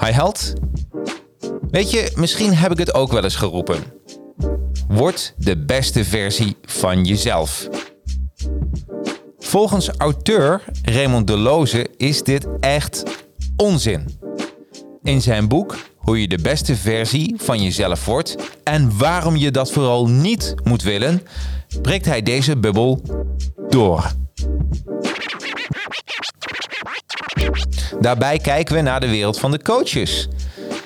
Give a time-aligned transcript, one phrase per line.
[0.00, 0.52] Hi held.
[1.70, 3.82] Weet je, misschien heb ik het ook wel eens geroepen.
[4.88, 7.68] Word de beste versie van jezelf.
[9.38, 13.02] Volgens auteur Raymond Deloze is dit echt
[13.56, 14.18] onzin.
[15.02, 19.72] In zijn boek Hoe je de beste versie van jezelf wordt en waarom je dat
[19.72, 21.22] vooral niet moet willen,
[21.82, 23.00] breekt hij deze bubbel
[23.68, 24.12] door.
[28.00, 30.28] Daarbij kijken we naar de wereld van de coaches.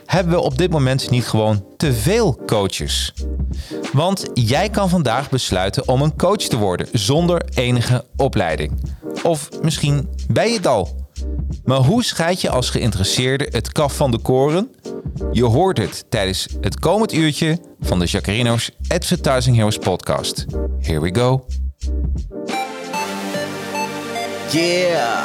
[0.06, 3.12] Hebben we op dit moment niet gewoon te veel coaches?
[3.92, 8.72] Want jij kan vandaag besluiten om een coach te worden zonder enige opleiding.
[9.22, 11.08] Of misschien ben je het al.
[11.64, 14.70] Maar hoe scheid je als geïnteresseerde het kaf van de koren?
[15.32, 20.44] Je hoort het tijdens het komend uurtje van de Jacarino's Advertising Heroes podcast.
[20.80, 21.44] Here we go.
[24.50, 25.24] Yeah,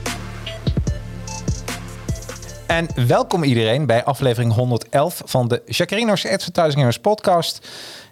[2.71, 7.67] En welkom iedereen bij aflevering 111 van de Jacarino's Heroes podcast.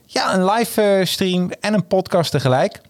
[0.05, 2.81] Ja, een live eh, stream en een podcast tegelijk.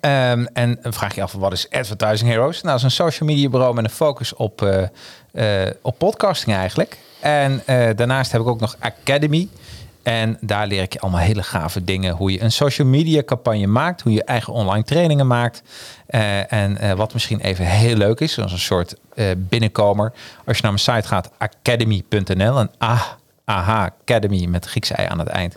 [0.00, 2.54] Ehm, en vraag je af, wat is Advertising Heroes?
[2.54, 6.56] Nou, dat is een social media bureau met een focus op, eh, eh, op podcasting
[6.56, 6.98] eigenlijk.
[7.20, 7.62] En
[7.96, 9.48] daarnaast heb ik ook nog Academy.
[10.04, 12.14] En daar leer ik je allemaal hele gave dingen.
[12.14, 14.00] Hoe je een social media campagne maakt.
[14.00, 15.62] Hoe je eigen online trainingen maakt.
[16.10, 18.38] Uh, en uh, wat misschien even heel leuk is.
[18.38, 20.12] Als een soort uh, binnenkomer.
[20.46, 21.30] Als je naar mijn site gaat.
[21.38, 22.58] Academy.nl.
[22.58, 23.02] En ah,
[23.44, 25.56] aha, Academy met Griekse ei aan het eind.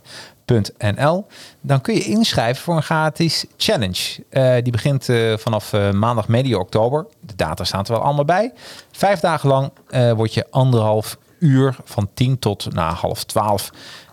[0.78, 1.26] .nl,
[1.62, 4.24] dan kun je inschrijven voor een gratis challenge.
[4.64, 7.06] die begint vanaf maandag medio oktober.
[7.20, 8.54] De data staan er wel allemaal bij.
[8.92, 9.72] Vijf dagen lang
[10.16, 13.72] word je anderhalf uur van 10 tot na nou, half 12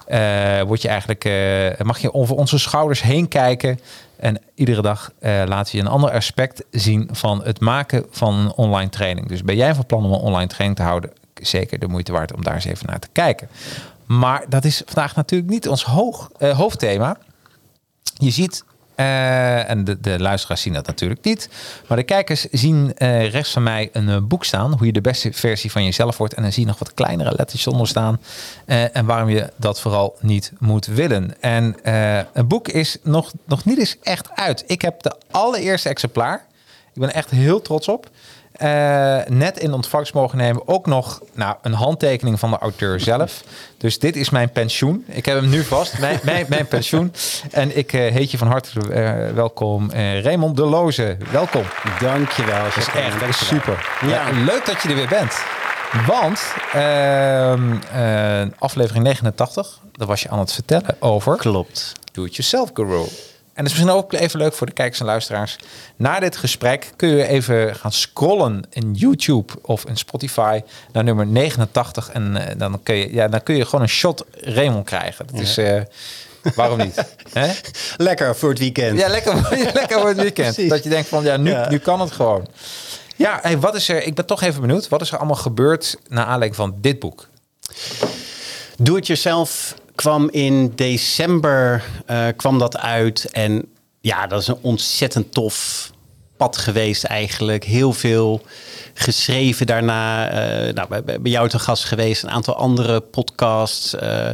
[0.09, 3.81] uh, word je eigenlijk, uh, mag je over onze schouders heen kijken.
[4.16, 8.53] En iedere dag uh, laat je een ander aspect zien van het maken van een
[8.53, 9.28] online training.
[9.28, 11.10] Dus ben jij van plan om een online training te houden?
[11.34, 13.48] Zeker de moeite waard om daar eens even naar te kijken.
[14.06, 17.16] Maar dat is vandaag natuurlijk niet ons hoog, hoofdthema.
[18.15, 18.65] Je ziet
[18.97, 21.49] uh, en de, de, luisteraars zien dat natuurlijk niet.
[21.88, 24.72] Maar de kijkers zien uh, rechts van mij een uh, boek staan.
[24.72, 26.34] Hoe je de beste versie van jezelf wordt.
[26.34, 28.21] En dan zie je nog wat kleinere letters onder staan.
[28.66, 31.41] en waarom je dat vooral niet moet willen.
[31.41, 31.77] En
[32.33, 34.65] een boek is nog, nog niet eens echt uit.
[34.66, 36.47] Ik heb de allereerste exemplaar.
[36.94, 38.10] Ik ben echt heel trots op.
[38.62, 40.69] Uh, net in ontvangst mogen nemen.
[40.69, 43.42] Ook nog nou, een handtekening van de auteur zelf.
[43.78, 45.04] Dus dit is mijn pensioen.
[45.06, 47.12] Ik heb hem nu vast, mijn, mijn, mijn pensioen.
[47.50, 49.91] En ik uh, heet je van harte uh, welkom,
[50.22, 51.16] Raymond Deloze.
[51.31, 51.62] Welkom.
[52.00, 52.65] Dankjewel.
[52.65, 53.32] Dat is echt dankjewel.
[53.32, 53.91] super.
[54.06, 54.31] Ja.
[54.31, 55.34] leuk dat je er weer bent.
[56.06, 61.36] Want ehm, aflevering 89, daar was je aan het vertellen over...
[61.36, 61.92] Klopt.
[62.12, 63.04] Do it yourself guru.
[63.54, 65.56] En dat is misschien ook even leuk voor de kijkers en luisteraars.
[65.97, 70.60] Na dit gesprek kun je even gaan scrollen in YouTube of in Spotify
[70.92, 72.10] naar nummer 89.
[72.10, 75.26] En uh, dan, kun je, ja, dan kun je gewoon een shot Raymond krijgen.
[75.26, 75.59] Dat is...
[75.59, 75.81] Uh,
[76.54, 76.94] Waarom niet?
[77.32, 77.53] He?
[77.97, 78.98] Lekker voor het weekend.
[78.98, 79.34] Ja, lekker,
[79.81, 80.69] lekker voor het weekend.
[80.69, 81.69] dat je denkt van, ja nu, ja.
[81.69, 82.47] nu kan het gewoon.
[83.16, 84.03] Ja, hey, wat is er?
[84.03, 84.88] Ik ben toch even benieuwd.
[84.88, 87.28] Wat is er allemaal gebeurd naar aanleiding van dit boek?
[88.77, 93.29] Doe het jezelf kwam in december uh, kwam dat uit.
[93.33, 93.65] En
[94.01, 95.91] ja, dat is een ontzettend tof
[96.37, 97.65] pad geweest eigenlijk.
[97.65, 98.43] Heel veel
[98.95, 100.33] geschreven daarna.
[100.33, 102.23] Uh, nou, bij, bij jou te gast geweest.
[102.23, 103.95] Een aantal andere podcasts.
[103.95, 104.29] Uh,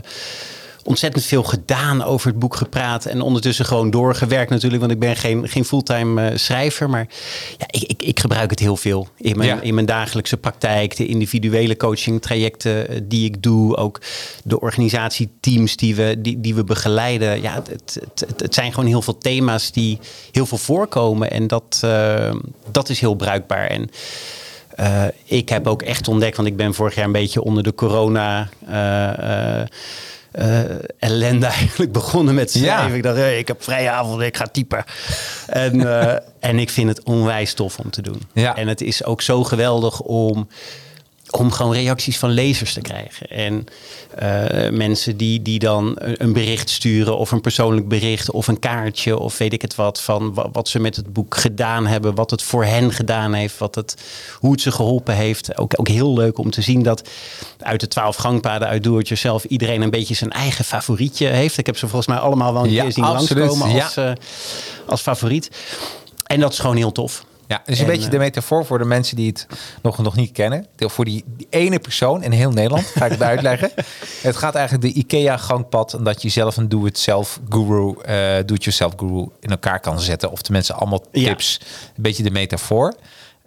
[0.85, 3.05] ontzettend veel gedaan over het boek gepraat.
[3.05, 4.81] En ondertussen gewoon doorgewerkt natuurlijk.
[4.81, 6.91] Want ik ben geen, geen fulltime uh, schrijver.
[6.91, 7.07] Maar
[7.59, 9.61] ja, ik, ik, ik, gebruik het heel veel in mijn, ja.
[9.61, 10.97] in mijn dagelijkse praktijk.
[10.97, 13.77] De individuele coaching trajecten uh, die ik doe.
[13.77, 14.01] Ook
[14.45, 17.43] de organisatieteams die we, die, die we begeleiden.
[17.43, 19.99] Ja, het, het, het zijn gewoon heel veel thema's die
[20.33, 21.31] heel veel voorkomen.
[21.31, 22.35] En dat, uh,
[22.71, 23.67] dat is heel bruikbaar.
[23.67, 23.91] En
[24.81, 27.75] eh, ik heb ook echt ontdekt, want ik ben vorig jaar een beetje onder de
[27.75, 28.49] corona.
[28.67, 29.63] eh,
[30.33, 30.61] eh,
[30.99, 32.91] ellende eigenlijk begonnen met schrijven.
[32.91, 32.97] Ja.
[32.97, 34.85] Ik dacht, hey, ik heb vrije avond, ik ga typen.
[35.47, 36.17] en, eh,
[36.51, 38.23] en ik vind het onwijs tof om te doen.
[38.33, 38.57] Ja.
[38.57, 40.49] En het is ook zo geweldig om,
[41.31, 43.27] om gewoon reacties van lezers te krijgen.
[43.31, 43.65] En
[44.15, 49.19] eh, mensen die, die dan een bericht sturen of een persoonlijk bericht of een kaartje
[49.19, 52.31] of weet ik het wat van wa- wat ze met het boek gedaan hebben, wat
[52.31, 53.95] het voor hen gedaan heeft, wat het,
[54.39, 55.59] hoe het ze geholpen heeft.
[55.59, 57.09] Ook, ook heel leuk om te zien dat
[57.59, 61.59] uit de twaalf gangpaden uit Do It Yourself iedereen een beetje zijn eigen favorietje heeft.
[61.59, 63.85] Ik heb ze volgens mij allemaal wel een Ja, keer zien absoluut, langskomen ja.
[63.85, 64.13] als, eh,
[64.87, 65.51] als favoriet.
[66.27, 67.25] En dat is gewoon heel tof.
[67.51, 69.47] Ja, dus een En, beetje eh, de metafoor voor de mensen die het
[69.83, 70.67] nog, nog niet kennen.
[70.77, 73.71] Voor die, die ene persoon in heel Nederland, ga ik het uitleggen.
[74.23, 75.93] Het gaat eigenlijk de IKEA-gangpad...
[75.95, 78.15] en dat je zelf een do-it-self guru, eh
[78.47, 80.31] do-it-yourself guru in elkaar kan zetten.
[80.31, 81.29] Of tenminste allemaal Ja.
[81.29, 81.61] tips.
[81.97, 82.95] Een beetje de metafoor.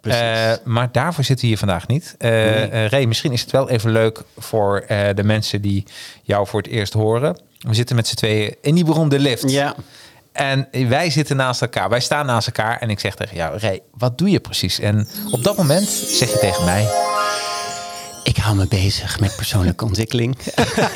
[0.00, 2.14] Eh, maar daarvoor zitten we hier vandaag niet.
[2.18, 5.84] Eh eh, Ray, misschien is het wel even leuk voor eh, de mensen die
[6.22, 7.38] jou voor het eerst horen.
[7.58, 9.50] We zitten met z'n tweeën in die beroemde lift.
[9.50, 9.74] Ja.
[10.34, 11.88] En wij zitten naast elkaar.
[11.88, 12.78] Wij staan naast elkaar.
[12.78, 14.78] En ik zeg tegen jou, Ray, wat doe je precies?
[14.78, 16.88] En op dat moment zeg je tegen mij...
[18.22, 20.38] Ik hou me bezig met persoonlijke ontwikkeling.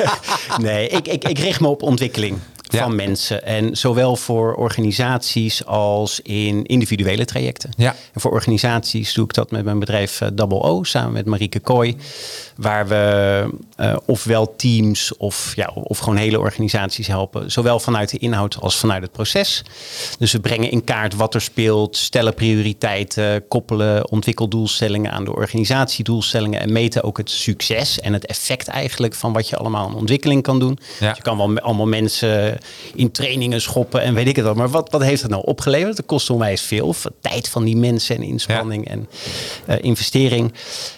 [0.60, 2.82] nee, ik, ik, ik richt me op ontwikkeling Ja.
[2.82, 3.44] van mensen.
[3.44, 7.70] En zowel voor organisaties als in individuele trajecten.
[7.76, 7.94] Ja.
[8.12, 11.60] En voor organisaties doe ik dat met mijn bedrijf eh, Double O samen met Marieke
[11.60, 11.96] Kooi.
[12.58, 13.44] Waar we
[13.76, 17.50] eh, ofwel teams of, ja, of gewoon hele organisaties helpen.
[17.50, 19.62] Zowel vanuit de inhoud als vanuit het proces.
[20.18, 26.60] Dus we brengen in kaart wat er speelt, stellen prioriteiten, koppelen ontwikkeldoelstellingen aan de organisatiedoelstellingen.
[26.60, 30.42] En meten ook het succes en het effect eigenlijk van wat je allemaal aan ontwikkeling
[30.42, 30.78] kan doen.
[30.98, 31.08] Ja.
[31.08, 32.58] Dus je kan wel allemaal mensen
[32.94, 34.54] in trainingen schoppen en weet ik het wel.
[34.54, 35.96] Maar wat, wat heeft het nou opgeleverd?
[35.96, 36.94] Het kost onwijs veel.
[37.20, 39.08] Tijd van die mensen en inspanning en
[39.66, 40.52] eh, investering.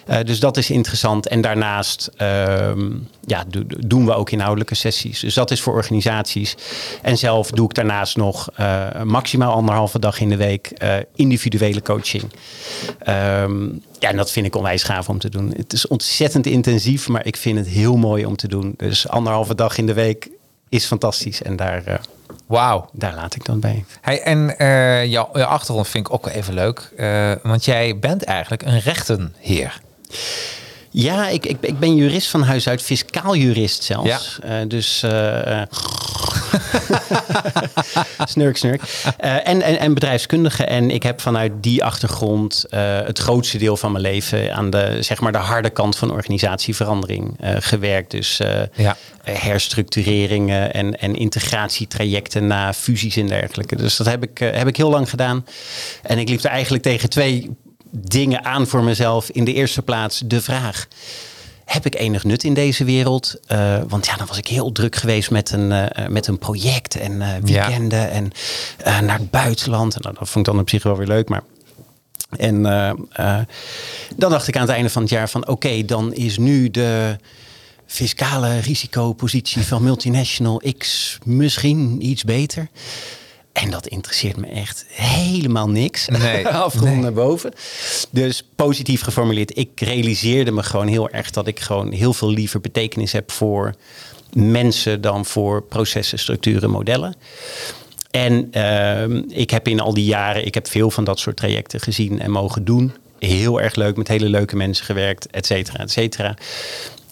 [0.05, 1.27] Eh, dus dat is interessant.
[1.27, 2.89] En daarnaast ehm,
[3.25, 5.19] ja, do- do- doen we ook inhoudelijke sessies.
[5.19, 6.55] Dus dat is voor organisaties.
[7.01, 11.81] En zelf doe ik daarnaast nog eh, maximaal anderhalve dag in de week eh, individuele
[11.81, 12.23] coaching.
[12.99, 13.65] Ehm,
[13.99, 15.53] ja, en dat vind ik onwijs gaaf om te doen.
[15.57, 18.73] Het is ontzettend intensief, maar ik vind het heel mooi om te doen.
[18.77, 20.29] Dus anderhalve dag in de week
[20.69, 21.41] is fantastisch.
[21.41, 21.95] En daar, eh,
[22.45, 22.89] Wauw.
[22.93, 23.85] daar laat ik dan bij.
[24.01, 24.39] Hey, en
[25.09, 26.91] jouw, jouw achtergrond vind ik ook wel even leuk.
[27.43, 29.81] want jij bent eigenlijk een rechtenheer.
[30.93, 34.39] Ja, ik, ik, ik ben jurist van huis uit, fiscaal jurist zelfs.
[34.43, 35.03] Eh, dus.
[35.03, 35.61] eh,
[38.25, 38.81] snurk, snurk.
[39.17, 40.63] Eh, en, en, en bedrijfskundige.
[40.63, 44.97] En ik heb vanuit die achtergrond eh, het grootste deel van mijn leven aan de,
[44.99, 48.11] zeg maar, de harde kant van organisatieverandering eh, gewerkt.
[48.11, 48.97] Dus eh, Ja.
[49.23, 53.75] eh, herstructureringen en, en integratietrajecten na fusies en dergelijke.
[53.75, 55.45] Dus dat heb ik, eh, heb ik heel lang gedaan.
[56.03, 57.49] En ik liep er eigenlijk tegen twee
[57.91, 59.29] dingen aan voor mezelf.
[59.29, 60.87] In de eerste plaats de vraag.
[61.65, 63.39] Heb ik enig nut in deze wereld?
[63.45, 66.95] Eh, want ja, dan was ik heel druk geweest met een, eh, met een project
[66.95, 68.31] en eh, weekenden en
[69.05, 69.95] naar het buitenland.
[69.95, 71.29] En nou, dat vond ik dan op zich wel weer leuk.
[71.29, 71.41] Maar
[72.37, 72.63] en
[74.15, 77.17] dan dacht ik aan het einde van het jaar van oké, dan is nu de
[77.85, 82.69] fiscale risicopositie van multinational X misschien iets beter.
[83.53, 86.07] En dat interesseert me echt helemaal niks.
[86.07, 86.47] Nee.
[86.47, 87.01] Afgerond Nee.
[87.01, 87.53] naar boven.
[88.09, 89.57] Dus positief geformuleerd.
[89.57, 93.75] Ik realiseerde me gewoon heel erg dat ik gewoon heel veel liever betekenis heb voor
[94.33, 97.15] mensen dan voor processen, structuren, modellen.
[98.11, 101.79] En ehm, ik heb in al die jaren, ik heb veel van dat soort trajecten
[101.79, 102.93] gezien en mogen doen.
[103.19, 106.35] Heel erg leuk, met hele leuke mensen gewerkt, et cetera, et cetera.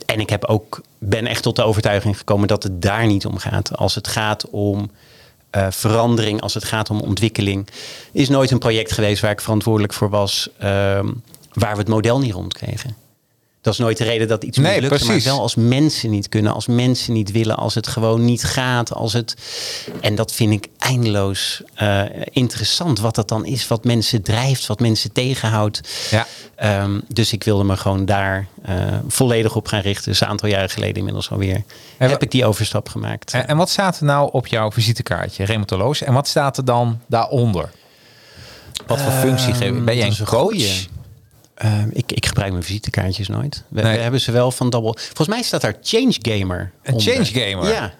[0.05, 3.37] En ik heb ook, ben echt tot de overtuiging gekomen dat het daar niet om
[3.37, 3.77] gaat.
[3.77, 4.91] Als het gaat om
[5.49, 7.67] eh, verandering, als het gaat om ontwikkeling,
[8.11, 11.07] is nooit een project geweest waar ik verantwoordelijk voor was, ehm,
[11.53, 12.95] waar we het model niet rondkregen.
[13.61, 15.25] Dat is nooit de reden dat iets Nee, mislukte, maar precies.
[15.25, 19.13] wel als mensen niet kunnen, als mensen niet willen, als het gewoon niet gaat, als
[19.13, 19.35] het
[20.01, 22.01] en dat vind ik eindeloos eh,
[22.31, 25.81] interessant wat dat dan is, wat mensen drijft, wat mensen tegenhoudt.
[26.09, 26.27] Ja.
[26.55, 28.75] Ehm, dus ik wilde me gewoon daar eh,
[29.07, 30.11] volledig op gaan richten.
[30.11, 31.63] Dus een aantal jaren geleden inmiddels alweer
[31.97, 33.33] En heb ik die overstap gemaakt.
[33.33, 36.01] En, en wat staat er nou op jouw visitekaartje, reumatoloog?
[36.01, 37.69] En wat staat er dan daaronder?
[38.87, 39.81] Wat voor functie geef je?
[39.81, 40.85] Ben jij Ehm, een coach?
[41.59, 43.63] Ehm, ik, ik gebruik mijn visitekaartjes nooit.
[43.67, 43.95] We, Nee.
[43.95, 44.93] we hebben ze wel van Double.
[44.97, 46.71] Volgens mij staat daar Change Gamer.
[46.83, 47.13] Een onder.
[47.13, 47.67] Change Gamer?
[47.73, 47.93] Ja.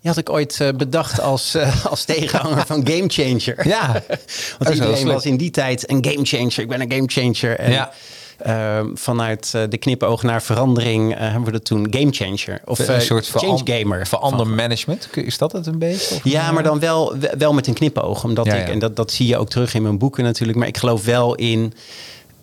[0.00, 3.68] Die had ik ooit eh, bedacht als, eh, als tegenhanger van Game Changer.
[3.68, 3.92] Ja.
[4.58, 6.58] Want iedereen was in die tijd een game changer.
[6.58, 7.58] Ik ben een game changer.
[7.58, 7.92] En, Ja.
[8.38, 12.60] ehm, vanuit eh, de knipoog naar verandering hebben we dat toen game changer.
[12.64, 14.06] Of een eh, soort change gamer.
[14.06, 15.08] Verander management.
[15.14, 16.14] Is dat het een beetje?
[16.14, 18.24] Of- ja, maar dan wel, wel met een knipoog.
[18.24, 18.72] Omdat Ja, ik, ja.
[18.72, 20.58] en dat, dat zie je ook terug in mijn boeken natuurlijk.
[20.58, 21.72] Maar ik geloof wel in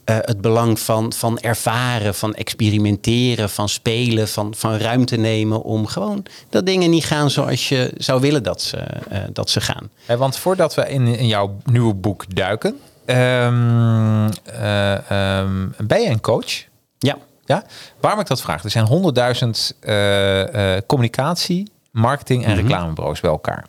[0.05, 5.87] eh, het belang van, van ervaren, van experimenteren, van spelen, van, van ruimte nemen om
[5.87, 9.89] gewoon dat dingen niet gaan zoals je zou willen dat ze, eh, dat ze gaan.
[10.17, 16.21] Want voordat we in, in jouw nieuwe boek duiken, ehm, eh, ehm, ben je een
[16.21, 16.63] coach?
[16.97, 17.63] Ja, Ja?
[17.99, 18.63] Waarom ik dat vraag?
[18.63, 19.75] Er zijn honderdduizend
[20.87, 23.65] communicatie, marketing en reclamebureaus bij elkaar.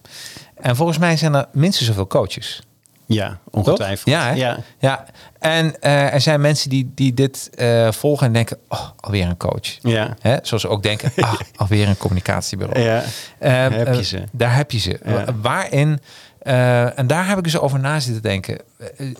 [0.54, 2.62] En volgens mij zijn er minstens zoveel coaches.
[3.06, 3.38] Ja Toch?
[3.50, 4.14] ongetwijfeld.
[4.14, 4.58] Ja, ja.
[4.78, 5.04] ja.
[5.38, 9.36] En eh, er zijn mensen die, die dit eh, volgen en denken, oh, alweer een
[9.36, 9.76] coach.
[9.80, 10.16] Ja.
[10.20, 10.36] Hè?
[10.42, 12.80] Zoals ze ook denken, ah, alweer een communicatiebureau.
[12.80, 13.02] Ja.
[13.38, 14.24] Eh, Daar heb je ze.
[14.32, 15.00] Daar heb je ze.
[15.04, 15.24] Ja.
[15.40, 16.00] Waarin,
[16.38, 18.58] en daar heb ik dus over na zitten denken.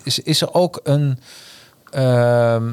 [0.02, 1.21] Is, is er ook een,
[1.90, 2.73] ehm,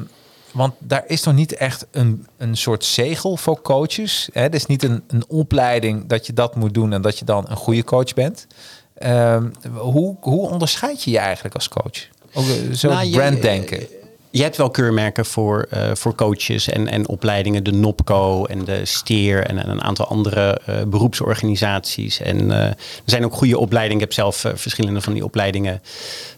[0.52, 4.28] want daar is nog niet echt een, een soort zegel voor coaches.
[4.32, 4.42] Hè?
[4.42, 7.44] Het is niet een, een opleiding dat je dat moet doen en dat je dan
[7.48, 8.46] een goede coach bent.
[8.94, 12.06] Ehm, hoe, hoe onderscheid je je eigenlijk als coach?
[12.34, 13.86] Ook eh, zo Nou, je- branddenken.
[14.30, 17.64] Je hebt wel keurmerken voor, eh, voor coaches en, en opleidingen.
[17.64, 22.20] De NOPCO en de STEER en, en een aantal andere eh, beroepsorganisaties.
[22.20, 24.02] En er zijn ook goede opleidingen.
[24.02, 25.82] Ik heb zelf verschillende van die opleidingen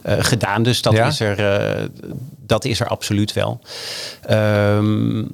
[0.02, 0.62] gedaan.
[0.62, 1.06] Dus dat, Ja?
[1.06, 1.90] is er,
[2.46, 3.60] dat is er absoluut wel.
[4.22, 5.24] Ehm,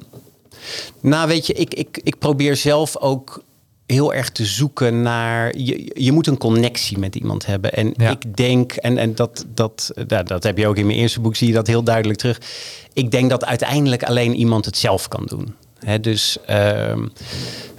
[0.99, 3.43] nou, weet je, ik, ik, ik probeer zelf ook
[3.85, 5.57] heel erg te zoeken naar.
[5.57, 7.73] Je, je moet een connectie met iemand hebben.
[7.73, 8.09] En Ja.
[8.09, 11.35] ik denk, en, en dat, dat, dat, dat heb je ook in mijn eerste boek,
[11.35, 12.41] zie je dat heel duidelijk terug.
[12.93, 15.55] Ik denk dat uiteindelijk alleen iemand het zelf kan doen.
[16.01, 17.07] Dus ehm,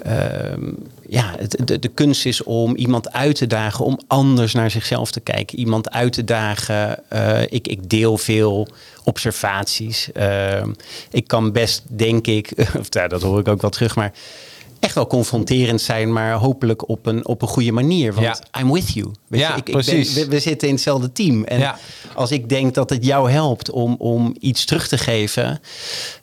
[0.03, 0.63] ehm,
[1.09, 5.11] ja, het, de, de kunst is om iemand uit te dagen om anders naar zichzelf
[5.11, 5.59] te kijken.
[5.59, 7.11] Iemand uit te dagen.
[7.11, 8.69] eh, ik, ik deel veel
[9.05, 10.13] observaties.
[10.13, 10.71] Ehm,
[11.11, 14.13] ik kan best, denk ik, of ja, dat hoor ik ook wel terug, maar
[14.85, 18.13] echt wel confronterend zijn, maar hopelijk op een, op een goede manier.
[18.15, 18.61] Want Ja.
[18.61, 19.11] I'm with you.
[19.29, 20.15] Weet Ja, je, ik, ik precies.
[20.15, 21.45] we, we zitten in hetzelfde team.
[21.45, 21.79] En Ja.
[22.15, 25.61] als ik denk dat het jou helpt om, om iets terug te geven,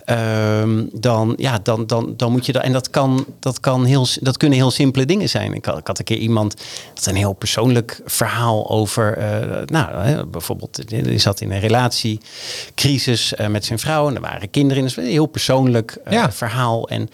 [0.06, 2.64] ehm, dan, ja, dan, dan, dan moet je dat.
[2.64, 5.54] En dat, kan, dat, kan heel, dat kunnen heel simpele dingen zijn.
[5.54, 6.56] Ik had, ik had een keer iemand,
[6.90, 9.18] dat is een heel persoonlijk verhaal over.
[9.18, 14.22] eh, nou, hè, bijvoorbeeld, die zat in een relatiecrisis eh, met zijn vrouw en er
[14.22, 14.84] waren kinderen in.
[14.88, 16.88] Dus een heel persoonlijk eh, verhaal.
[16.90, 17.10] En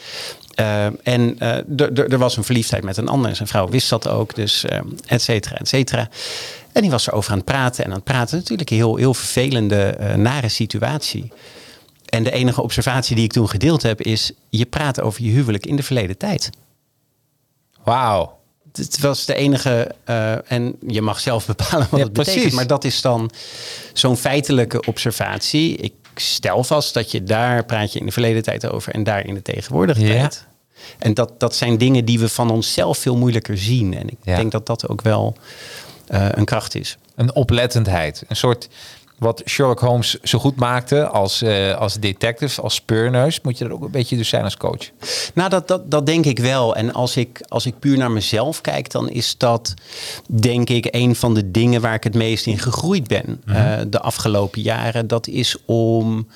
[0.57, 1.79] eh, en eh,
[2.11, 3.29] er- was een verliefdheid met een ander.
[3.29, 4.35] En zijn vrouw wist dat ook.
[4.35, 6.09] Dus eh, et cetera, et cetera.
[6.71, 7.83] En die was erover aan het praten.
[7.83, 11.31] En aan het praten natuurlijk een heel, heel vervelende, nare situatie.
[12.05, 14.31] En de enige observatie die ik toen gedeeld heb is...
[14.49, 16.49] je praat over je huwelijk in de verleden tijd.
[17.83, 18.37] Wauw.
[18.73, 19.91] Het was de enige...
[20.47, 22.35] en je mag zelf bepalen wat Ja, het betekent.
[22.35, 22.53] precies.
[22.55, 23.31] Maar dat is dan
[23.93, 25.75] zo'n feitelijke observatie.
[25.77, 28.93] Ik stel vast dat je daar praat je in de verleden tijd over...
[28.93, 30.13] en daar in de tegenwoordige Ja.
[30.19, 30.46] tijd.
[30.99, 33.93] En dat, dat zijn dingen die we van onszelf veel moeilijker zien.
[33.97, 34.35] En ik Ja.
[34.35, 35.35] denk dat dat ook wel
[36.07, 36.97] eh, een kracht is.
[37.15, 38.23] Een oplettendheid.
[38.27, 38.67] Een soort
[39.17, 43.41] wat Sherlock Holmes zo goed maakte als, eh, als detective, als speurneus.
[43.41, 44.89] Moet je dat ook een beetje dus zijn als coach.
[45.33, 46.75] Nou, dat, dat, dat denk ik wel.
[46.75, 49.73] En als ik, als ik puur naar mezelf kijk, dan is dat
[50.25, 53.99] denk ik een van de dingen waar ik het meest in gegroeid ben eh, de
[53.99, 55.07] afgelopen jaren.
[55.07, 56.27] Dat is om,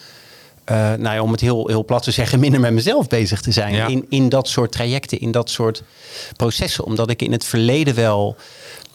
[0.63, 3.51] eh, nou ja, om het heel, heel plat te zeggen, minder met mezelf bezig te
[3.51, 3.73] zijn.
[3.73, 3.87] Ja.
[3.87, 5.83] In, in dat soort trajecten, in dat soort
[6.35, 6.83] processen.
[6.83, 8.35] Omdat ik in het verleden wel.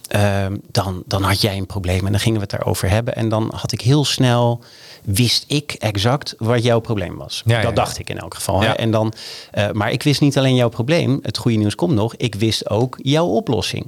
[0.08, 3.14] ehm, dan, dan had jij een probleem en dan gingen we het daarover hebben.
[3.14, 4.60] En dan had ik heel snel,
[5.04, 7.42] wist ik exact wat jouw probleem was.
[7.44, 7.74] Ja, dat ja.
[7.74, 8.60] dacht ik in elk geval.
[8.60, 8.68] hè.
[8.72, 9.12] En dan,
[9.50, 11.18] eh, maar ik wist niet alleen jouw probleem.
[11.22, 12.14] Het goede nieuws komt nog.
[12.16, 13.86] Ik wist ook jouw oplossing.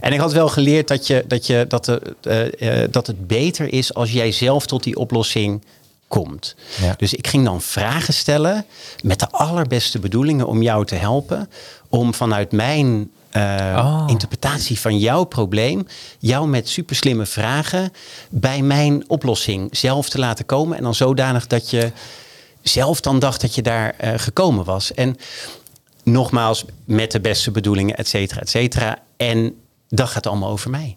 [0.00, 2.00] En ik had wel geleerd dat, je, dat, je, dat, de,
[2.58, 5.62] eh, dat het beter is als jij zelf tot die oplossing
[6.10, 6.54] komt.
[6.80, 6.94] Ja.
[6.96, 8.64] Dus ik ging dan vragen stellen
[9.02, 11.50] met de allerbeste bedoelingen om jou te helpen.
[11.88, 13.42] Om vanuit mijn eh,
[13.76, 14.04] Oh.
[14.06, 15.86] interpretatie van jouw probleem,
[16.18, 17.92] jou met superslimme vragen
[18.30, 20.76] bij mijn oplossing zelf te laten komen.
[20.76, 21.92] En dan zodanig dat je
[22.62, 24.94] zelf dan dacht dat je daar eh, gekomen was.
[24.94, 25.16] En
[26.04, 28.98] nogmaals, met de beste bedoelingen, et cetera, et cetera.
[29.16, 29.54] En
[29.88, 30.96] dat gaat allemaal over mij.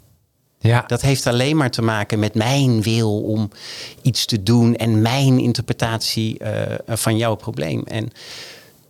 [0.64, 3.50] Ja, Dat heeft alleen maar te maken met mijn wil om
[4.02, 7.84] iets te doen en mijn interpretatie eh, van jouw probleem.
[7.86, 8.12] En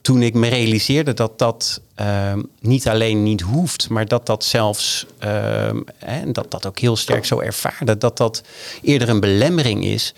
[0.01, 5.05] toen ik me realiseerde dat dat ehm, niet alleen niet hoeft, maar dat dat zelfs,
[5.19, 8.43] ehm, en dat dat ook heel sterk zo ervaarde, dat dat
[8.81, 10.13] eerder een belemmering is,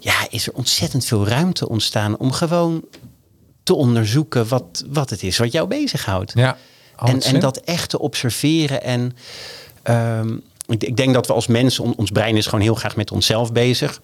[0.00, 2.84] ja, is er ontzettend veel ruimte ontstaan om gewoon
[3.62, 6.32] te onderzoeken wat, wat het is wat jou bezighoudt.
[6.34, 6.56] ja.
[7.04, 8.82] En, en dat echt te observeren.
[8.82, 9.16] En
[9.82, 12.96] ehm, ik, ik denk dat we als mensen, on- ons brein is gewoon heel graag
[12.96, 14.00] met onszelf bezig.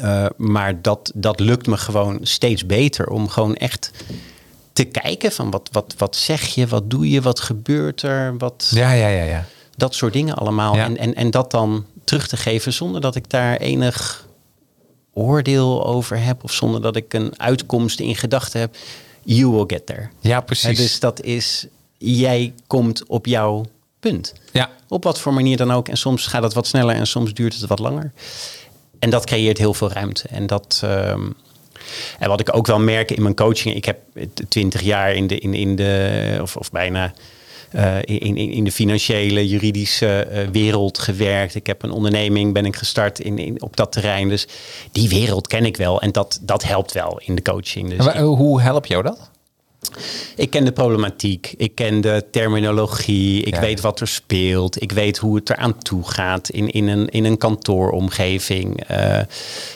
[0.00, 3.90] Eh, maar dat, dat lukt me gewoon steeds beter om gewoon echt
[4.72, 8.70] te kijken van wat, wat, wat zeg je, wat doe je, wat gebeurt er, wat,
[8.74, 9.44] Ja, ja, ja, ja.
[9.76, 10.74] dat soort dingen allemaal.
[10.76, 10.84] Ja.
[10.84, 14.26] En, en, en dat dan terug te geven zonder dat ik daar enig
[15.12, 18.76] oordeel over heb of zonder dat ik een uitkomst in gedachten heb.
[19.24, 20.08] You will get there.
[20.20, 20.76] Ja, precies.
[20.78, 21.66] dus dat is,
[21.98, 23.64] jij komt op jouw
[24.02, 24.34] punt.
[24.52, 24.70] ja.
[24.88, 25.88] Op wat voor manier dan ook.
[25.88, 28.12] En soms gaat het wat sneller en soms duurt het wat langer.
[28.98, 30.28] En dat creëert heel veel ruimte.
[30.28, 30.80] En dat.
[30.84, 31.30] ehm,
[32.18, 33.74] en wat ik ook wel merk in mijn coaching.
[33.74, 33.98] Ik heb
[34.48, 37.12] twintig jaar in de, in, in de of, of bijna
[37.72, 41.54] eh, in, in, in de financiële, juridische eh, wereld gewerkt.
[41.54, 44.28] Ik heb een onderneming, ben ik gestart in, in, op dat terrein.
[44.28, 44.46] Dus
[44.92, 46.00] die wereld ken ik wel.
[46.00, 47.96] En dat, dat helpt wel in de coaching.
[47.96, 49.30] Dus hoe help jou dat?
[50.36, 53.60] Ik ken de problematiek, ik ken de terminologie, ik Ja.
[53.60, 57.24] weet wat er speelt, ik weet hoe het eraan toe gaat in, in, een, in
[57.24, 58.84] een kantooromgeving.
[58.86, 59.18] Eh,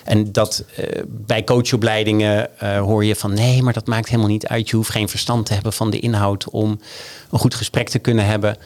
[0.04, 4.46] en dat eh, bij coachopleidingen eh, hoor je van nee, maar dat maakt helemaal niet
[4.46, 4.68] uit.
[4.70, 6.80] Je hoeft geen verstand te hebben van de inhoud om
[7.30, 8.56] een goed gesprek te kunnen hebben.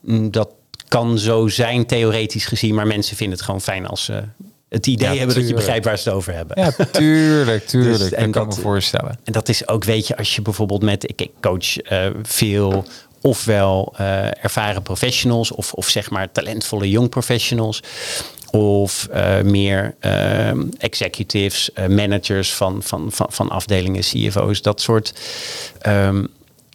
[0.00, 0.48] Mm, Dat
[0.88, 4.22] kan zo zijn theoretisch gezien, maar mensen vinden het gewoon fijn als ze
[4.70, 5.56] het idee Ja, hebben dat je tuurlijk.
[5.56, 6.62] begrijpt waar ze het over hebben.
[6.62, 7.98] Ja, tuurlijk, tuurlijk.
[7.98, 9.18] Dus- dat en kan ik me voorstellen.
[9.24, 12.84] En dat is ook, weet je, als je bijvoorbeeld met, ik, coach eh, veel
[13.20, 17.82] ofwel eh, ervaren professionals of, of zeg maar talentvolle young professionals.
[18.50, 19.94] Of eh, meer
[20.78, 25.12] executives, managers van, van, van, van afdelingen, CFO's, dat soort.
[25.80, 26.24] Ehm,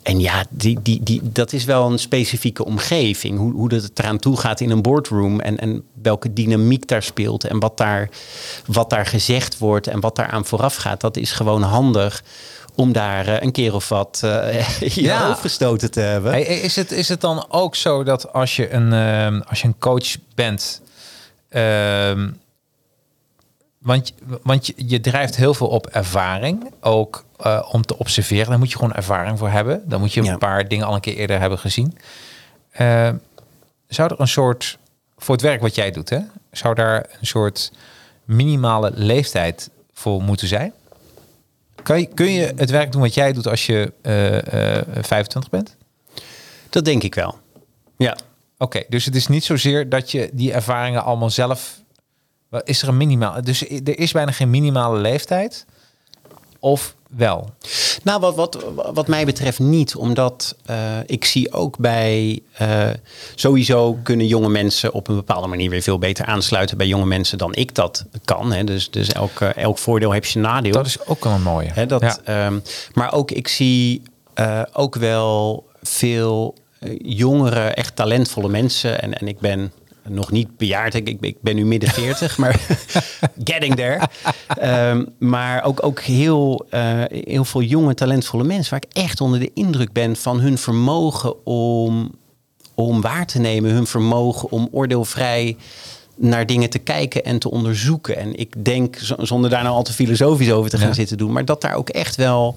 [0.06, 3.38] en ja, die, die, die, dat is wel een specifieke omgeving.
[3.38, 5.40] Hoe, hoe dat het eraan toe gaat in een boardroom.
[5.40, 7.44] En, en welke dynamiek daar speelt.
[7.44, 8.10] En wat daar,
[8.66, 9.88] wat daar gezegd wordt.
[9.88, 11.02] En wat daaraan vooraf gaat.
[11.02, 12.24] Dat is gewoon handig
[12.76, 15.28] om daar eh, een keer of wat eh in je Ja.
[15.28, 16.32] hoofd gestoten te hebben.
[16.32, 19.68] Hey, is, het, is het dan ook zo dat als je een, ehm, als je
[19.68, 20.82] een coach bent,
[21.50, 22.30] ehm,
[23.86, 24.14] want,
[24.44, 28.50] want je, je drijft heel veel op ervaring, ook eh, om te observeren.
[28.50, 29.84] Daar moet je gewoon ervaring voor hebben.
[29.90, 30.32] Dan moet je Ja.
[30.32, 31.98] een paar dingen al een keer eerder hebben gezien.
[32.72, 33.10] Eh,
[33.88, 34.78] zou er een soort,
[35.18, 36.20] voor het werk wat jij doet, hè,
[36.52, 37.72] zou daar een soort
[38.26, 40.74] minimale leeftijd voor moeten zijn?
[41.84, 45.50] Kan je, kun je het werk doen wat jij doet als je eh, eh, 25
[45.52, 45.76] bent?
[46.70, 47.38] Dat denk ik wel.
[47.98, 48.18] Ja.
[48.58, 51.80] Oké, dus het is niet zozeer dat je die ervaringen allemaal zelf.
[52.64, 53.42] Is er een minimaal?
[53.44, 55.66] Dus er is bijna geen minimale leeftijd.
[56.60, 57.50] Of wel?
[58.04, 59.96] Nou, wat, wat, wat mij betreft niet.
[59.96, 62.40] Omdat eh, ik zie ook bij...
[62.54, 62.90] eh,
[63.36, 67.38] sowieso kunnen jonge mensen op een bepaalde manier weer veel beter aansluiten bij jonge mensen
[67.38, 68.52] dan ik dat kan.
[68.52, 68.64] Hè.
[68.64, 70.72] Dus, dus elk, elk voordeel heeft zijn nadeel.
[70.72, 71.70] Dat is ook wel een mooie.
[71.74, 72.18] Hè, dat, ja.
[72.24, 72.60] ehm,
[72.94, 74.02] maar ook ik zie
[74.34, 76.56] eh, ook wel veel
[77.02, 79.02] jongere, echt talentvolle mensen.
[79.02, 79.72] En, en ik ben
[80.10, 80.94] nog niet bejaard.
[80.94, 82.60] Ik, ik, ik ben nu midden 40, maar
[83.44, 84.08] getting there.
[84.48, 89.40] Ehm, maar ook, ook heel, eh, heel veel jonge, talentvolle mensen waar ik echt onder
[89.40, 92.12] de indruk ben van hun vermogen om,
[92.76, 95.58] om waar te nemen, hun vermogen om oordeelvrij
[96.18, 98.18] naar dingen te kijken en te onderzoeken.
[98.18, 100.94] En ik denk, zonder daar nou al te filosofisch over te gaan Ja.
[100.94, 102.56] zitten doen, maar dat daar ook echt wel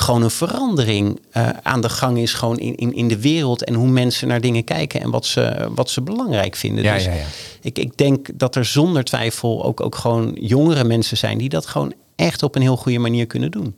[0.00, 3.74] gewoon een verandering eh, aan de gang is, gewoon in, in, in de wereld en
[3.74, 6.84] hoe mensen naar dingen kijken en wat ze, wat ze belangrijk vinden.
[6.84, 7.24] Ja, dus ja, ja.
[7.60, 11.66] Ik, ik denk dat er zonder twijfel ook, ook gewoon jongere mensen zijn die dat
[11.66, 13.76] gewoon echt op een heel goede manier kunnen doen.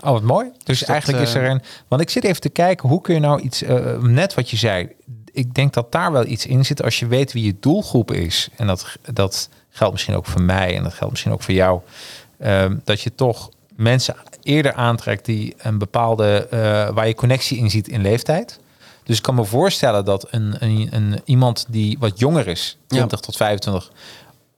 [0.00, 0.50] Oh, wat mooi.
[0.64, 1.62] Dus dat, eigenlijk is er eh, een.
[1.88, 3.62] Want ik zit even te kijken, hoe kun je nou iets.
[3.62, 4.88] eh, net wat je zei.
[5.32, 8.48] Ik denk dat daar wel iets in zit als je weet wie je doelgroep is.
[8.56, 11.80] En dat, dat geldt misschien ook voor mij en dat geldt misschien ook voor jou.
[12.38, 13.50] ehm, dat je toch
[13.82, 16.46] mensen eerder aantrekt die een bepaalde.
[16.50, 16.58] eh,
[16.94, 18.60] waar je connectie in ziet in leeftijd.
[19.04, 23.20] Dus ik kan me voorstellen dat een, een, een, iemand die wat jonger is, 20
[23.20, 23.90] tot 25,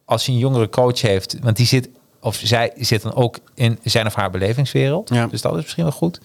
[0.05, 1.89] als hij een jongere coach heeft, want die zit,
[2.21, 5.09] of zij zit dan ook in zijn of haar belevingswereld.
[5.09, 5.27] Ja.
[5.27, 6.21] Dus dat is misschien wel goed.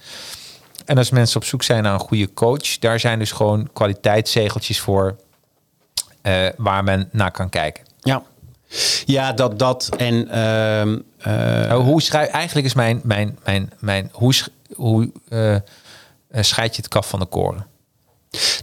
[0.84, 4.80] En als mensen op zoek zijn naar een goede coach, daar zijn dus gewoon kwaliteitszegeltjes
[4.80, 5.16] voor
[6.22, 7.84] eh, waar men naar kan kijken.
[9.04, 14.08] Ja, dat, dat en ehm, eh, Nou, hoe schrijf, eigenlijk is mijn, mijn, mijn, mijn
[14.12, 14.34] hoe,
[14.74, 15.60] hoe eh, eh,
[16.30, 17.66] scheid je het kaf van de koren?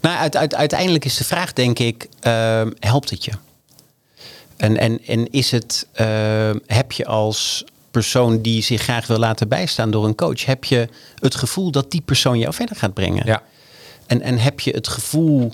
[0.02, 3.32] Nou, uit, uit, uiteindelijk is de vraag, denk ik, ehm, helpt het je?
[4.58, 9.48] En, en, en is het, ehm, heb je als persoon die zich graag wil laten
[9.48, 13.26] bijstaan door een coach, heb je het gevoel dat die persoon jou verder gaat brengen?
[13.26, 13.44] Ja.
[14.06, 15.52] En, en heb je het gevoel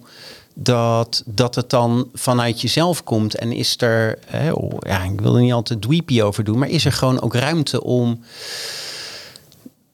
[0.54, 5.36] dat, dat het dan vanuit jezelf komt en is er, hè, oh, ja, ik wil
[5.36, 8.20] er niet altijd dweepy over doen, maar is er gewoon ook ruimte om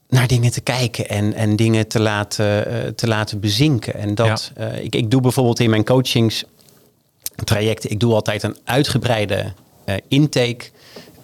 [0.10, 3.94] naar dingen te kijken en, en dingen te laten, eh, te laten bezinken.
[3.94, 9.54] En dat, eh, ik, ik doe bijvoorbeeld in mijn coachingstraject, ik doe altijd een uitgebreide
[9.86, 10.70] eh, intake.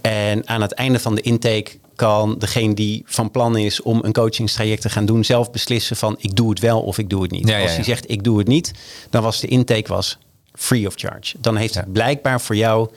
[0.01, 4.13] En aan het einde van de intake kan degene die van plan is om een
[4.13, 7.31] coachingstraject te gaan doen, zelf beslissen van ik doe het wel of ik doe het
[7.31, 7.47] niet.
[7.47, 8.71] Ja, Als hij zegt ik doe het niet,
[9.09, 10.17] dan was de intake was
[10.53, 11.35] free of charge.
[11.39, 12.89] Dan heeft het blijkbaar voor jou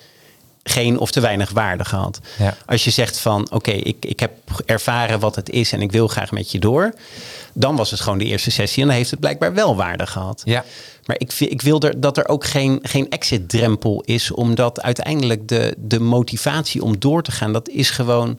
[0.62, 2.20] geen of te weinig waarde gehad.
[2.38, 2.56] Ja.
[2.66, 4.32] Als je zegt van oké, ik, ik heb
[4.66, 6.94] ervaren wat het is en ik wil graag met je door.
[7.52, 10.42] Dan was het gewoon de eerste sessie en dan heeft het blijkbaar wel waarde gehad.
[10.44, 10.64] Ja.
[11.04, 15.74] Maar ik, ik wil er, dat er ook geen, geen exit-drempel is, omdat uiteindelijk de,
[15.78, 18.38] de motivatie om door te gaan, dat is gewoon,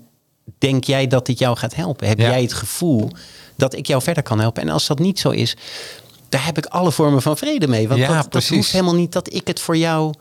[0.57, 2.07] denk jij dat dit jou gaat helpen?
[2.07, 2.29] Heb Ja.
[2.29, 3.09] jij het gevoel
[3.55, 4.61] dat ik jou verder kan helpen?
[4.61, 5.55] En als dat niet zo is,
[6.29, 7.87] daar heb ik alle vormen van vrede mee.
[7.87, 10.13] Want Ja, dat, dat hoeft helemaal niet dat ik het voor jou,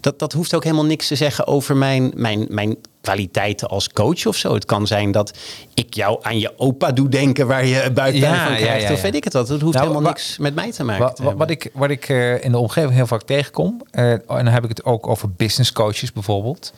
[0.00, 4.26] dat, dat hoeft ook helemaal niks te zeggen over mijn, mijn, mijn kwaliteiten als coach
[4.26, 4.54] of zo.
[4.54, 5.38] Het kan zijn dat
[5.74, 8.86] ik jou aan je opa doe denken waar je buikpijn Ja, van ja, krijgt.
[8.88, 9.48] ja, Of weet ik het wat.
[9.48, 11.14] Het hoeft Nou, helemaal niks met mij te maken.
[11.14, 14.46] Te wat ik, wat ik eh, in de omgeving heel vaak tegenkom, eh, en dan
[14.46, 16.72] heb ik het ook over business coaches bijvoorbeeld.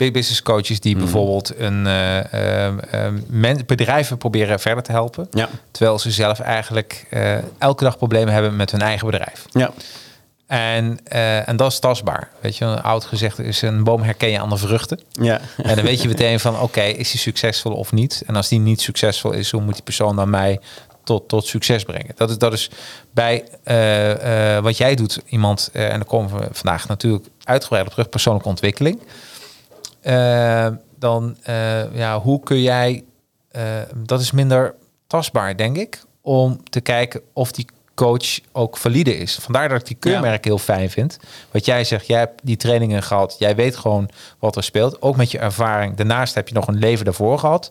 [0.00, 2.66] Big business coaches die bijvoorbeeld een eh, eh,
[3.06, 5.26] eh, men- bedrijven proberen verder te helpen.
[5.30, 5.48] Ja.
[5.70, 9.46] Terwijl ze zelf eigenlijk eh, elke dag problemen hebben met hun eigen bedrijf.
[9.50, 9.70] Ja.
[10.46, 12.28] En, eh, en dat is tastbaar.
[12.40, 15.00] Weet je, een oud gezegd is een boom herken je aan de vruchten.
[15.12, 15.40] Ja.
[15.56, 18.22] En dan weet je meteen van, oké, is die succesvol of niet?
[18.26, 20.60] En als die niet succesvol is, hoe moet die persoon dan mij
[21.04, 22.12] tot, tot succes brengen?
[22.16, 22.70] Dat is, dat is
[23.10, 23.44] bij
[24.62, 29.00] wat jij doet, iemand, en daar komen we vandaag natuurlijk uitgebreid op terug, persoonlijke ontwikkeling.
[30.00, 33.04] Eh, dan, eh, ja, hoe kun jij,
[33.50, 33.62] eh,
[33.96, 34.74] dat is minder
[35.06, 39.34] tastbaar, denk ik, om te kijken of die coach ook valide is.
[39.34, 41.18] Vandaar dat ik die keurmerk heel fijn vind.
[41.50, 45.16] Wat jij zegt, jij hebt die trainingen gehad, jij weet gewoon wat er speelt, ook
[45.16, 45.96] met je ervaring.
[45.96, 47.70] Daarnaast heb je nog een leven daarvoor gehad,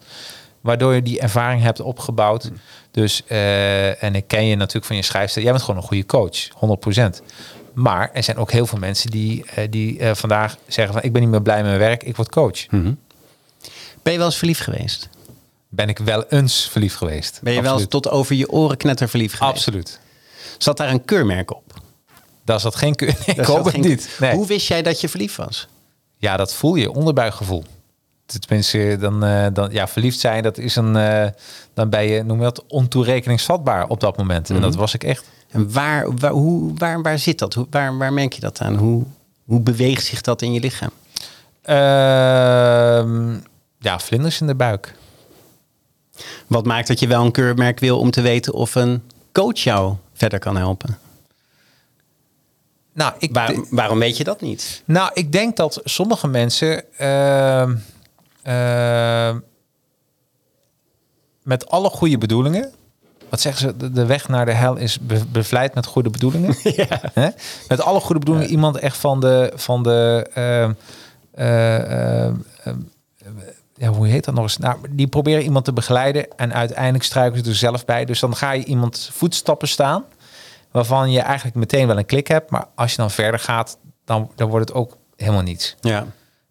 [0.62, 2.52] waardoor je die ervaring hebt opgebouwd.
[2.92, 6.06] Dus, eh, en ik ken je natuurlijk van je schrijfster, jij bent gewoon een goede
[6.06, 7.22] coach, 100%.
[7.80, 11.12] Maar er zijn ook heel veel mensen die, eh, die eh, vandaag zeggen van ik
[11.14, 12.68] ben niet meer blij met mijn werk, ik word coach.
[14.04, 15.10] Ben je wel eens verliefd geweest?
[15.70, 17.40] Ben ik wel eens verliefd geweest.
[17.44, 19.56] Ben je wel eens tot over je oren knetter verliefd geweest?
[19.56, 20.00] Absoluut.
[20.58, 21.74] Zat daar een keurmerk op?
[22.46, 23.08] Daar zat geen keur.
[23.26, 24.10] Ik hoop het geen- niet.
[24.20, 24.34] Nee.
[24.34, 25.68] Hoe wist jij dat je verliefd was?
[26.18, 27.64] Ja, dat voel je, onderbuikgevoel.
[28.26, 31.28] Tenminste, dan, eh, dan ja, verliefd zijn, dat is een, eh,
[31.74, 34.50] dan ben je, noem je dat, ontoerekeningsvatbaar op dat moment.
[34.50, 35.26] En dat was ik echt.
[35.50, 37.54] En waar, waar, hoe, waar, waar zit dat?
[37.54, 38.76] Hoe, waar, waar merk je dat aan?
[38.76, 39.04] Hoe,
[39.46, 40.90] hoe beweegt zich dat in je lichaam?
[41.62, 43.38] Ehm,
[43.80, 44.96] ja, vlinders in de buik.
[46.48, 49.96] Wat maakt dat je wel een keurmerk wil om te weten of een coach jou
[50.14, 50.98] verder kan helpen?
[52.94, 54.84] Nou, ik, Waar, waarom weet je dat niet?
[54.86, 57.76] nou, ik denk dat sommige mensen ehm,
[58.44, 59.40] ehm,
[61.44, 62.72] met alle goede bedoelingen.
[63.30, 63.78] Wat zeggen ze?
[63.78, 66.56] De, de weg naar de hel is be- bevleid met goede bedoelingen.
[67.68, 68.50] Met alle goede bedoelingen.
[68.50, 69.52] Iemand echt van de.
[69.56, 70.72] Van de ehm,
[71.32, 72.78] eh, ehm, ehm,
[73.76, 74.58] ja, hoe heet dat nog eens?
[74.58, 78.06] Nou, die proberen iemand te begeleiden en uiteindelijk struiken ze er zelf bij.
[78.06, 80.04] Dus dan ga je iemand voetstappen staan,
[80.72, 82.50] waarvan je eigenlijk meteen wel een klik hebt.
[82.50, 85.76] Maar als je dan verder gaat, dan, dan wordt het ook helemaal niets.
[85.82, 86.06] Ja.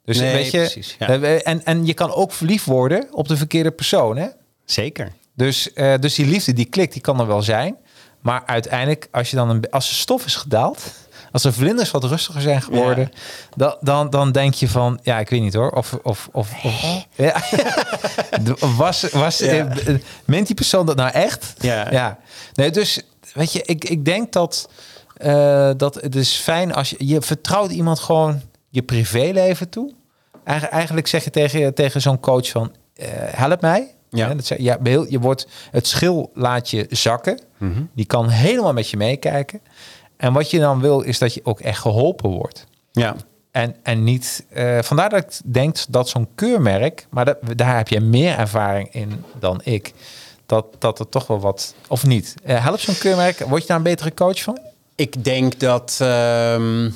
[0.05, 1.21] Dus Nee, weet je, precies, ja.
[1.39, 4.17] en, en je kan ook verliefd worden op de verkeerde persoon.
[4.17, 4.27] Hè?
[4.65, 5.13] Zeker.
[5.39, 7.77] Dus, eh, dus die liefde, die klik, die kan er wel zijn.
[8.21, 10.83] Maar uiteindelijk, als je dan een, als de stof is gedaald,
[11.33, 13.11] als de vlinders wat rustiger zijn geworden,
[13.57, 16.83] dan, dan, dan denk je van, ja, ik weet niet hoor, of, of, of, of
[17.17, 17.43] ja.
[18.77, 19.47] was, was Ja.
[19.69, 21.53] eh, meent die persoon dat nou echt?
[21.59, 21.91] Ja.
[21.91, 22.19] ja.
[22.55, 23.01] Nee, dus
[23.35, 24.69] weet je, ik, ik denk dat,
[25.17, 29.93] eh, dat het is fijn als je, je vertrouwt iemand gewoon je privéleven toe.
[30.45, 32.73] Eigen- Eigenlijk zeg je tegen, tegen zo'n coach van,
[33.37, 33.95] help mij.
[34.11, 34.35] Ja.
[34.35, 37.41] Dat ja, heel- je wordt, het schil laat je zakken.
[37.59, 37.83] Mhm.
[37.95, 39.61] Die kan helemaal met je meekijken.
[40.17, 42.67] En wat je dan wil, is dat je ook echt geholpen wordt.
[42.93, 43.17] Ja.
[43.51, 47.89] En, en niet, eh, vandaar dat ik denk dat zo'n keurmerk, maar dat, daar heb
[47.89, 49.93] je meer ervaring in dan ik,
[50.47, 52.35] dat, dat er toch wel wat, of niet.
[52.45, 54.59] Eh, helpt zo'n keurmerk, word je daar een betere coach van?
[54.95, 56.91] Ik denk dat ehm,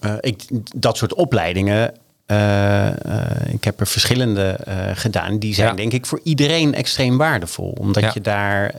[0.00, 1.94] eh, ik, dat soort opleidingen.
[2.26, 5.38] Eh, eh, ik heb er verschillende eh, gedaan.
[5.38, 5.74] Die zijn Ja.
[5.74, 7.74] denk ik voor iedereen extreem waardevol.
[7.80, 8.10] Omdat Ja.
[8.14, 8.74] je daar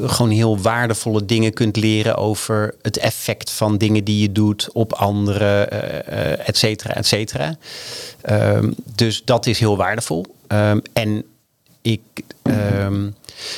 [0.00, 4.92] gewoon heel waardevolle dingen kunt leren over het effect van dingen die je doet op
[4.92, 5.70] anderen,
[6.06, 7.56] eh, et cetera, et cetera.
[8.20, 10.26] Ehm, dus dat is heel waardevol.
[10.46, 11.24] Ehm, en
[11.82, 12.00] ik,
[12.42, 13.08] ehm,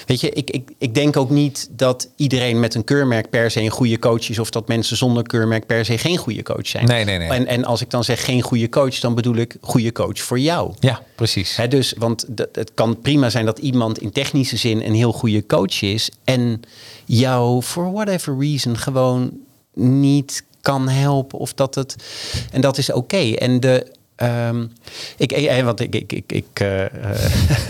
[0.06, 3.60] weet je, ik, ik, ik denk ook niet dat iedereen met een keurmerk per se
[3.60, 6.86] een goede coach is, of dat mensen zonder keurmerk per se geen goede coach zijn.
[6.86, 7.28] Nee, nee, nee.
[7.28, 10.38] En, en als ik dan zeg geen goede coach, dan bedoel ik goede coach voor
[10.38, 10.72] jou.
[10.80, 11.56] Ja, precies.
[11.56, 15.12] Hè, dus, want dat, het kan prima zijn dat iemand in technische zin een heel
[15.12, 16.60] goede coach is en
[17.04, 19.30] jou for whatever reason gewoon
[19.74, 21.96] niet kan helpen of dat het
[22.52, 23.32] en dat is oké.
[23.34, 23.86] En de
[24.18, 24.66] ehm,
[25.16, 26.90] ik, eh, want ik, ik, ik, ik eh, eh,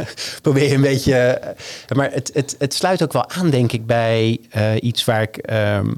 [0.43, 4.39] probeer een beetje, eh, maar het, het, het sluit ook wel aan, denk ik, bij
[4.51, 5.93] eh, iets waar ik ehm,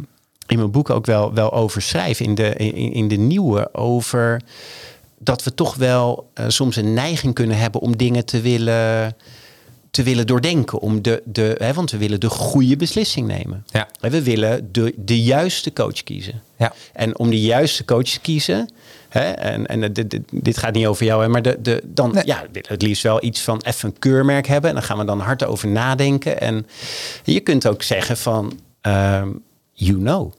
[0.47, 4.41] in mijn boek ook wel, wel over schrijf, in de, in, in de nieuwe, over
[5.23, 9.17] dat we toch wel eh, soms een neiging kunnen hebben om dingen te willen,
[9.91, 10.79] te willen doordenken.
[10.79, 13.65] Om de, de, hè, want we willen de goede beslissing nemen.
[13.67, 13.89] Ja.
[14.01, 16.43] We willen de, de juiste coach kiezen.
[16.59, 16.73] Ja.
[16.93, 18.71] En om de juiste coach te kiezen.
[19.11, 22.13] Hè, en en dit, dit, dit gaat niet over jou, hè, maar de, de, dan
[22.13, 22.27] Nee.
[22.27, 24.71] ja, het liefst wel iets van even een keurmerk hebben.
[24.71, 26.41] En dan gaan we dan hard over nadenken.
[26.41, 26.67] En
[27.25, 29.29] je kunt ook zeggen van, ehm,
[29.73, 30.33] you know.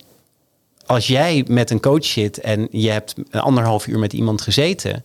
[0.86, 5.03] Als jij met een coach zit en je hebt een anderhalf uur met iemand gezeten,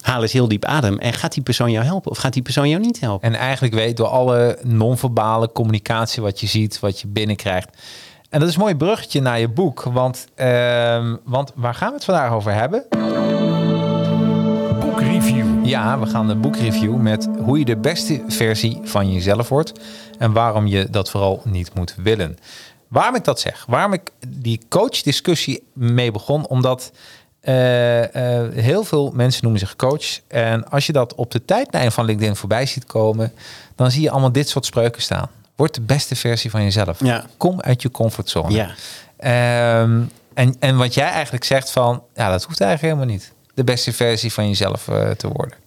[0.00, 2.68] haal eens heel diep adem en gaat die persoon jou helpen of gaat die persoon
[2.68, 3.28] jou niet helpen?
[3.28, 7.68] En eigenlijk weet door alle non-verbale communicatie wat je ziet, wat je binnenkrijgt.
[8.34, 9.82] En dat is een mooi bruggetje naar je boek.
[9.82, 12.84] Want, ehm, want waar gaan we het vandaag over hebben?
[14.80, 15.66] Boekreview.
[15.66, 19.72] Ja, we gaan de boekreview met hoe je de beste versie van jezelf wordt.
[20.18, 22.38] En waarom je dat vooral niet moet willen.
[22.88, 26.92] Waarom ik dat zeg, waarom ik die coachdiscussie mee begon, omdat
[27.40, 30.20] eh, eh, heel veel mensen noemen zich coach.
[30.28, 33.32] En als je dat op de tijdlijn van LinkedIn voorbij ziet komen,
[33.74, 35.30] dan zie je allemaal dit soort spreuken staan.
[35.56, 37.04] Word de beste versie van jezelf.
[37.04, 37.24] Ja.
[37.36, 38.50] Kom uit je comfortzone.
[38.54, 38.70] Ja.
[39.16, 40.00] Ehm,
[40.34, 43.32] en, en wat jij eigenlijk zegt van, ja, dat hoeft eigenlijk helemaal niet.
[43.54, 45.58] De beste versie van jezelf eh, te worden.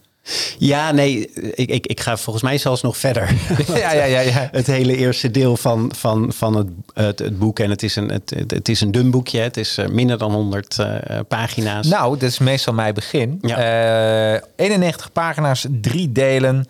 [0.58, 3.30] Ja, nee, ik, ik, ik ga volgens mij zelfs nog verder.
[3.68, 4.48] ja, ja, ja, ja.
[4.52, 7.60] Het hele eerste deel van, van, van het, het, het boek.
[7.60, 9.40] En het is, een, het, het- is een dun boekje.
[9.40, 11.88] Het is eh, minder dan 100 eh, pagina's.
[11.88, 13.38] Nou, dat is meestal mijn begin.
[13.42, 14.34] Ja.
[14.36, 16.66] Eh, 91 pagina's, drie delen.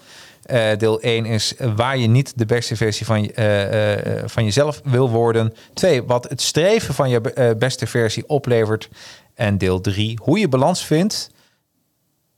[0.47, 4.81] Eh, deel 1 is waar je niet de beste versie van, eh, eh, van jezelf
[4.83, 5.53] wil worden.
[5.73, 8.89] 2, wat het streven van je beste versie oplevert.
[9.35, 11.29] En deel 3, hoe je balans vindt.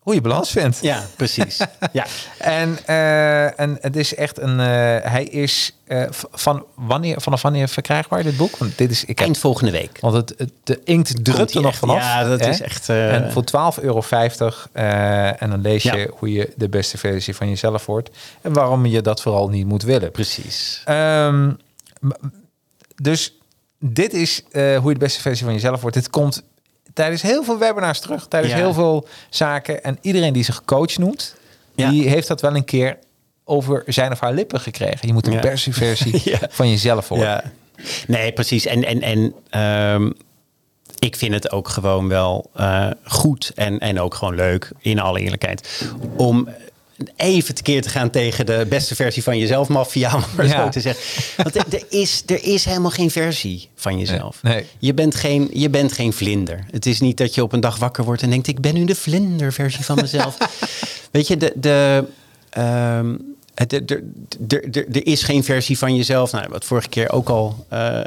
[0.09, 0.79] Hoe je balans vindt.
[0.81, 1.57] Ja, precies.
[1.91, 2.05] ja.
[2.37, 4.59] En, eh, en het is echt een.
[4.59, 4.65] eh,
[5.11, 8.57] hij is eh, van wanneer, vanaf wanneer verkrijgbaar dit boek?
[8.57, 9.01] Want dit is.
[9.01, 9.97] Ik heb, Eind volgende week.
[9.99, 11.79] want het, het, de inkt drupt Komt er nog echt?
[11.79, 11.97] vanaf.
[11.97, 12.49] Ja, dat hè?
[12.49, 13.43] is echt, en voor
[13.77, 14.01] 12,50 euro.
[15.37, 16.07] en dan lees je Ja.
[16.17, 18.09] hoe je de beste versie van jezelf wordt.
[18.41, 20.11] En waarom je dat vooral niet moet willen.
[20.11, 20.81] Precies.
[20.85, 21.51] Ehm,
[22.95, 23.33] dus
[23.79, 25.95] dit is hoe je de beste versie van jezelf wordt.
[25.95, 26.43] Dit komt
[26.99, 28.27] tijdens heel veel webinars terug.
[28.27, 28.59] Tijdens Ja.
[28.59, 29.83] heel veel zaken.
[29.83, 31.35] En iedereen die zich coach noemt,
[31.75, 31.89] Ja.
[31.89, 32.97] die heeft dat wel een keer
[33.43, 35.07] over zijn of haar lippen gekregen.
[35.07, 35.39] Je moet de Ja.
[35.39, 36.39] beste versie Ja.
[36.49, 37.27] van jezelf worden.
[37.27, 37.43] Ja.
[38.07, 38.65] Nee, precies.
[38.65, 40.11] En, en, en ehm,
[40.99, 45.19] ik vind het ook gewoon wel eh, goed en, en ook gewoon leuk, in alle
[45.19, 45.85] eerlijkheid,
[46.17, 46.49] om
[47.15, 50.63] even tekeer te gaan tegen de beste versie van jezelf, maffia, om maar Ja.
[50.63, 51.03] zo te zeggen.
[51.43, 54.43] Want er, is, er is helemaal geen versie van jezelf.
[54.43, 54.65] Nee, nee.
[54.79, 56.65] Je, bent geen, je bent geen vlinder.
[56.71, 58.85] Het is niet dat je op een dag wakker wordt en denkt, ik ben nu
[58.85, 60.37] de vlinderversie van mezelf.
[61.11, 61.53] Weet je, de...
[61.55, 62.03] de
[62.49, 63.15] ehm,
[63.67, 66.31] er- is geen versie van jezelf.
[66.31, 67.99] Nou, we hebben het vorige keer ook al eh,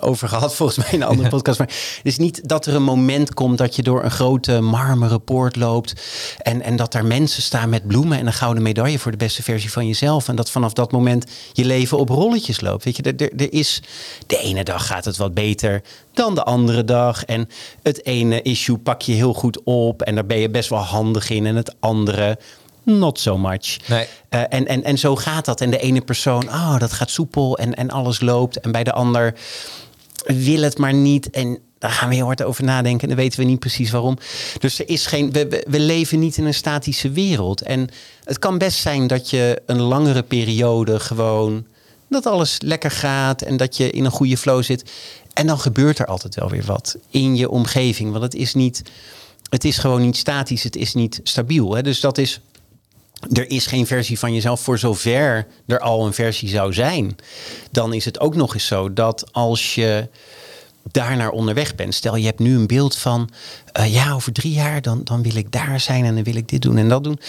[0.00, 1.58] over gehad, volgens mij in een andere podcast.
[1.58, 5.24] Maar het is niet dat er een moment komt dat je door een grote marmeren
[5.24, 5.94] poort loopt.
[6.38, 9.42] En, en dat daar mensen staan met bloemen en een gouden medaille voor de beste
[9.42, 10.28] versie van jezelf.
[10.28, 12.84] En dat vanaf dat moment je leven op rolletjes loopt.
[12.84, 13.82] Weet je, er, er, er is.
[14.26, 17.24] De ene dag gaat het wat beter dan de andere dag.
[17.24, 17.48] En
[17.82, 20.02] het ene issue pak je heel goed op.
[20.02, 21.46] En daar ben je best wel handig in.
[21.46, 22.38] En het andere.
[22.82, 23.88] Not so much.
[23.88, 24.06] Nee.
[24.28, 25.60] Eh, en, en, en zo gaat dat.
[25.60, 28.60] En de ene persoon, oh, dat gaat soepel en, en alles loopt.
[28.60, 29.34] En bij de ander
[30.26, 31.30] wil het maar niet.
[31.30, 33.02] En daar gaan we heel hard over nadenken.
[33.02, 34.18] En dan weten we niet precies waarom.
[34.58, 35.32] Dus er is geen.
[35.32, 37.62] We, we, we leven niet in een statische wereld.
[37.62, 37.88] En
[38.24, 41.66] het kan best zijn dat je een langere periode gewoon.
[42.08, 44.90] dat alles lekker gaat en dat je in een goede flow zit.
[45.32, 48.10] En dan gebeurt er altijd wel weer wat in je omgeving.
[48.10, 48.82] Want het is niet.
[49.48, 51.74] Het is gewoon niet statisch, het is niet stabiel.
[51.74, 51.82] Hè?
[51.82, 52.40] Dus dat is
[53.32, 57.16] er is geen versie van jezelf voor zover er al een versie zou zijn.
[57.70, 60.08] Dan is het ook nog eens zo dat als je
[60.82, 61.94] daarnaar onderweg bent.
[61.94, 63.30] Stel je hebt nu een beeld van
[63.72, 66.48] eh, ja over drie jaar dan, dan wil ik daar zijn en dan wil ik
[66.48, 67.20] dit doen en dat doen.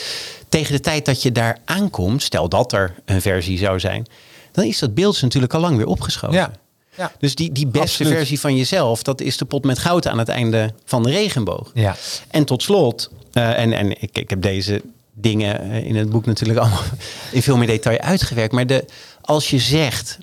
[0.49, 4.07] Tegen de tijd dat je daar aankomt, stel dat er een versie zou zijn.
[4.51, 6.35] Dan is dat beeld natuurlijk al lang weer opgeschoven.
[6.37, 6.51] Ja.
[6.97, 7.11] Ja.
[7.19, 8.13] Dus die, die beste Absoluut.
[8.13, 11.71] versie van jezelf, dat is de pot met goud aan het einde van de regenboog.
[11.73, 11.95] Ja.
[12.27, 14.81] En tot slot, eh, en, en ik, ik heb deze
[15.21, 16.83] dingen eh, in het boek natuurlijk allemaal
[17.31, 18.53] in veel meer detail uitgewerkt.
[18.53, 18.85] Maar de,
[19.21, 20.17] als je zegt,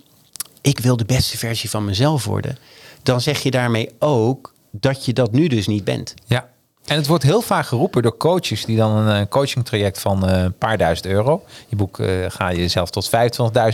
[0.61, 2.59] ik wil de beste versie van mezelf worden,
[3.03, 6.15] dan zeg je daarmee ook dat je dat nu dus niet bent.
[6.27, 6.49] Ja.
[6.87, 10.43] En het wordt heel vaak geroepen door coaches die dan een eh, coachingtraject van eh,
[10.43, 11.45] een paar duizend euro.
[11.69, 13.11] Je boek ga je zelf tot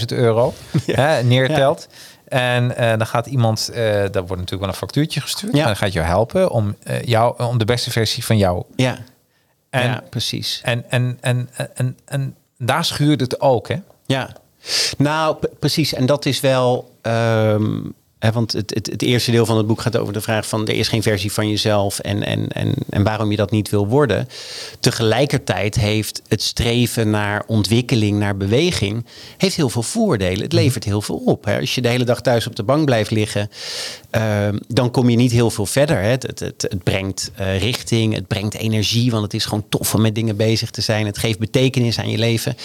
[0.00, 0.54] 25.000 euro
[0.86, 1.88] hè, neertelt.
[2.28, 5.52] En dan gaat iemand, eh daar wordt natuurlijk wel een factuurtje gestuurd.
[5.52, 5.60] Ja.
[5.60, 8.62] En dan gaat jou helpen om, jou, om de beste versie van jou.
[8.76, 8.98] Ja,
[9.74, 10.60] En, ja precies.
[10.64, 13.76] en, en, en, en, en, daar schuurt het ook, hè?
[14.06, 14.36] Ja,
[14.96, 15.94] nou precies.
[15.94, 16.98] En dat is wel.
[17.02, 17.80] ehm,
[18.32, 20.74] Want het, het, het eerste deel van het boek gaat over de vraag van er
[20.74, 24.28] is geen versie van jezelf en, en, en, en waarom je dat niet wil worden.
[24.80, 29.04] Tegelijkertijd heeft het streven naar ontwikkeling, naar beweging,
[29.36, 30.42] heeft heel veel voordelen.
[30.42, 31.46] Het levert heel veel op.
[31.46, 33.50] Als je de hele dag thuis op de bank blijft liggen,
[34.10, 36.02] ehm, dan kom je niet heel veel verder.
[36.02, 40.00] Het, het, het brengt eh, richting, het brengt energie, want het is gewoon tof om
[40.00, 41.06] met dingen bezig te zijn.
[41.06, 42.56] Het geeft betekenis aan je leven.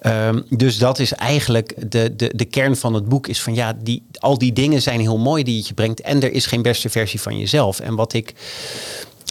[0.00, 3.26] Ehm, dus dat is eigenlijk de, de, de kern van het boek.
[3.26, 6.00] Is van ja, die, al die dingen zijn heel mooi die je brengt.
[6.00, 7.80] En er is geen beste versie van jezelf.
[7.80, 8.34] En wat ik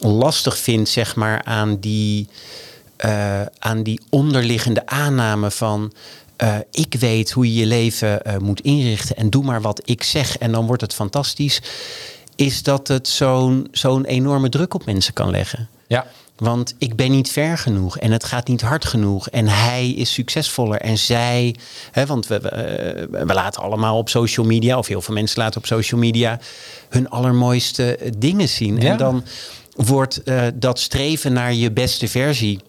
[0.01, 2.27] lastig vind, zeg maar, aan die,
[2.97, 5.93] eh, aan die onderliggende aanname van.
[6.37, 10.03] eh, ik weet hoe je je leven eh, moet inrichten en doe maar wat ik
[10.03, 11.61] zeg en dan wordt het fantastisch.
[12.35, 15.69] Is dat het zo'n zo'n enorme druk op mensen kan leggen.
[15.87, 16.05] Ja.
[16.37, 19.29] Want ik ben niet ver genoeg en het gaat niet hard genoeg.
[19.29, 21.55] En hij is succesvoller en zij.
[21.91, 25.41] Hè, want we, we, eh, we laten allemaal op social media, of heel veel mensen
[25.41, 26.39] laten op social media,
[26.89, 28.81] hun allermooiste eh, dingen zien.
[28.81, 28.91] Ja.
[28.91, 29.23] En dan
[29.75, 32.59] wordt eh, dat streven naar je beste versie.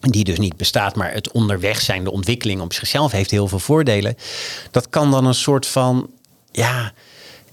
[0.00, 3.58] Die dus niet bestaat, maar het onderweg zijn, de ontwikkeling op zichzelf heeft heel veel
[3.58, 4.16] voordelen.
[4.70, 6.10] Dat kan dan een soort van,
[6.52, 6.92] ja,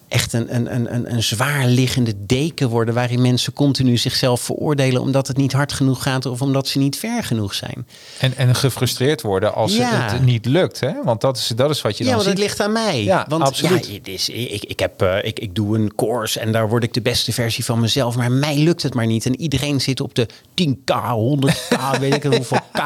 [0.08, 2.94] echt een, een, een, een, een zwaar liggende deken worden.
[2.94, 5.02] waarin mensen continu zichzelf veroordelen.
[5.02, 7.88] omdat het niet hard genoeg gaat of omdat ze niet ver genoeg zijn.
[8.20, 10.12] En, en gefrustreerd worden als Ja.
[10.12, 10.80] het niet lukt.
[10.80, 10.92] Hè?
[11.04, 12.48] Want dat is, dat is wat je Ja, dan want het ziet.
[12.48, 13.04] ligt aan mij.
[13.04, 13.88] Ja, want absoluut.
[13.88, 16.84] Ja, het is, ik, ik, heb, eh, ik, ik doe een course en daar word
[16.84, 18.16] ik de beste versie van mezelf.
[18.16, 19.26] Maar mij lukt het maar niet.
[19.26, 20.28] En iedereen zit op de
[20.62, 22.80] 10k, 100k, weet ik hoeveel k.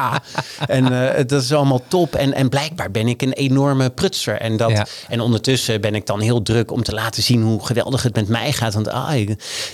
[0.66, 2.14] En eh, dat is allemaal top.
[2.14, 4.34] En, en blijkbaar ben ik een enorme prutser.
[4.40, 4.86] En, dat, Ja.
[5.08, 8.28] en ondertussen ben ik dan heel druk om te laten zien hoe geweldig het met
[8.28, 8.74] mij gaat.
[8.74, 9.26] Want ah,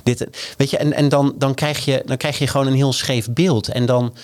[0.02, 2.92] dit, weet je, en, en dan, dan, krijg je, dan krijg je gewoon een heel
[2.92, 3.68] scheef beeld.
[3.68, 4.14] En dan.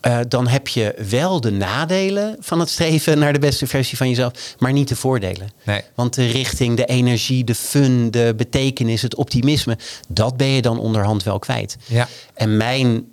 [0.00, 4.08] eh, dan heb je wel de nadelen van het streven naar de beste versie van
[4.08, 5.50] jezelf, maar niet de voordelen.
[5.64, 5.80] Nee.
[5.94, 10.78] Want de richting, de energie, de fun, de betekenis, het optimisme, dat ben je dan
[10.78, 11.76] onderhand wel kwijt.
[11.86, 12.08] Ja.
[12.34, 13.04] En mijn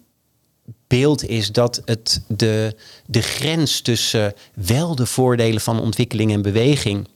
[0.87, 7.07] beeld is dat het de, de grens tussen wel de voordelen van ontwikkeling en beweging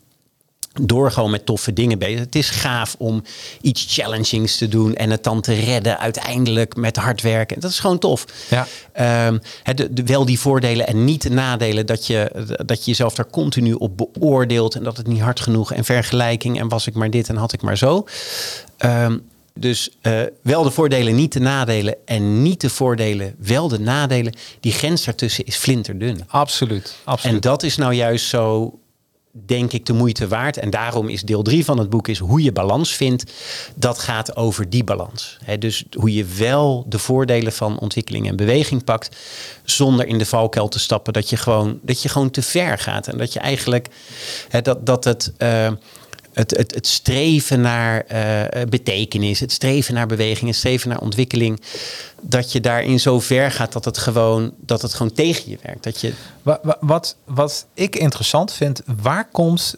[0.81, 2.19] door gewoon met toffe dingen bezig.
[2.19, 3.23] Het is gaaf om
[3.61, 7.59] iets challengings te doen en het dan te redden uiteindelijk met hard werken.
[7.59, 8.25] Dat is gewoon tof.
[8.49, 8.67] Ja.
[8.91, 12.31] Ehm, het, de, de- wel die voordelen en niet de nadelen dat je,
[12.65, 16.59] dat je jezelf daar continu op beoordeelt en dat het niet hard genoeg en vergelijking
[16.59, 18.05] en was ik maar dit en had ik maar zo.
[18.77, 19.17] Ehm,
[19.59, 24.33] dus eh, wel de voordelen, niet de nadelen en niet de voordelen, wel de nadelen.
[24.59, 26.23] Die grens daartussen is flinterdun.
[26.27, 26.95] Absoluut.
[27.03, 27.35] absoluut.
[27.35, 28.73] En dat is nou juist zo,
[29.45, 30.57] denk ik, de moeite waard.
[30.57, 33.31] En daarom is deel drie van het boek is hoe je balans vindt.
[33.75, 35.37] Dat gaat over die balans.
[35.59, 39.15] Dus hoe je wel de voordelen van ontwikkeling en beweging pakt.
[39.63, 43.07] Zonder in de valkuil te stappen dat je gewoon, dat je gewoon te ver gaat.
[43.07, 43.87] En dat je eigenlijk
[44.63, 45.33] dat, dat het.
[45.37, 45.71] eh,
[46.35, 51.61] het, het, het streven naar eh, betekenis, het streven naar beweging, het streven naar ontwikkeling,
[52.21, 55.83] dat je daarin zo ver gaat dat het gewoon, dat het gewoon tegen je werkt.
[55.83, 59.75] Dat je, Wa- wa- Wat, wat ik interessant vind, waar komt,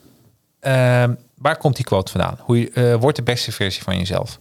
[0.60, 2.38] ehm, waar komt die quote vandaan?
[2.41, 4.38] Hoe eh, wordt de beste versie van jezelf?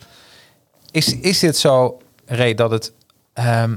[0.91, 2.93] Is, is dit zo, Ray, dat het
[3.33, 3.77] ehm,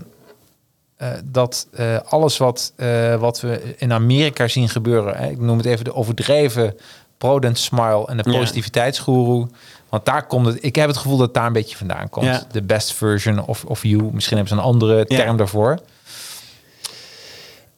[0.95, 5.57] eh, dat eh, alles wat, eh, wat we in Amerika zien gebeuren, hè, ik noem
[5.57, 6.75] het even de overdreven
[7.19, 8.37] Prodent Smile en de Ja.
[8.39, 9.47] positiviteitsgoeroe.
[9.89, 10.57] Want daar komt het.
[10.63, 12.47] Ik heb het gevoel dat daar een beetje vandaan komt.
[12.51, 14.09] De best version of, of you.
[14.13, 15.79] Misschien hebben ze een andere term daarvoor.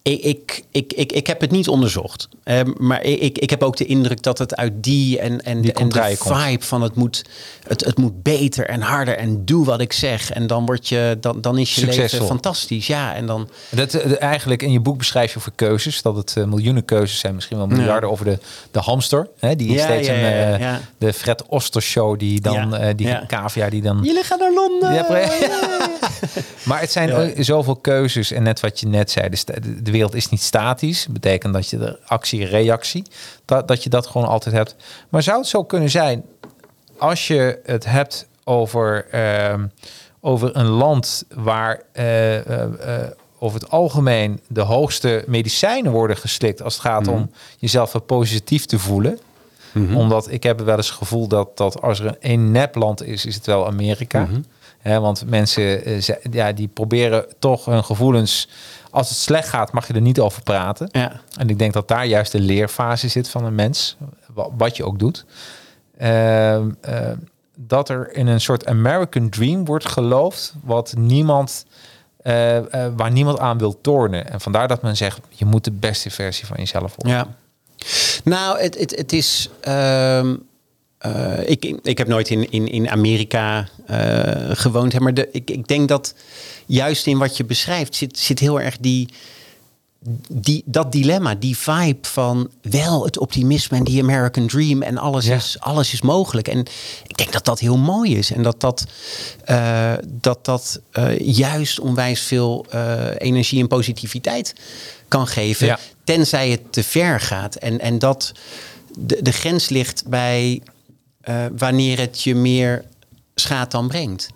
[0.04, 2.28] Ik, ik, ik, ik, ik heb het niet onderzocht.
[2.44, 5.74] Ehm, maar ik, ik, heb ook de indruk dat het uit die en, en, Die
[5.74, 6.38] en de komt.
[6.38, 7.26] vibe van het moet,
[7.68, 10.32] het, het moet beter en harder en doe wat ik zeg.
[10.32, 12.88] En dan, word je, dan, dan is je leven fantastisch.
[12.88, 16.02] Ja, en dan, Dat, eh, eigenlijk in je boek beschrijf je over keuzes.
[16.02, 17.36] Dat het eh, miljoenen keuzes zijn.
[17.36, 18.40] Misschien wel miljarden over de,
[18.72, 19.28] de hamster.
[19.40, 20.60] Hè, die Ja, steeds ja, een...
[20.60, 20.76] eh.
[20.98, 22.20] De Fred Oster show.
[22.20, 22.76] Die dan...
[22.96, 23.24] Die ja.
[23.28, 24.00] cavia die dan...
[24.04, 25.06] jullie gaan naar Londen.
[26.64, 28.32] Maar het zijn zoveel keuzes.
[28.32, 31.08] En net wat je net zei, de, de wereld is niet statisch.
[31.08, 33.04] betekent dat je de actie-reactie,
[33.46, 34.76] dat, dat je dat gewoon altijd hebt.
[35.10, 36.24] Maar zou het zo kunnen zijn,
[36.98, 39.68] als je het hebt over, ehm,
[40.20, 42.40] over een land waar eh,
[43.40, 48.66] over het algemeen de hoogste medicijnen worden geslikt als het gaat om jezelf wat positief
[48.66, 49.20] te voelen.
[49.96, 53.26] Omdat ik heb wel eens het gevoel dat, dat als er een, een nepland is,
[53.26, 54.28] is het wel Amerika.
[54.84, 56.02] Want mensen eh,
[56.32, 58.48] ja, die proberen toch hun gevoelens.
[58.92, 60.90] Als het slecht gaat, mag je er niet over praten.
[60.92, 61.22] Ja.
[61.38, 63.98] En ik denk dat daar juist de leerfase zit van een mens.
[64.34, 65.26] wa- Wat je ook doet.
[65.98, 67.16] Ehm, ehm,
[67.58, 70.54] dat er in een soort American Dream wordt geloofd.
[70.64, 71.66] Wat niemand.
[72.22, 74.30] eh, eh, waar niemand aan wil tornen.
[74.32, 77.14] En vandaar dat men zegt: je moet de beste versie van jezelf worden.
[77.18, 77.28] Ja.
[78.24, 79.50] Nou, het, het, het is.
[79.62, 80.36] ehm,
[81.02, 85.50] eh, ik, ik heb nooit in, in, in Amerika eh, gewoond, hè, maar de, ik,
[85.50, 86.14] ik denk dat
[86.66, 89.08] juist in wat je beschrijft zit, zit heel erg die,
[90.30, 95.26] die, dat dilemma, die vibe van wel het optimisme en die American Dream en alles,
[95.26, 95.36] Ja.
[95.36, 96.48] is, alles is mogelijk.
[96.48, 96.60] En
[97.08, 98.86] ik denk dat dat heel mooi is en dat dat,
[99.46, 100.82] eh, dat, dat
[101.18, 102.66] juist onwijs veel
[103.18, 104.56] energie en positiviteit
[105.08, 105.80] kan geven, Ja.
[106.04, 107.56] tenzij het te ver gaat.
[107.56, 108.32] En, en dat
[109.00, 110.62] de, de grens ligt bij
[111.22, 112.84] eh, wanneer het je meer
[113.36, 114.30] schaadt dan brengt.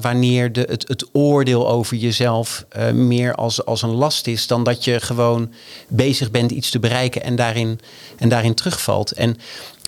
[0.00, 4.64] Wanneer de, het, het oordeel over jezelf eh, meer als, als een last is dan
[4.64, 5.52] dat je gewoon
[5.88, 7.80] bezig bent iets te bereiken en daarin,
[8.18, 9.12] en daarin terugvalt.
[9.12, 9.36] En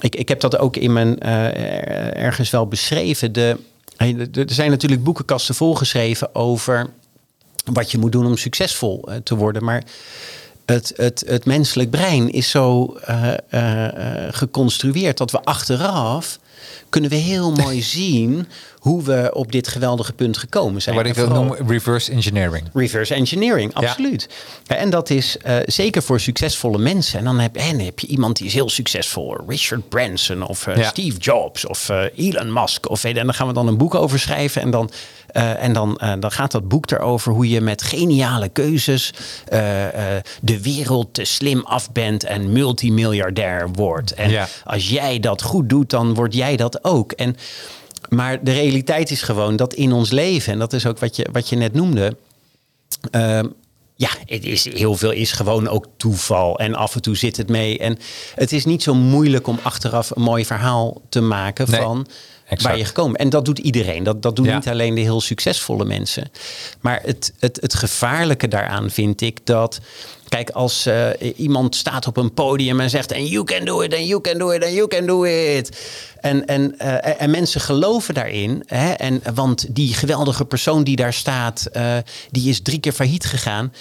[0.00, 3.32] ik, ik heb dat ook in mijn eh, er- ergens wel beschreven.
[3.32, 3.56] De,
[4.32, 6.86] er zijn natuurlijk boekenkasten volgeschreven over
[7.72, 9.64] wat je moet doen om succesvol te worden.
[9.64, 9.82] Maar
[10.66, 16.38] het, het, het menselijk brein is zo eh, eh, eh, geconstrueerd dat we achteraf
[16.88, 18.46] kunnen we heel mooi zien
[18.86, 20.96] hoe we op dit geweldige punt gekomen zijn.
[20.96, 22.68] Wat ik wil noemen reverse engineering.
[22.74, 24.28] Reverse engineering, absoluut.
[24.64, 27.18] Ja, En dat is eh, zeker voor succesvolle mensen.
[27.18, 29.36] En dan heb, en heb je iemand die is heel succesvol.
[29.46, 30.88] Richard Branson of eh, Ja.
[30.88, 32.90] Steve Jobs of eh, Elon Musk.
[32.90, 34.62] Of, en dan gaan we dan een boek over schrijven.
[34.62, 34.90] En dan,
[35.32, 39.12] en dan, dan gaat dat boek erover hoe je met geniale keuzes
[40.40, 44.14] de wereld te slim af bent en multimiljardair wordt.
[44.14, 44.48] En Ja.
[44.64, 47.12] als jij dat goed doet, dan word jij dat ook.
[47.12, 47.36] En,
[48.08, 51.26] maar de realiteit is gewoon dat in ons leven, en dat is ook wat je,
[51.32, 52.16] wat je net noemde.
[53.10, 53.46] Ehm,
[53.94, 56.58] ja, het is, heel veel is gewoon ook toeval.
[56.58, 57.78] En af en toe zit het mee.
[57.78, 57.98] En
[58.34, 62.06] het is niet zo moeilijk om achteraf een mooi verhaal te maken Nee, van
[62.44, 62.62] exact.
[62.62, 63.16] waar je gekomen.
[63.20, 64.02] En dat doet iedereen.
[64.04, 64.54] Dat, dat doen Ja.
[64.54, 66.30] niet alleen de heel succesvolle mensen.
[66.80, 69.80] Maar het, het, het gevaarlijke daaraan vind ik dat.
[70.28, 73.94] Kijk, als eh, iemand staat op een podium en zegt: en you can do it,
[73.94, 75.78] and you can do it, and you can do it.
[76.20, 78.62] En, en, eh, en mensen geloven daarin.
[78.66, 81.96] Hè, en, want die geweldige persoon die daar staat, eh,
[82.30, 83.72] die is drie keer failliet gegaan.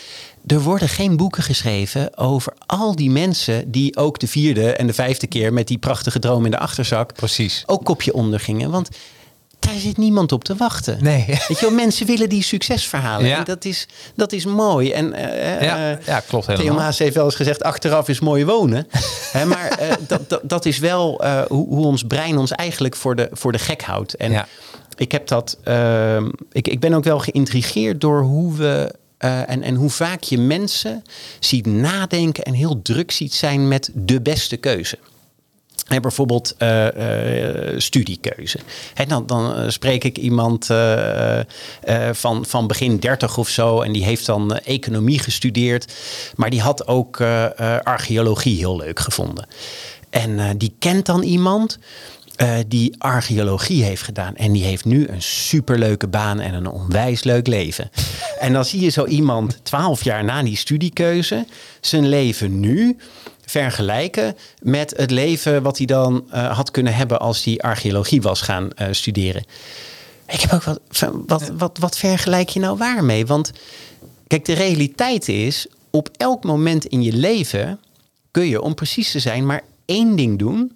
[0.48, 4.94] Er worden geen boeken geschreven over al die mensen die ook de vierde en de
[4.94, 7.64] vijfde keer met die prachtige droom in de achterzak Precies.
[7.66, 8.72] ook kopje ondergingen.
[8.72, 8.90] Want
[9.66, 10.98] daar zit niemand op te wachten.
[11.02, 11.26] Nee.
[11.28, 13.28] Weet je wel, mensen willen die succesverhalen.
[13.28, 13.38] Ja.
[13.38, 14.92] En dat is, dat is mooi.
[14.92, 16.78] En, eh, Ja, eh, ja, klopt Theo helemaal.
[16.80, 18.88] Maas heeft wel eens gezegd, achteraf is mooi wonen.
[19.38, 22.96] Hè, maar eh, dat, dat, dat is wel eh, hoe, hoe ons brein ons eigenlijk
[22.96, 24.14] voor de, voor de gek houdt.
[24.16, 24.48] En Ja.
[24.96, 25.58] ik heb dat.
[25.64, 28.94] ehm, ik, ik ben ook wel geïntrigeerd door hoe we.
[29.18, 31.04] eh, en, en hoe vaak je mensen
[31.40, 34.98] ziet nadenken en heel druk ziet zijn met de beste keuze.
[35.86, 38.60] Hè, bijvoorbeeld eh, eh, studiekeuze.
[38.94, 40.66] En dan, dan eh, spreek ik iemand
[42.12, 43.82] van, van begin 30 of zo.
[43.82, 45.94] En die heeft dan economie gestudeerd.
[46.36, 47.22] Maar die had ook
[47.84, 49.48] archeologie heel leuk gevonden.
[50.10, 51.80] En die kent dan iemand
[52.68, 54.36] die archeologie heeft gedaan.
[54.36, 57.90] En die heeft nu een superleuke baan en een onwijs leuk leven.
[58.40, 61.46] en dan zie je zo iemand twaalf jaar na die studiekeuze
[61.82, 62.98] zijn leven nu
[63.62, 68.42] vergelijken met het leven wat hij dan eh, had kunnen hebben als hij archeologie was
[68.42, 69.44] gaan eh, studeren.
[70.28, 70.80] Ik heb ook wat,
[71.26, 73.26] wat, wat, wat vergelijk je nou waarmee?
[73.26, 73.52] Want
[74.28, 77.80] kijk, de realiteit is, op elk moment in je leven
[78.32, 80.72] kun je, om precies te zijn, maar één ding doen.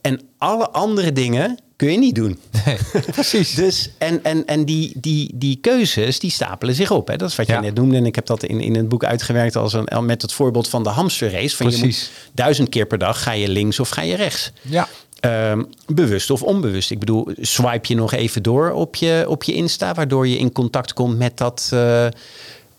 [0.00, 2.38] En alle andere dingen kun je niet doen.
[3.10, 3.54] precies.
[3.54, 7.08] Dus, en en, en die, die, die keuzes, die stapelen zich op.
[7.08, 7.16] Hè?
[7.16, 7.60] Dat is wat je Ja.
[7.60, 7.96] net noemde.
[7.96, 10.82] En ik heb dat in, in het boek uitgewerkt als een, met het voorbeeld van
[10.82, 11.56] de hamsterrace.
[11.56, 14.52] Van je moet duizend keer per dag ga je links of ga je rechts.
[14.62, 14.88] Ja.
[15.20, 16.90] Ehm, bewust of onbewust.
[16.90, 20.52] Ik bedoel, swipe je nog even door op je, op je Insta, waardoor je in
[20.52, 22.06] contact komt met dat eh,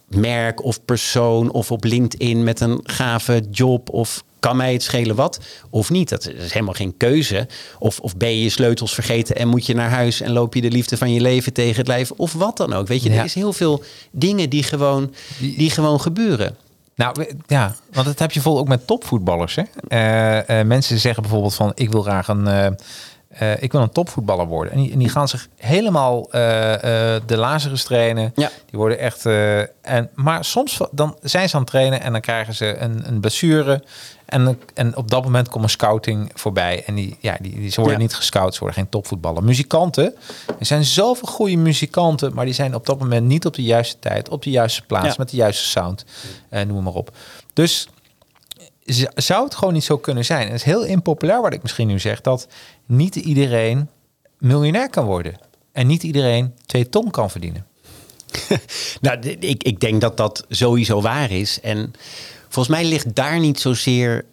[0.08, 5.16] merk of persoon of op LinkedIn met een gave job of kan mij het schelen
[5.16, 6.10] wat of niet.
[6.10, 7.48] Dat is helemaal geen keuze.
[7.80, 10.62] Of, of ben je je sleutels vergeten en moet je naar huis en loop je
[10.62, 12.88] de liefde van je leven tegen het lijf of wat dan ook.
[12.88, 13.18] Weet je, Ja.
[13.20, 16.56] er is heel veel dingen die gewoon, die gewoon gebeuren.
[16.96, 19.56] Nou ja, want dat heb je vol ook met topvoetballers.
[19.56, 19.64] Hè?
[19.88, 22.48] Eh, eh, mensen zeggen bijvoorbeeld van ik wil graag een,
[23.28, 24.74] eh, ik wil een topvoetballer worden.
[24.74, 28.32] En die, en die gaan zich helemaal de Lazarus trainen.
[28.36, 28.50] Ja.
[28.70, 29.26] Die worden echt.
[29.82, 33.20] en, maar soms dan zijn ze aan het trainen en dan krijgen ze een, een
[33.20, 33.84] blessure.
[34.30, 36.84] En, en op dat moment komt een scouting voorbij.
[36.86, 38.03] En die, ja, die, die, ze worden Ja.
[38.05, 39.43] niet gescout, ze worden geen topvoetballer.
[39.43, 40.15] Muzikanten,
[40.59, 43.99] er zijn zoveel goede muzikanten, maar die zijn op dat moment niet op de juiste
[43.99, 45.13] tijd, op de juiste plaats, Ja.
[45.17, 46.05] met de juiste sound,
[46.49, 47.11] eh, noem maar op.
[47.53, 47.88] Dus
[49.15, 50.41] zou het gewoon niet zo kunnen zijn?
[50.41, 52.47] En het is heel impopulair wat ik misschien nu zeg, dat
[52.86, 53.89] niet iedereen
[54.38, 55.38] miljonair kan worden.
[55.71, 57.65] En niet iedereen twee ton kan verdienen.
[59.01, 61.59] Nou, ik, ik denk dat dat sowieso waar is.
[61.61, 61.93] En
[62.60, 64.26] volgens mij ligt daar niet zozeer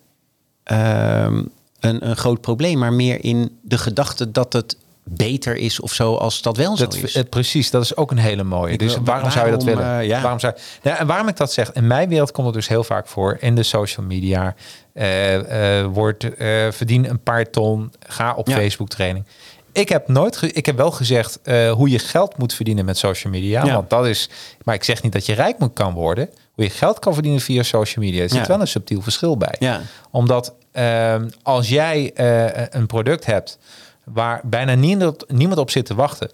[0.65, 1.43] ehm,
[1.81, 4.77] een, een groot probleem, maar meer in de gedachte dat het
[5.09, 7.23] beter is of zo als dat wel Dat, zo is.
[7.31, 8.73] precis, dat is ook een hele mooie.
[8.73, 9.99] Ik dus wil- waarom, zou je dat willen?
[9.99, 10.21] eh, ja.
[10.21, 12.85] waarom zou, ja, en waarom ik dat zeg, in mijn wereld komt het dus heel
[12.85, 14.55] vaak voor in de social media.
[14.93, 16.27] eh eh wordt
[16.71, 18.57] verdien een paar ton, ga op Ja.
[18.57, 19.25] Facebook training.
[19.73, 21.39] Ik heb nooit, ik heb wel gezegd
[21.71, 23.73] hoe je geld moet verdienen met social media, Ja.
[23.75, 24.29] want dat is.
[24.65, 26.29] Maar ik zeg niet dat je rijk moet kan worden.
[26.57, 28.47] Hoe je geld kan verdienen via social media, er zit Ja.
[28.47, 29.55] wel een subtiel verschil bij.
[29.59, 29.81] Ja.
[30.11, 33.59] Omdat ehm, als jij eh, een product hebt
[34.05, 36.31] waar bijna niemand, niemand op zit te wachten,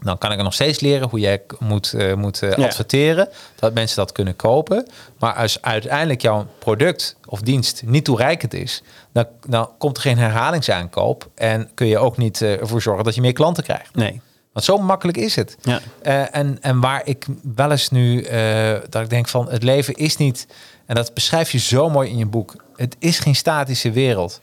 [0.00, 2.64] dan kan ik er nog steeds leren hoe jij moet, eh, moet eh, Ja.
[2.66, 3.28] adverteren,
[3.58, 4.86] dat mensen dat kunnen kopen.
[5.18, 10.18] Maar als uiteindelijk jouw product of dienst niet toereikend is, dan, dan komt er geen
[10.18, 13.94] herhalingsaankoop en kun je ook niet ervoor zorgen dat je meer klanten krijgt.
[13.94, 14.20] Nee.
[14.66, 15.56] Want zo makkelijk is het.
[15.62, 15.80] Ja.
[16.02, 19.94] Eh, en, en waar ik wel eens nu, eh, dat ik denk van het leven
[19.94, 20.46] is niet,
[20.86, 24.40] en dat beschrijf je zo mooi in je boek, het is geen statische wereld.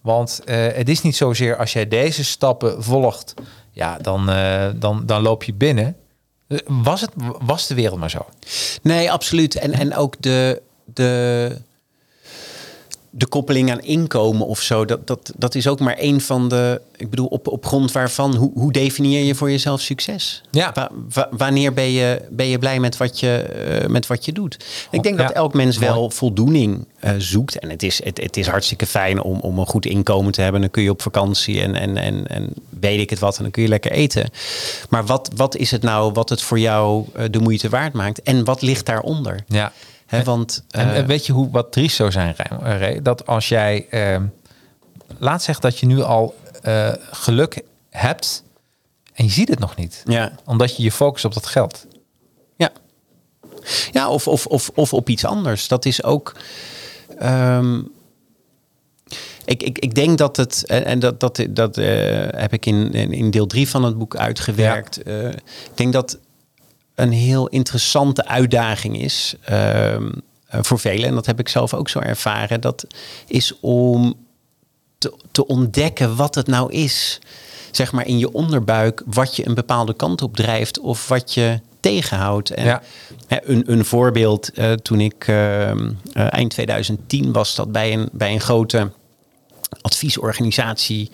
[0.00, 3.34] Want eh, het is niet zozeer als jij deze stappen volgt,
[3.70, 4.26] ja, dan,
[4.76, 5.96] dan, dan loop je binnen.
[6.66, 8.26] Was, het, was de wereld maar zo?
[8.82, 9.54] Nee, absoluut.
[9.54, 11.56] En, en ook de, de,
[13.12, 16.80] de koppeling aan inkomen of zo, dat, dat, dat is ook maar een van de.
[16.96, 20.42] Ik bedoel, op, op grond waarvan, hoe, hoe definieer je voor jezelf succes?
[20.50, 20.70] Ja.
[20.74, 24.32] Wa- wa- wanneer ben je, ben je blij met wat je, eh, met wat je
[24.32, 24.56] doet?
[24.90, 25.26] Ik denk Ja.
[25.26, 26.10] dat elk mens wel Mooi.
[26.14, 27.58] voldoening eh, zoekt.
[27.58, 30.60] En het is, het, het is hartstikke fijn om, om een goed inkomen te hebben.
[30.60, 33.36] Dan kun je op vakantie en, en, en, en weet ik het wat.
[33.36, 34.30] En dan kun je lekker eten.
[34.88, 38.22] Maar wat, wat is het nou wat het voor jou eh, de moeite waard maakt?
[38.22, 39.44] En wat ligt daaronder?
[39.46, 39.72] Ja.
[40.24, 43.02] Want En eh, weet je hoe wat triest zou zijn, eh, Ray?
[43.02, 44.26] Dat als jij, ehm,
[45.18, 48.44] laat zeggen dat je nu al eh, geluk hebt
[49.12, 50.02] en je ziet het nog niet.
[50.06, 51.86] ja, Omdat je je focust op dat geld.
[52.56, 52.70] ja.
[53.92, 55.68] ja of, of, of, of op iets anders.
[55.68, 56.36] Dat is ook.
[57.18, 57.82] ehm,
[59.44, 61.76] ik, ik, ik denk dat het, en dat, dat, dat
[62.36, 65.08] heb ik in, in deel drie van het boek uitgewerkt.
[65.08, 65.42] Ik
[65.74, 66.18] denk dat
[67.00, 70.10] een heel interessante uitdaging is ehm,
[70.46, 71.08] eh, voor velen.
[71.08, 72.60] En dat heb ik zelf ook zo ervaren.
[72.60, 72.86] Dat
[73.26, 74.14] is om
[74.98, 77.18] te, te ontdekken wat het nou is.
[77.70, 81.60] Zeg maar in je onderbuik, wat je een bepaalde kant op drijft of wat je
[81.80, 82.50] tegenhoudt.
[82.50, 82.82] En Ja.
[83.26, 88.08] hè, een, een voorbeeld, eh, toen ik ehm, eh, eind 2010 was dat bij een,
[88.12, 88.90] bij een grote
[89.80, 91.10] adviesorganisatie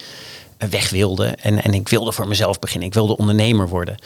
[0.58, 1.26] weg wilde.
[1.26, 2.88] En, en ik wilde voor mezelf beginnen.
[2.88, 3.96] Ik wilde ondernemer worden.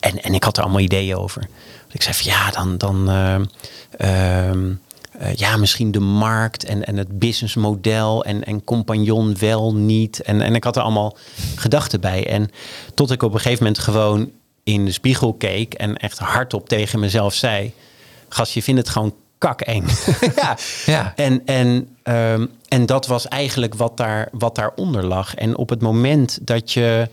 [0.00, 1.48] En, en ik had er allemaal ideeën over.
[1.92, 3.44] Ik zei van ja, dan, dan ehm,
[3.96, 4.72] ehm,
[5.18, 10.22] eh, ja, misschien de markt en, en het businessmodel en, en compagnon wel niet.
[10.22, 11.16] En, en ik had er allemaal
[11.54, 12.26] gedachten bij.
[12.26, 12.50] En
[12.94, 14.30] tot ik op een gegeven moment gewoon
[14.64, 17.72] in de spiegel keek en echt hardop tegen mezelf zei:
[18.28, 19.90] Gast, je vindt het gewoon kakeng.
[20.36, 21.12] Ja, ja.
[21.16, 25.34] En, en, ehm, en dat was eigenlijk wat, daar, wat daaronder lag.
[25.34, 27.08] En op het moment dat je.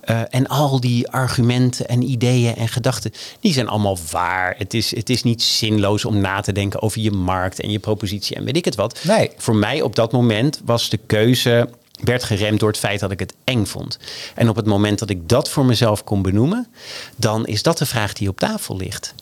[0.00, 4.54] eh, en al die argumenten en ideeën en gedachten, die zijn allemaal waar.
[4.58, 7.78] Het is, het is niet zinloos om na te denken over je markt en je
[7.78, 9.00] propositie en weet ik het wat.
[9.04, 9.30] Nee.
[9.36, 11.68] Voor mij op dat moment was de keuze,
[12.04, 13.98] werd geremd door het feit dat ik het eng vond.
[14.34, 16.66] En op het moment dat ik dat voor mezelf kon benoemen,
[17.16, 19.14] dan is dat de vraag die op tafel ligt.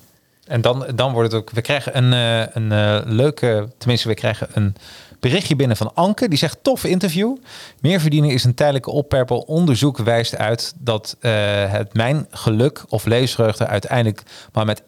[0.46, 1.50] En dan, dan wordt het ook.
[1.50, 3.68] We krijgen een, eh, een eh, leuke.
[3.78, 4.74] Tenminste, we krijgen een
[5.20, 6.28] berichtje binnen van Anke.
[6.28, 7.36] Die zegt: tof interview.
[7.80, 9.38] Meer verdienen is een tijdelijke opperpel.
[9.38, 11.32] Onderzoek wijst uit dat eh,
[11.66, 14.86] het mijn geluk of levensvreugde uiteindelijk maar met 1%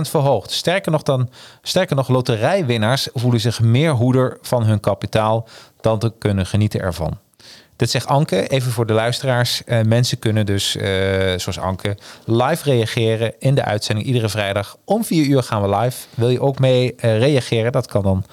[0.00, 0.50] verhoogt.
[0.50, 1.30] Sterker nog, dan,
[1.62, 5.48] sterker nog, loterijwinnaars voelen zich meer hoeder van hun kapitaal
[5.80, 7.18] dan te kunnen genieten ervan.
[7.76, 9.64] Dit zegt Anke, even voor de luisteraars.
[9.64, 10.84] Eh, mensen kunnen dus, eh,
[11.36, 14.06] zoals Anke, live reageren in de uitzending.
[14.06, 16.06] Iedere vrijdag om 4 uur gaan we live.
[16.14, 17.72] Wil je ook mee reageren?
[17.72, 18.24] Dat kan dan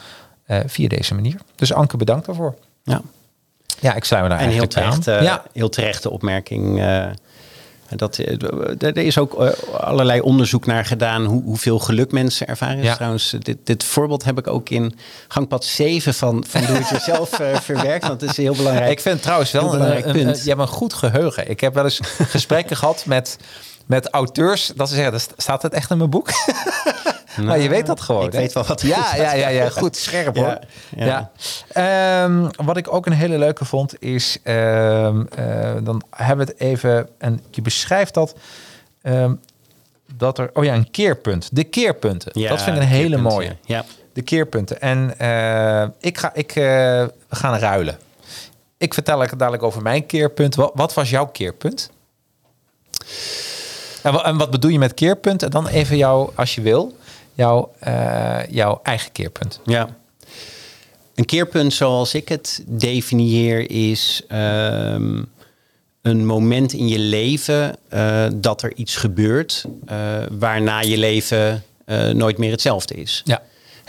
[0.67, 1.35] via deze manier.
[1.55, 2.55] Dus Anke, bedankt daarvoor.
[2.83, 3.01] Ja.
[3.79, 4.99] Ja, ik sluit me daar En heel eigenlijk aan.
[5.01, 6.79] terecht, eh, ja, heel terechte opmerking.
[6.81, 7.05] eh,
[7.95, 8.41] dat, eh,
[8.79, 9.49] er is ook eh,
[9.79, 12.83] allerlei onderzoek naar gedaan hoe, hoeveel geluk mensen ervaren.
[12.83, 12.95] Ja.
[12.95, 14.95] Trouwens, dit, dit voorbeeld heb ik ook in
[15.27, 18.07] gangpad 7 van, van Doe Het Jezelf eh, verwerkt.
[18.07, 18.91] Want dat is heel belangrijk.
[18.91, 20.43] ik vind het trouwens wel Heel een, belangrijk een, een- punt.
[20.43, 21.49] je hebt een goed geheugen.
[21.49, 21.99] Ik heb wel eens
[22.35, 23.37] gesprekken gehad met,
[23.85, 24.71] met auteurs.
[24.75, 26.29] Dat ze zeggen, "Dat staat het echt in mijn boek?
[27.41, 28.21] maar je weet dat gewoon.
[28.21, 28.43] Nou, ik hè?
[28.43, 30.59] weet wel wat ja, ja, ja, ja, goed scherp hoor.
[30.95, 31.31] Ja.
[31.71, 36.61] Ehm, wat ik ook een hele leuke vond is, ehm, eh, dan hebben we het
[36.61, 38.35] even, en je beschrijft dat,
[39.01, 39.33] ehm,
[40.17, 41.49] dat er, oh ja, een keerpunt.
[41.51, 42.31] De keerpunten.
[42.41, 43.55] Ja, dat vind ik een hele mooie.
[43.65, 43.85] Ja.
[44.13, 44.81] De keerpunten.
[44.81, 47.97] En eh, ik ga, ik, eh, we gaan ruilen.
[48.77, 50.55] Ik vertel dadelijk over mijn keerpunt.
[50.55, 51.91] Wat, wat was jouw keerpunt?
[54.03, 55.43] En, wa- en wat bedoel je met keerpunt?
[55.43, 56.97] En dan even jouw, als je wil,
[57.33, 59.59] jouw, eh, jouw eigen keerpunt.
[59.65, 59.95] Ja.
[61.15, 65.23] Een keerpunt zoals ik het definieer is ehm,
[66.01, 69.97] een moment in je leven eh, dat er iets gebeurt eh,
[70.31, 71.63] waarna je leven
[72.13, 73.21] nooit meer hetzelfde is.
[73.25, 73.41] Ja.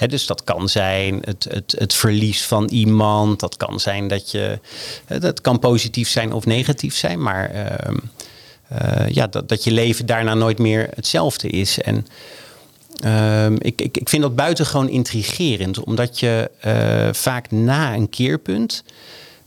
[0.06, 3.40] Dus dat kan zijn het, het, het verlies van iemand.
[3.40, 4.58] Dat kan zijn dat je.
[5.06, 7.22] Dat kan positief zijn of negatief zijn.
[7.22, 7.96] Maar ehm,
[8.68, 11.80] eh, ja, dat, dat je leven daarna nooit meer hetzelfde is.
[11.80, 12.06] En
[13.04, 15.84] ehm, ik, ik, ik vind dat buitengewoon intrigerend.
[15.84, 18.84] Omdat je eh, vaak na een keerpunt.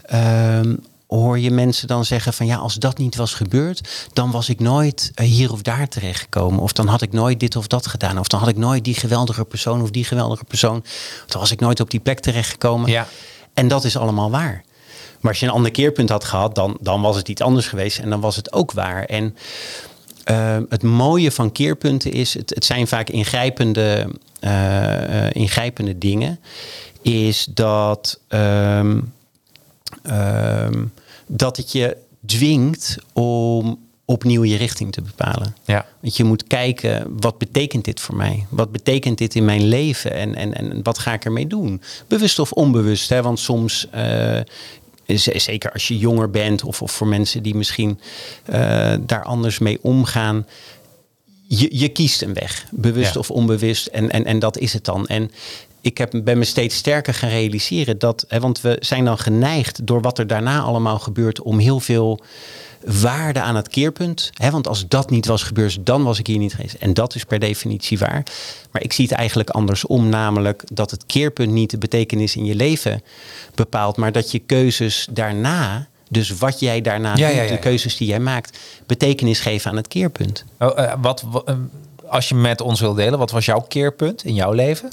[0.01, 0.75] ehm,
[1.07, 4.59] hoor je mensen dan zeggen van ja, als dat niet was gebeurd, dan was ik
[4.59, 6.59] nooit eh, hier of daar terechtgekomen.
[6.59, 8.19] Of dan had ik nooit dit of dat gedaan.
[8.19, 10.77] Of dan had ik nooit die geweldige persoon of die geweldige persoon.
[10.77, 12.89] Of dan was ik nooit op die plek terechtgekomen.
[12.89, 13.07] Ja.
[13.53, 14.63] En dat is allemaal waar.
[15.19, 17.99] Maar als je een ander keerpunt had gehad, dan, dan was het iets anders geweest
[17.99, 19.03] en dan was het ook waar.
[19.03, 19.35] En
[20.27, 24.09] eh, het mooie van keerpunten is, het, het zijn vaak ingrijpende,
[24.39, 26.39] eh, eh, ingrijpende dingen,
[27.01, 28.99] is dat, ehm,
[30.03, 30.85] ehm,
[31.27, 35.55] dat het je dwingt om opnieuw je richting te bepalen.
[35.65, 35.85] Ja.
[35.99, 38.45] Want je moet kijken, wat betekent dit voor mij?
[38.49, 40.13] Wat betekent dit in mijn leven?
[40.13, 41.81] En, en, en wat ga ik ermee doen?
[42.07, 43.21] Bewust of onbewust, hè?
[43.21, 43.87] want soms...
[43.91, 44.39] eh,
[45.15, 47.99] Zeker als je jonger bent of, of voor mensen die misschien
[48.45, 50.45] eh, daar anders mee omgaan.
[51.47, 53.19] Je, je kiest een weg, bewust Ja.
[53.19, 53.87] of onbewust.
[53.87, 55.07] En, en, en dat is het dan.
[55.07, 55.31] En
[55.81, 59.87] ik heb, ben me steeds sterker gaan realiseren dat, hè, want we zijn dan geneigd
[59.87, 62.19] door wat er daarna allemaal gebeurt om heel veel
[63.01, 64.29] waarde aan het keerpunt.
[64.33, 66.73] Hè, want als dat niet was gebeurd, dan was ik hier niet geweest.
[66.73, 68.23] En dat is per definitie waar.
[68.71, 72.55] Maar ik zie het eigenlijk andersom, namelijk dat het keerpunt niet de betekenis in je
[72.55, 73.01] leven
[73.55, 77.59] bepaalt, maar dat je keuzes daarna, dus wat jij daarna Ja, doet, ja, ja, de
[77.59, 80.45] keuzes die jij maakt, betekenis geven aan het keerpunt.
[80.59, 81.55] Oh, eh, wat, wa- eh,
[82.09, 84.89] als je met ons wil delen, wat was jouw keerpunt in jouw leven?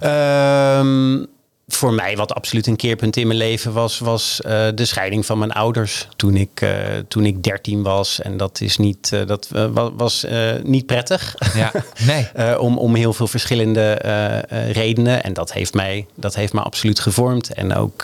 [0.00, 1.24] Ehm,
[1.74, 5.38] voor mij, wat absoluut een keerpunt in mijn leven was, was eh, de scheiding van
[5.38, 6.70] mijn ouders toen ik, eh,
[7.08, 8.20] toen ik 13 was.
[8.20, 10.26] En dat is niet, eh, dat wa- was
[10.62, 11.34] niet prettig.
[11.54, 11.72] Ja,
[12.06, 12.28] nee.
[12.58, 13.92] Om, om heel veel verschillende
[14.72, 15.22] redenen.
[15.22, 17.52] En dat heeft, mij, dat heeft me absoluut gevormd.
[17.52, 18.02] En ook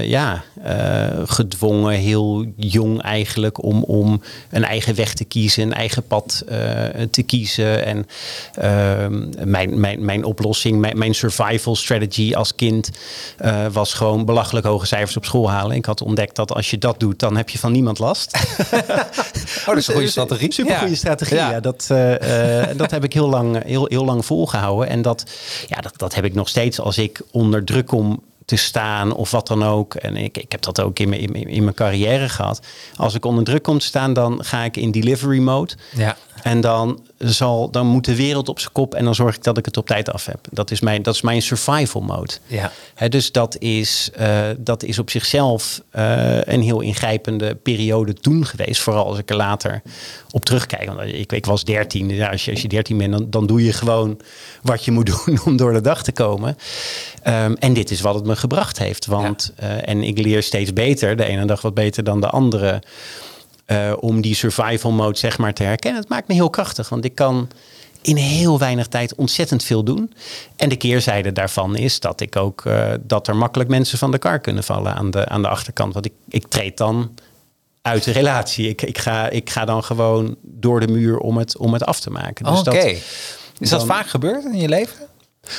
[0.00, 0.44] ja,
[1.24, 6.44] gedwongen, heel jong eigenlijk, om, om een eigen weg te kiezen, een eigen pad
[7.10, 7.84] te kiezen.
[7.84, 8.06] En
[8.54, 12.90] ehm, mijn, mijn, mijn oplossing, mijn, mijn survival strategy als kind
[13.38, 15.76] eh, was gewoon belachelijk hoge cijfers op school halen.
[15.76, 18.36] Ik had ontdekt dat als je dat doet, dan heb je van niemand last.
[19.60, 20.52] Oh, dat is een goede strategie.
[20.52, 20.96] Super goede Ja.
[20.98, 21.36] strategie.
[21.36, 21.50] Ja.
[21.50, 21.60] Ja.
[21.60, 24.88] dat, eh, eh, dat heb ik heel lang, heel, heel lang volgehouden.
[24.88, 25.24] En dat,
[25.68, 29.30] ja, dat, dat heb ik nog steeds als ik onder druk kom te staan of
[29.30, 29.94] wat dan ook.
[29.94, 32.60] En ik, ik heb dat ook in mijn, in, mijn- in mijn carrière gehad.
[32.96, 35.72] Als ik onder druk kom te staan, dan ga ik in delivery mode.
[35.96, 36.16] Ja.
[36.42, 37.00] En dan,
[37.32, 39.76] zal, dan moet de wereld op zijn kop en dan zorg ik dat ik het
[39.76, 40.38] op tijd af heb.
[40.50, 42.32] Dat is mijn, dat is mijn survival mode.
[42.46, 42.72] Ja.
[42.94, 48.46] Hè, dus dat is, eh, dat is op zichzelf eh, een heel ingrijpende periode toen
[48.46, 48.80] geweest.
[48.80, 49.82] Vooral als ik er later
[50.30, 50.86] op terugkijk.
[50.86, 52.08] Want ik, ik was 13.
[52.08, 54.20] Ja, als, je, als je 13 bent, dan, dan doe je gewoon
[54.62, 56.56] wat je moet doen om door de dag te komen.
[57.22, 59.06] Ehm, en dit is wat het me gebracht heeft.
[59.06, 61.16] Want, eh, en ik leer steeds beter.
[61.16, 62.82] De ene dag wat beter dan de andere.
[63.64, 66.00] Eh, om die survival mode zeg maar te herkennen.
[66.00, 66.88] Het maakt me heel krachtig.
[66.88, 67.48] Want ik kan
[68.02, 70.12] in heel weinig tijd ontzettend veel doen.
[70.56, 74.18] En de keerzijde daarvan is dat ik ook eh, dat er makkelijk mensen van de
[74.18, 75.92] kar kunnen vallen aan de, aan de achterkant.
[75.92, 77.14] Want ik, ik treed dan
[77.82, 78.68] uit de relatie.
[78.68, 82.00] Ik, ik, ga, ik ga dan gewoon door de muur om het, om het af
[82.00, 82.44] te maken.
[82.44, 82.96] Dus Oké.
[83.58, 85.06] Is dat vaak gebeurd in je leven?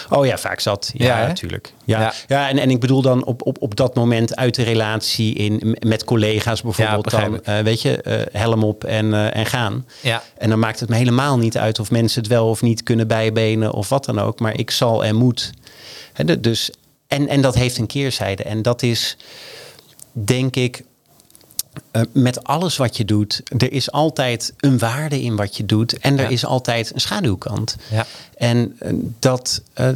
[0.09, 0.91] Oh ja, vaak zat.
[0.93, 1.73] Ja, Ja, natuurlijk.
[1.85, 2.13] Ja, Ja.
[2.27, 2.49] ja.
[2.49, 6.03] en, en ik bedoel dan op, op, op dat moment uit de relatie in, met
[6.03, 7.03] collega's bijvoorbeeld.
[7.03, 9.85] begrijp dan, eh, weet je, eh, helm op en, eh, en gaan.
[10.01, 10.23] Ja.
[10.37, 13.07] En dan maakt het me helemaal niet uit of mensen het wel of niet kunnen
[13.07, 14.39] bijbenen of wat dan ook.
[14.39, 15.51] Maar ik zal en moet.
[16.13, 16.69] Hè, de- dus,
[17.07, 18.43] en, en dat heeft een keerzijde.
[18.43, 19.17] En dat is,
[20.11, 20.83] denk ik,
[21.91, 25.97] eh, met alles wat je doet, er is altijd een waarde in wat je doet.
[25.97, 26.29] En er Ja.
[26.29, 27.75] is altijd een schaduwkant.
[27.91, 28.05] Ja.
[28.37, 29.89] En eh, dat eh,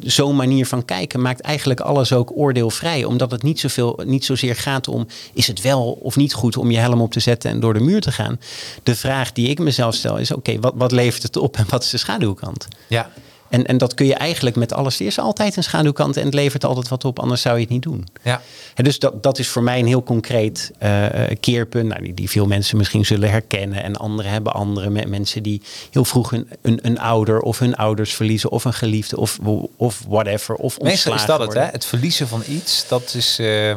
[0.00, 3.04] zo'n manier van kijken maakt eigenlijk alles ook oordeelvrij.
[3.04, 6.70] Omdat het niet, zoveel, niet zozeer gaat om is het wel of niet goed om
[6.70, 8.40] je helm op te zetten en door de muur te gaan.
[8.82, 11.82] De vraag die ik mezelf stel is: oké, wat, wat levert het op en wat
[11.82, 12.68] is de schaduwkant?
[12.86, 13.10] Ja.
[13.48, 15.00] En, en dat kun je eigenlijk met alles.
[15.00, 17.70] Er is altijd een schaduwkant en het levert altijd wat op, anders zou je het
[17.70, 18.06] niet doen.
[18.22, 18.40] Ja.
[18.74, 21.04] En dus dat, dat is voor mij een heel concreet eh,
[21.40, 21.88] keerpunt.
[21.88, 23.82] Nou, die, die veel mensen misschien zullen herkennen.
[23.82, 27.76] En anderen hebben andere me- mensen die heel vroeg een, een, een ouder of hun
[27.76, 28.50] ouders verliezen.
[28.50, 29.38] Of een geliefde of,
[29.76, 30.54] of whatever.
[30.54, 31.62] Of Meestal is dat het, worden.
[31.64, 31.70] hè?
[31.72, 33.74] Het verliezen van iets, dat is, eh,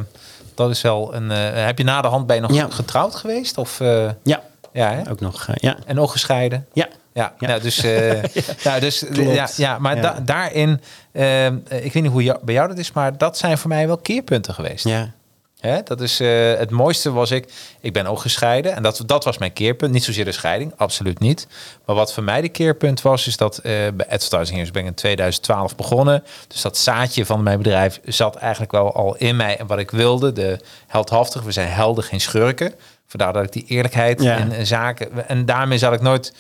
[0.56, 1.32] dat is wel een...
[1.32, 2.68] eh, heb je na de hand bij nog Ja.
[2.70, 3.58] getrouwd geweest?
[3.58, 3.80] Of,
[4.24, 4.44] Ja,
[4.74, 5.10] Ja, hè?
[5.12, 5.78] Ook nog, eh, ja.
[5.86, 6.68] En nog gescheiden.
[6.74, 6.88] Ja.
[7.14, 7.48] Ja, Ja.
[7.48, 8.24] Nou, dus, eh,
[8.64, 9.34] ja, dus Klopt.
[9.36, 12.78] ja, ja, maar da- daarin, ehm, eh, ik weet niet hoe jou- bij jou dat
[12.78, 14.86] is, maar dat zijn voor mij wel keerpunten geweest.
[14.88, 15.12] Ja.
[15.60, 15.84] Hè?
[15.84, 17.54] Dat is eh, het mooiste was ik.
[17.82, 19.92] Ik ben ook gescheiden en dat, dat was mijn keerpunt.
[19.92, 21.48] Niet zozeer de scheiding, absoluut niet.
[21.86, 24.94] Maar wat voor mij de keerpunt was, is dat eh, bij Advertising ben ik in
[24.94, 26.24] 2012 begonnen.
[26.48, 29.92] Dus dat zaadje van mijn bedrijf zat eigenlijk wel al in mij en wat ik
[29.92, 30.32] wilde.
[30.34, 32.74] De heldhaftig, we zijn helden, geen schurken.
[33.12, 34.38] Vandaar dat ik die eerlijkheid Ja.
[34.38, 35.28] in, in zaken.
[35.28, 36.34] En daarmee zal ik nooit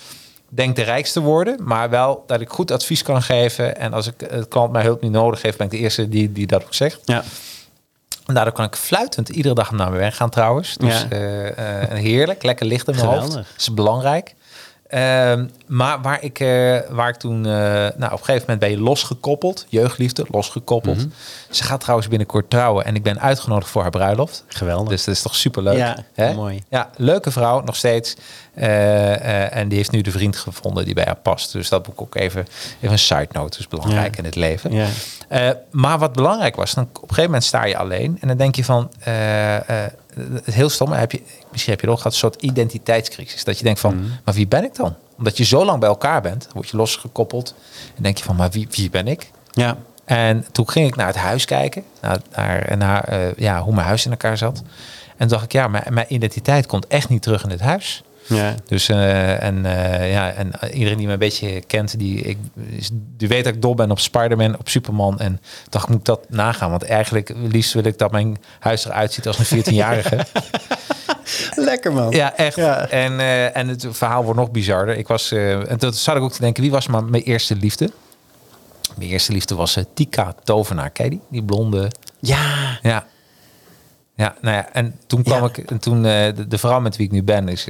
[0.49, 3.77] denk de rijkste worden, maar wel dat ik goed advies kan geven.
[3.77, 6.31] En als ik het klant mij hulp niet nodig heeft, ben ik de eerste die,
[6.31, 6.99] die dat ook zegt.
[7.05, 7.23] Ja.
[8.25, 10.77] En daardoor kan ik fluitend iedere dag naar mijn werk gaan trouwens.
[10.77, 11.09] Dus Ja.
[11.09, 13.31] eh, eh, heerlijk, lekker licht in mijn hoofd.
[13.33, 14.35] Dat is belangrijk.
[14.87, 18.69] Ehm, maar waar ik, eh, waar ik toen, eh, nou, op een gegeven moment ben
[18.69, 20.97] je losgekoppeld, jeugdliefde, losgekoppeld.
[20.97, 21.07] Mhm.
[21.49, 24.43] Ze gaat trouwens binnenkort trouwen en ik ben uitgenodigd voor haar bruiloft.
[24.47, 24.89] Geweldig.
[24.89, 25.77] Dus dat is toch superleuk.
[25.77, 26.33] Ja, hè?
[26.33, 26.63] mooi.
[26.69, 28.15] Ja, leuke vrouw nog steeds.
[28.53, 31.51] Eh, en die heeft nu de vriend gevonden die bij haar past.
[31.51, 32.45] Dus dat moet ik ook even,
[32.77, 33.57] even een side note.
[33.57, 34.19] Dus belangrijk Ja.
[34.19, 34.71] in het leven.
[34.73, 34.87] Ja.
[35.71, 38.55] Maar wat belangrijk was, dan op een gegeven moment sta je alleen en dan denk
[38.55, 42.41] je van, het is heel stom, heb je, misschien heb je ook gehad, een soort
[42.41, 43.43] identiteitscrisis.
[43.43, 44.05] Dat je denkt van, Mhm.
[44.25, 44.95] maar wie ben ik dan?
[45.17, 47.55] Omdat je zo lang bij elkaar bent, word je losgekoppeld
[47.95, 49.31] en denk je van, maar wie, wie ben ik?
[49.51, 49.77] Ja.
[50.05, 53.87] En toen ging ik naar het huis kijken, naar, naar, naar eh, ja, hoe mijn
[53.87, 54.63] huis in elkaar zat.
[55.07, 58.03] En toen dacht ik, ja, mijn, mijn identiteit komt echt niet terug in het huis.
[58.27, 58.55] Ja.
[58.65, 62.37] Dus eh, en eh, ja, en iedereen die me een beetje kent, die, ik,
[63.17, 65.19] die weet dat ik dol ben op Spider-Man, op Superman.
[65.19, 66.69] En dacht, moet ik dat nagaan?
[66.69, 70.25] Want eigenlijk liefst wil ik dat mijn huis eruit ziet als een 14-jarige.
[71.55, 72.11] Lekker man.
[72.11, 72.55] ja, echt.
[72.55, 72.87] Ja.
[72.87, 74.97] En, eh, en het verhaal wordt nog bizarder.
[74.97, 77.55] Ik was, eh, en toen zat ik ook te denken, wie was maar mijn eerste
[77.55, 77.91] liefde?
[78.97, 80.89] Mijn eerste liefde was eh, Tika Tovenaar.
[80.89, 81.21] Ken die?
[81.29, 81.91] Die blonde.
[82.19, 82.79] Ja.
[82.81, 83.05] Ja.
[84.15, 85.47] Ja, nou ja, en toen kwam Ja.
[85.47, 87.67] ik, en toen de, de vrouw met wie ik nu ben, is,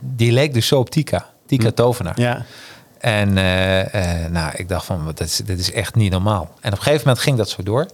[0.00, 2.14] die leek dus zo op Tika, Tika Tovenaar.
[2.14, 2.20] Hm.
[2.20, 2.44] Ja.
[2.98, 3.32] En
[4.32, 6.42] nou, ik dacht van, dit, is, dit is echt niet normaal.
[6.60, 7.86] En op een gegeven moment ging dat zo door.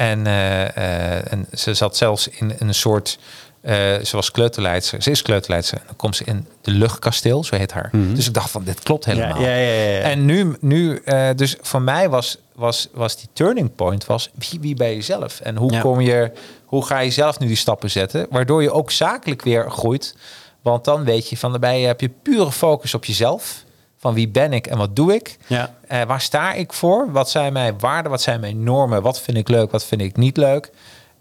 [0.00, 3.18] En, eh, eh, en ze zat zelfs in, een soort,
[3.60, 3.74] eh,
[4.04, 5.78] ze was kleuterleidster, ze is kleuterleidster.
[5.78, 7.90] En dan komt ze in de luchtkasteel, zo heet haar.
[7.92, 9.34] Dus ik dacht van, dit klopt helemaal.
[9.34, 9.42] Mhm.
[9.42, 10.00] Ja, ja, ja.
[10.00, 11.02] En nu, nu
[11.36, 15.40] dus voor mij was, was, was die turning point, was wie, wie ben je zelf?
[15.40, 16.32] En hoe kom je,
[16.64, 18.26] hoe ga je zelf nu die stappen zetten?
[18.30, 20.14] Waardoor je ook zakelijk weer groeit.
[20.62, 23.64] Want dan weet je, van daarbij heb je pure focus op jezelf.
[24.00, 25.36] Van wie ben ik en wat doe ik?
[25.46, 25.74] Ja.
[25.86, 27.12] Eh, waar sta ik voor?
[27.12, 28.10] Wat zijn mijn waarden?
[28.10, 29.02] Wat zijn mijn normen?
[29.02, 29.70] Wat vind ik leuk?
[29.70, 30.70] Wat vind ik niet leuk?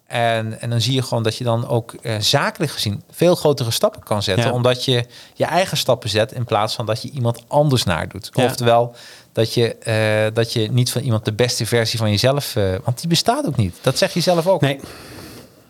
[0.07, 3.71] En, en dan zie je gewoon dat je dan ook eh, zakelijk gezien veel grotere
[3.71, 4.45] stappen kan zetten.
[4.45, 4.51] Ja.
[4.51, 8.30] Omdat je je eigen stappen zet in plaats van dat je iemand anders naar doet.
[8.34, 8.43] Ja.
[8.43, 8.95] Oftewel,
[9.32, 12.53] dat je, eh, dat je niet van iemand de beste versie van jezelf...
[12.84, 13.75] want die bestaat ook niet.
[13.82, 14.61] Dat zeg je zelf ook.
[14.61, 14.80] Nee.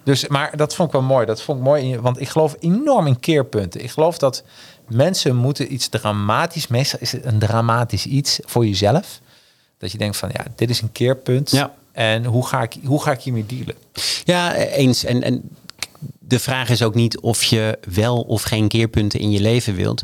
[0.03, 1.25] Dus, maar dat vond ik wel mooi.
[1.25, 3.83] Dat vond ik mooi, want ik geloof enorm in keerpunten.
[3.83, 4.43] Ik geloof dat
[4.89, 9.19] mensen moeten iets dramatisch, meestal is het een dramatisch iets voor jezelf.
[9.77, 11.51] Dat je denkt van, ja, dit is een keerpunt.
[11.51, 11.73] Ja.
[11.91, 13.75] En hoe ga ik, hoe ga ik hiermee dealen?
[14.23, 15.03] Ja, eens.
[15.03, 15.49] En, en
[16.19, 20.03] de vraag is ook niet of je wel of geen keerpunten in je leven wilt.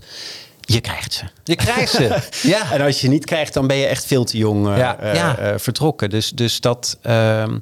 [0.61, 1.23] Je krijgt ze.
[1.43, 2.19] Je krijgt ze.
[2.55, 2.71] ja.
[2.71, 5.15] En als je niet krijgt, dan ben je echt veel te jong eh, Ja, eh,
[5.15, 5.37] ja.
[5.37, 6.09] eh, vertrokken.
[6.09, 7.59] Dus, dus, dat, ehm, eh,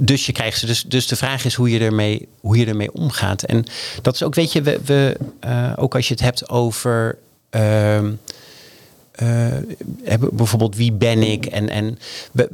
[0.00, 0.66] dus je krijgt ze.
[0.66, 3.42] Dus, dus de vraag is hoe je, ermee, hoe je ermee omgaat.
[3.42, 3.64] En
[4.02, 7.18] dat is ook, weet je, we, we, eh, ook als je het hebt over.
[7.50, 8.12] ehm,
[9.12, 11.46] eh, bijvoorbeeld wie ben ik?
[11.46, 11.98] En, en
[12.32, 12.48] we,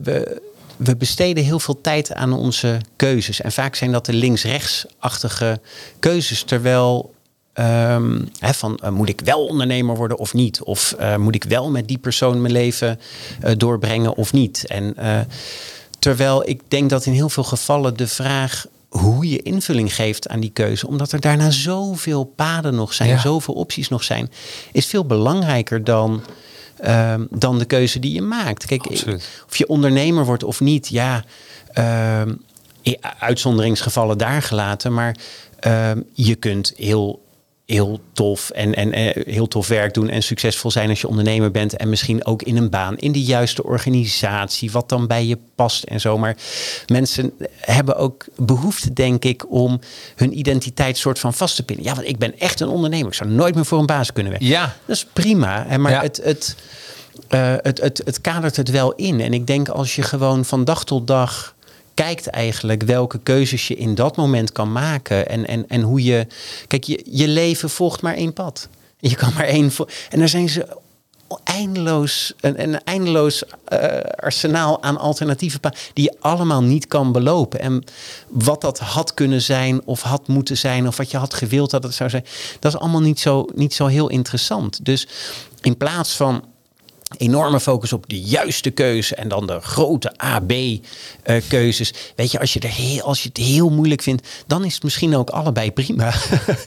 [0.76, 3.40] we, besteden heel veel tijd aan onze keuzes.
[3.40, 5.60] En vaak zijn dat de links-rechtsachtige
[5.98, 6.42] keuzes.
[6.42, 7.14] Terwijl
[7.52, 10.62] ehm, van eh, moet ik wel ondernemer worden of niet?
[10.62, 13.00] Of eh, moet ik wel met die persoon mijn leven
[13.40, 14.66] eh, doorbrengen of niet?
[14.66, 15.20] En eh,
[15.98, 20.40] terwijl ik denk dat in heel veel gevallen de vraag hoe je invulling geeft aan
[20.40, 23.18] die keuze, omdat er daarna zoveel paden nog zijn, Ja.
[23.18, 24.30] zoveel opties nog zijn,
[24.72, 26.22] is veel belangrijker dan,
[26.80, 28.66] ehm, dan de keuze die je maakt.
[28.66, 29.28] Kijk, Absoluut.
[29.48, 31.24] of je ondernemer wordt of niet, ja,
[31.72, 32.32] ehm,
[33.18, 35.16] uitzonderingsgevallen daar gelaten, maar
[35.60, 37.22] ehm, je kunt heel,
[37.66, 41.50] heel tof en, en eh, heel tof werk doen en succesvol zijn als je ondernemer
[41.50, 45.38] bent en misschien ook in een baan, in de juiste organisatie, wat dan bij je
[45.54, 46.18] past en zo.
[46.18, 46.36] Maar
[46.86, 49.80] mensen hebben ook behoefte, denk ik, om
[50.16, 51.84] hun identiteit soort van vast te pinnen.
[51.84, 53.06] Ja, want ik ben echt een ondernemer.
[53.06, 54.50] Ik zou nooit meer voor een baas kunnen werken.
[54.50, 54.76] Ja.
[54.84, 55.64] Dat is prima.
[55.68, 56.00] hè, Maar Ja.
[56.02, 56.56] het, het,
[57.28, 59.20] eh, het, het, het kadert het wel in.
[59.20, 61.54] En ik denk als je gewoon van dag tot dag
[61.96, 65.28] kijkt eigenlijk welke keuzes je in dat moment kan maken.
[65.28, 66.26] En, en, en hoe je...
[66.66, 68.68] Kijk, je, je leven volgt maar één pad.
[68.98, 69.70] Je kan maar één...
[70.10, 70.66] En er zijn ze
[71.44, 75.58] eindeloos, een, eindeloos eh, arsenaal aan alternatieve
[75.92, 77.60] die je allemaal niet kan belopen.
[77.60, 77.84] En
[78.28, 81.82] wat dat had kunnen zijn of had moeten zijn of wat je had gewild dat
[81.82, 82.24] het zou zijn,
[82.60, 84.84] dat is allemaal niet zo, niet zo heel interessant.
[84.84, 85.08] Dus
[85.60, 86.44] in plaats van
[87.18, 91.92] enorme focus op de juiste keuze en dan de grote A-B-keuzes.
[92.16, 94.82] Weet je, als je, er heel, als je het heel moeilijk vindt, dan is het
[94.82, 96.12] misschien ook allebei prima.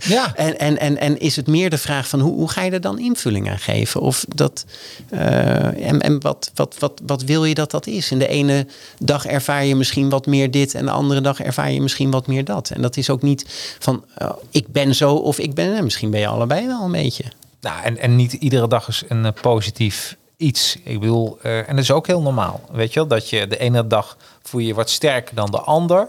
[0.07, 0.35] Ja.
[0.35, 2.81] en, en, en, en is het meer de vraag van hoe, hoe ga je er
[2.81, 4.01] dan invulling aan geven?
[4.01, 4.65] Of dat,
[5.09, 8.11] eh, en en wat, wat, wat, wat wil je dat dat is?
[8.11, 8.67] En de ene
[8.99, 12.27] dag ervaar je misschien wat meer dit en de andere dag ervaar je misschien wat
[12.27, 12.69] meer dat.
[12.69, 13.45] En dat is ook niet
[13.79, 15.75] van eh, ik ben zo of ik ben.
[15.75, 17.23] eh, Misschien ben je allebei wel een beetje.
[17.61, 20.77] Nou, en, en niet iedere dag is een eh, positief iets.
[20.83, 22.61] Ik bedoel, eh, en dat is ook heel normaal.
[22.71, 25.59] Weet je wel, dat je de ene dag voel je je wat sterker dan de
[25.59, 26.07] ander.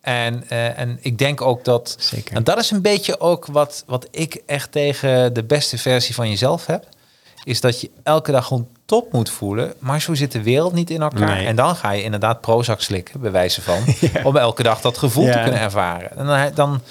[0.00, 1.96] En, eh, en ik denk ook dat.
[1.98, 2.36] Zeker.
[2.36, 6.28] En dat is een beetje ook wat, wat ik echt tegen de beste versie van
[6.28, 6.86] jezelf heb.
[7.44, 9.74] Is dat je elke dag gewoon top moet voelen.
[9.78, 11.36] Maar zo zit de wereld niet in elkaar.
[11.36, 11.46] Nee.
[11.46, 13.82] En dan ga je inderdaad Prozac slikken, bij wijze van.
[14.28, 16.16] Om elke dag dat gevoel te kunnen ervaren.
[16.16, 16.82] En dan, dan,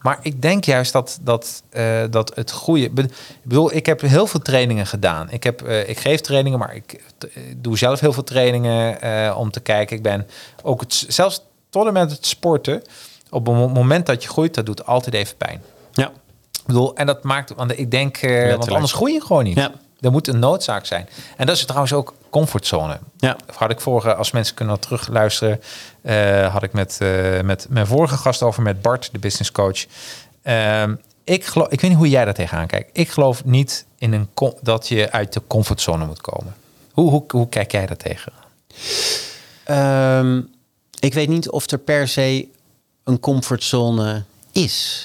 [0.00, 2.84] maar ik denk juist dat, dat, eh, dat het goede.
[2.84, 2.94] Ik
[3.42, 5.30] bedoel, ik heb heel veel trainingen gedaan.
[5.30, 9.50] Ik, heb, eh, ik geef trainingen, maar ik eh, doe zelf heel veel trainingen om
[9.50, 9.96] te kijken.
[9.96, 10.26] Ik ben
[10.62, 12.82] ook het, zelfs tot en met het sporten.
[13.30, 15.62] Op het mo- moment dat je groeit, dat doet altijd even pijn.
[15.92, 16.06] Ja.
[16.52, 19.56] Ik bedoel, en dat maakt, want ik denk, want anders groei je gewoon niet.
[19.56, 19.72] Ja.
[20.00, 21.08] Er moet een noodzaak zijn.
[21.36, 22.98] En dat is trouwens ook comfortzone.
[23.16, 23.36] Ja.
[23.54, 25.60] Had ik vorige, als mensen kunnen terugluisteren,
[26.02, 29.86] eh, had ik met, eh, met mijn vorige gast over, met Bart, de business coach.
[30.42, 30.94] Ehm,
[31.24, 32.90] ik, geloof, ik weet niet hoe jij daar tegenaan kijkt.
[32.92, 34.28] Ik geloof niet in een
[34.60, 36.54] dat je uit de comfortzone moet komen.
[36.92, 38.32] Hoe, hoe, hoe kijk jij daar tegen?
[39.64, 40.40] Ehm,
[41.00, 42.48] ik weet niet of er per se
[43.04, 45.04] een comfortzone is.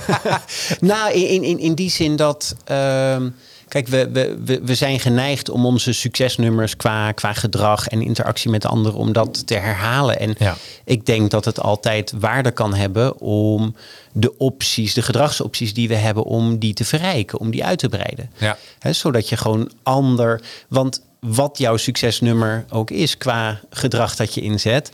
[0.80, 2.54] nou, in, in, in die zin dat.
[2.64, 3.28] ehm,
[3.68, 4.10] kijk, we,
[4.44, 9.12] we, we, zijn geneigd om onze succesnummers qua, qua gedrag en interactie met anderen, om
[9.12, 10.20] dat te herhalen.
[10.20, 10.56] En Ja.
[10.84, 13.74] ik denk dat het altijd waarde kan hebben om
[14.12, 17.88] de opties, de gedragsopties die we hebben, om die te verrijken, om die uit te
[17.88, 18.30] breiden.
[18.36, 18.56] Ja.
[18.90, 20.42] Zodat je gewoon ander.
[20.68, 24.90] Want wat jouw succesnummer ook is qua gedrag dat je inzet,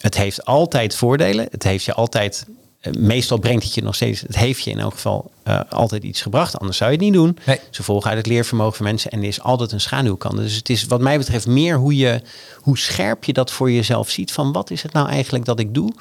[0.00, 1.46] het heeft altijd voordelen.
[1.50, 2.46] Het heeft je altijd.
[2.82, 4.20] Eh, Meestal brengt het je nog steeds.
[4.20, 6.58] Het heeft je in elk geval eh, altijd iets gebracht.
[6.58, 7.38] Anders zou je het niet doen.
[7.46, 7.60] Nee.
[7.70, 9.10] Ze volgen uit het leervermogen van mensen.
[9.10, 10.36] En er is altijd een schaduwkant.
[10.36, 12.20] Dus het is wat mij betreft meer hoe, je,
[12.56, 14.32] hoe scherp je dat voor jezelf ziet.
[14.32, 15.92] Van wat is het nou eigenlijk dat ik doe?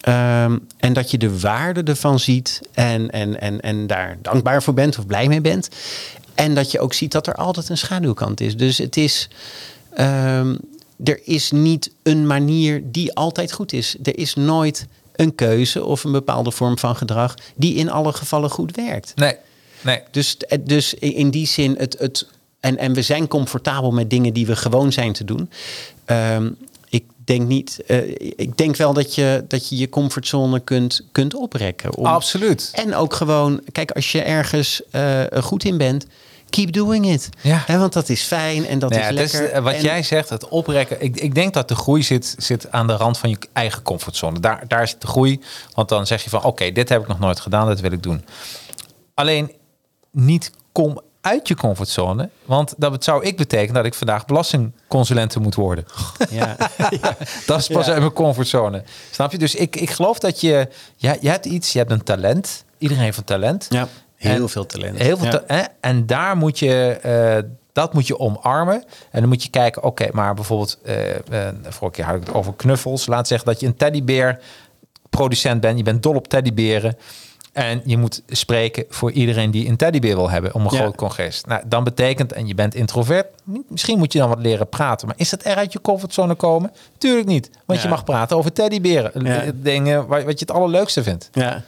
[0.00, 4.74] Ehm, en dat je de waarde ervan ziet en, en, en, en daar dankbaar voor
[4.74, 5.68] bent of blij mee bent.
[6.34, 8.56] En dat je ook ziet dat er altijd een schaduwkant is.
[8.56, 9.28] Dus het is.
[9.94, 10.54] ehm,
[11.04, 13.96] er is niet een manier die altijd goed is.
[14.02, 14.86] Er is nooit
[15.16, 19.12] een keuze of een bepaalde vorm van gedrag die in alle gevallen goed werkt.
[19.14, 19.36] Nee,
[19.80, 20.00] nee.
[20.10, 22.26] Dus, dus in die zin, het, het,
[22.60, 25.50] en, en we zijn comfortabel met dingen die we gewoon zijn te doen.
[26.04, 26.50] Ehm,
[26.88, 31.34] ik denk niet, eh, ik denk wel dat je dat je, je comfortzone kunt, kunt
[31.34, 31.96] oprekken.
[31.96, 32.70] Om- Absoluut.
[32.74, 36.06] En ook gewoon, kijk, als je ergens eh, goed in bent,
[36.52, 37.28] keep doing it.
[37.40, 37.64] Ja.
[37.66, 39.50] Want dat is fijn en dat Nou is het lekker.
[39.56, 41.02] eh, wat En- jij zegt, het oprekken.
[41.02, 44.40] Ik, ik denk dat de groei zit, zit aan de rand van je eigen comfortzone.
[44.40, 45.40] Daar, daar zit de groei.
[45.74, 48.02] Want dan zeg je van oké, dit heb ik nog nooit gedaan, dat wil ik
[48.02, 48.24] doen.
[49.14, 49.52] Alleen
[50.10, 52.30] niet kom uit je comfortzone.
[52.44, 55.84] Want dat zou ik betekenen dat ik vandaag belastingconsulente moet worden.
[56.30, 56.56] Ja.
[57.46, 57.92] Dat is pas Ja.
[57.92, 58.82] uit mijn comfortzone.
[59.10, 59.38] Snap je?
[59.38, 62.64] Dus ik, ik geloof dat je, ja, je hebt iets, je hebt een talent.
[62.78, 63.66] Iedereen heeft een talent.
[63.68, 63.88] ja,
[64.22, 64.98] heel En veel talent.
[64.98, 65.38] Heel veel Ja.
[65.38, 65.62] ta- hè?
[65.80, 68.84] En daar moet je, eh, dat moet je omarmen.
[69.10, 72.34] En dan moet je kijken, oké, maar bijvoorbeeld, eh eh, vorige keer had ik het
[72.34, 73.06] over knuffels.
[73.06, 74.38] Laat zeggen dat je een teddybeer
[75.10, 75.76] producent bent.
[75.78, 76.96] Je bent dol op teddyberen.
[77.52, 80.78] En je moet spreken voor iedereen die een teddybeer wil hebben om een Ja.
[80.78, 81.44] groot congres.
[81.44, 83.26] Nou, dan betekent, en je bent introvert,
[83.68, 85.06] misschien moet je dan wat leren praten.
[85.06, 86.72] Maar is dat er uit je comfortzone komen?
[86.98, 87.50] Tuurlijk niet.
[87.66, 87.84] Want Ja.
[87.84, 89.24] je mag praten over teddyberen.
[89.24, 89.44] Ja.
[89.54, 91.28] Dingen waar, wat je het allerleukste vindt.
[91.32, 91.62] Ja.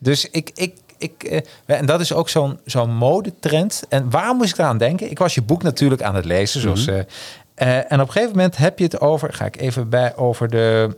[0.00, 1.40] Dus ik, ik, ik eh,
[1.78, 3.82] en dat is ook zo'n zo'n modetrend.
[3.88, 5.10] En waarom moest ik eraan denken?
[5.10, 6.60] Ik was je boek natuurlijk aan het lezen.
[6.60, 7.02] Zoals, Mhm.
[7.54, 10.16] eh, eh, en op een gegeven moment heb je het over, ga ik even bij,
[10.16, 10.96] over de,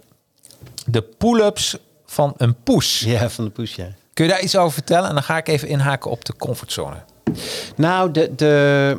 [0.86, 1.76] de pull-ups
[2.06, 3.00] van een poes.
[3.00, 3.88] ja, van de push, ja.
[4.14, 5.08] Kun je daar iets over vertellen?
[5.08, 6.96] En dan ga ik even inhaken op de comfortzone.
[7.76, 8.98] Nou, de, de,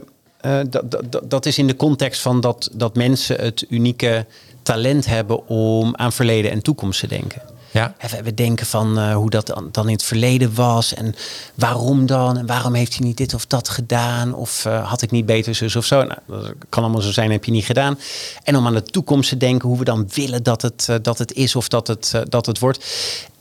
[1.23, 4.25] dat is in de context van dat, dat mensen het unieke
[4.61, 7.41] talent hebben om aan verleden en toekomst te denken.
[7.71, 7.95] Ja.
[8.23, 11.15] We- denken van eh, hoe dat dan, in het verleden was en
[11.55, 15.11] waarom dan en waarom heeft hij niet dit of dat gedaan of eh, had ik
[15.11, 16.03] niet beter zus of zo.
[16.03, 17.99] Nou, dat kan allemaal zo zijn, heb je niet gedaan.
[18.43, 21.17] En om aan de toekomst te denken hoe we dan willen dat het, eh, dat
[21.17, 22.85] het is of dat het, dat het wordt.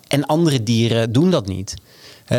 [0.08, 1.74] En andere dieren doen dat niet.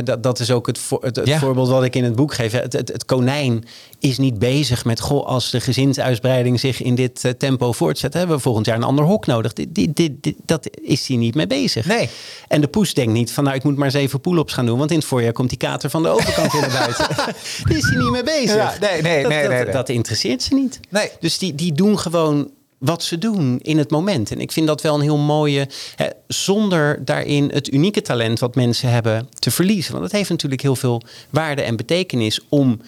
[0.04, 1.40] Dat, dat is ook het, voor, het, het Ja.
[1.40, 2.52] voorbeeld wat ik in het boek geef.
[2.52, 3.64] Het, het, konijn
[4.00, 5.00] is niet bezig met...
[5.00, 8.14] Goh, als de gezinsuitbreiding zich in dit eh, tempo voortzet...
[8.14, 9.54] hebben we volgend jaar een ander hok nodig.
[9.54, 11.86] Dit, dit, dit, dit- dat is hij niet mee bezig.
[11.86, 12.10] Nee.
[12.48, 13.44] En de poes denkt niet van...
[13.44, 14.78] nou, ik moet maar eens even pull-ups gaan doen...
[14.78, 17.08] want in het voorjaar komt die kater van de overkant weer naar buiten.
[17.16, 18.56] Daar is hij niet mee bezig.
[18.56, 19.74] Ja, nee, nee, dat, nee, dat, nee, nee.
[19.74, 20.80] dat interesseert ze niet.
[20.90, 21.10] Nee.
[21.20, 22.50] Dus die, die doen gewoon
[22.82, 24.32] wat ze doen in het moment.
[24.32, 25.68] En ik vind dat wel een heel mooie...
[25.96, 29.92] Hè, zonder daarin het unieke talent wat mensen hebben te verliezen.
[29.92, 32.40] Want dat heeft natuurlijk heel veel waarde en betekenis...
[32.50, 32.82] om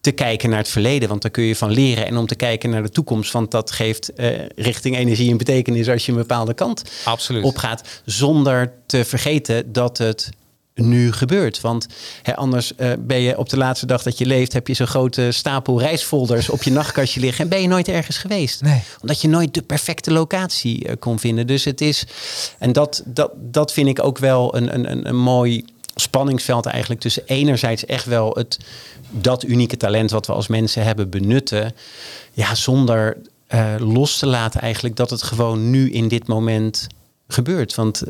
[0.00, 2.06] te kijken naar het verleden, want daar kun je van leren.
[2.06, 5.88] En om te kijken naar de toekomst, want dat geeft eh, richting energie en betekenis...
[5.88, 7.44] als je een bepaalde kant Absoluut.
[7.44, 8.02] opgaat.
[8.04, 10.30] Zonder te vergeten dat het
[10.76, 11.60] nu gebeurt.
[11.60, 11.86] Want
[12.22, 14.52] hè, anders eh, ben je op de laatste dag dat je leeft...
[14.52, 17.44] heb je zo'n grote stapel reisfolders op je nachtkastje liggen...
[17.44, 18.62] en ben je nooit ergens geweest.
[18.62, 18.82] Nee.
[19.00, 21.46] Omdat je nooit de perfecte locatie eh, kon vinden.
[21.46, 22.06] Dus het is...
[22.58, 25.64] En dat, dat, dat vind ik ook wel een, een, een, een mooi
[25.94, 27.00] spanningsveld eigenlijk...
[27.00, 28.58] tussen enerzijds echt wel het,
[29.10, 30.10] dat unieke talent...
[30.10, 31.74] wat we als mensen hebben benutten...
[32.32, 33.16] ja, zonder
[33.46, 34.96] eh, los te laten eigenlijk...
[34.96, 36.86] dat het gewoon nu in dit moment
[37.28, 37.74] gebeurt.
[37.74, 38.02] Want...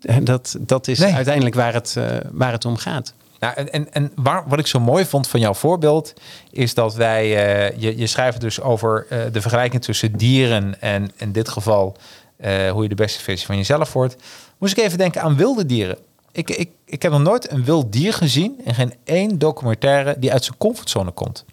[0.22, 1.12] dat, dat is Nee.
[1.12, 3.14] uiteindelijk waar het, eh, waar het om gaat.
[3.38, 6.12] Nou, en en, en waar, wat ik zo mooi vond van jouw voorbeeld,
[6.50, 11.10] is dat wij, eh, je, je schrijft dus over eh, de vergelijking tussen dieren en
[11.16, 11.96] in dit geval
[12.36, 14.16] eh, hoe je de beste versie van jezelf wordt.
[14.58, 15.98] Moest ik even denken aan wilde dieren.
[16.32, 20.32] Ik, ik, ik heb nog nooit een wild dier gezien en geen één documentaire die
[20.32, 21.44] uit zijn comfortzone komt.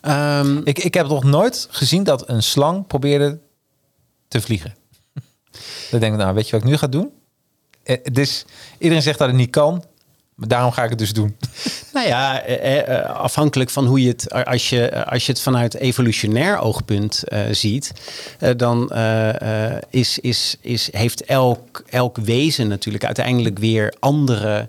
[0.00, 3.38] Ehm, Ik, ik heb nog nooit gezien dat een slang probeerde
[4.28, 4.74] te vliegen.
[5.90, 7.10] Dan denk ik, nou, weet je wat ik nu ga doen?
[7.82, 8.44] Eh, dus
[8.78, 9.84] iedereen zegt dat het niet kan,
[10.34, 11.36] maar daarom ga ik het dus doen.
[11.96, 15.74] Nou ja, eh, eh, afhankelijk van hoe je het, als je, als je het vanuit
[15.74, 17.92] evolutionair oogpunt eh, ziet,
[18.38, 24.68] eh, dan eh, eh, is, is, is, heeft elk, elk wezen natuurlijk uiteindelijk weer andere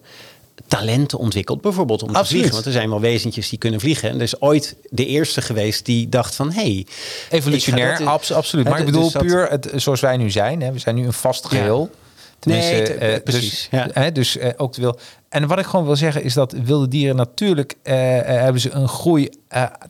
[0.68, 1.62] talenten ontwikkeld.
[1.62, 2.51] Bijvoorbeeld om te vliegen.
[2.51, 4.10] Want er zijn wel wezentjes die kunnen vliegen.
[4.10, 6.51] En er is ooit de eerste geweest die dacht van...
[6.51, 6.86] hey,
[7.30, 8.66] Evolutionair, dat- absoluut.
[8.70, 10.62] Maar ik dus bedoel dat- puur het, zoals wij nu zijn.
[10.62, 10.72] Hè.
[10.72, 11.89] We zijn nu een vast geheel.
[12.41, 13.88] Nee, te- eh, precies, Dus, ja.
[13.93, 14.99] hè, dus eh, ook wil.
[15.30, 18.88] En wat ik gewoon wil zeggen is dat wilde dieren natuurlijk eh, hebben ze een
[18.88, 19.30] groei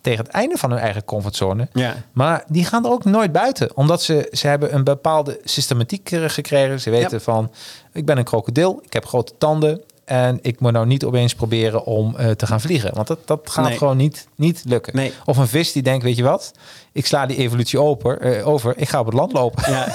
[0.01, 1.67] tegen het einde van hun eigen comfortzone.
[1.73, 1.95] Ja.
[2.11, 6.79] Maar die gaan er ook nooit buiten, omdat ze ze hebben een bepaalde systematiek gekregen.
[6.79, 7.19] Ze weten Ja.
[7.19, 7.51] van,
[7.93, 9.81] ik ben een krokodil, ik heb grote tanden.
[10.07, 12.93] En ik moet nou niet opeens proberen om eh, te gaan vliegen.
[12.95, 13.77] Want dat, dat gaat Nee.
[13.77, 14.95] gewoon niet, niet lukken.
[14.95, 15.11] Nee.
[15.25, 16.51] Of een vis die denkt, weet je wat?
[16.91, 18.73] Ik sla die evolutie open, eh, over.
[18.77, 19.71] Ik ga op het land lopen.
[19.71, 19.87] Ja.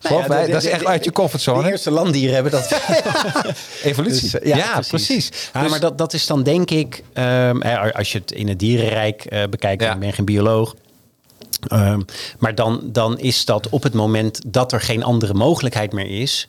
[0.00, 1.62] Geloof ja, mij, de- de- dat is echt de- uit je comfortzone.
[1.62, 2.68] De eerste landdieren hebben dat
[3.82, 4.30] Evolutie.
[4.30, 5.30] Dus, eh, ja, precies.
[5.52, 7.60] Ja, Dus- maar dat, dat is dan denk ik, ehm,
[7.92, 10.74] als je het in het dierenrijk bekijkt, ik ben geen bioloog.
[11.68, 12.00] ehm,
[12.38, 16.46] maar dan, dan is dat op het moment dat er geen andere mogelijkheid meer is.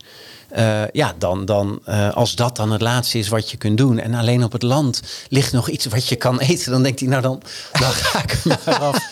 [0.49, 3.99] Eh, ja, dan, dan eh, als dat dan het laatste is wat je kunt doen.
[3.99, 6.71] En alleen op het land ligt nog iets wat je kan eten.
[6.71, 7.41] Dan denkt hij, nou dan,
[7.71, 9.11] dan ga ik er maar af.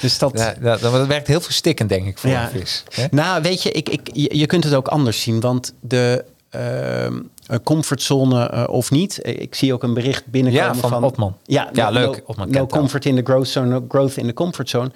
[0.00, 2.42] Dus dat, Ja, dat, dat werkt heel verstikkend, denk ik, voor ja.
[2.52, 2.82] een vis.
[2.94, 3.04] Hè?
[3.10, 5.40] Nou, weet je, ik, ik, je, kunt het ook anders zien.
[5.40, 9.18] Want de ehm, eh, comfortzone eh, of niet.
[9.22, 11.36] Ik zie ook een bericht binnenkomen Ja, van Otman.
[11.44, 12.22] Ja, Ja, no- leuk.
[12.26, 14.90] Otman no comfort in the growth zone, no growth in the comfort zone.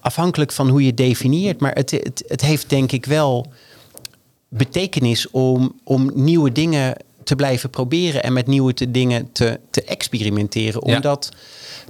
[0.00, 1.60] Afhankelijk van hoe je definieert.
[1.60, 3.46] Maar het, het, het heeft denk ik wel
[4.50, 9.84] betekenis om, om nieuwe dingen te blijven proberen en met nieuwe te dingen te, te
[9.84, 10.82] experimenteren.
[10.86, 10.94] Ja.
[10.94, 11.28] Omdat,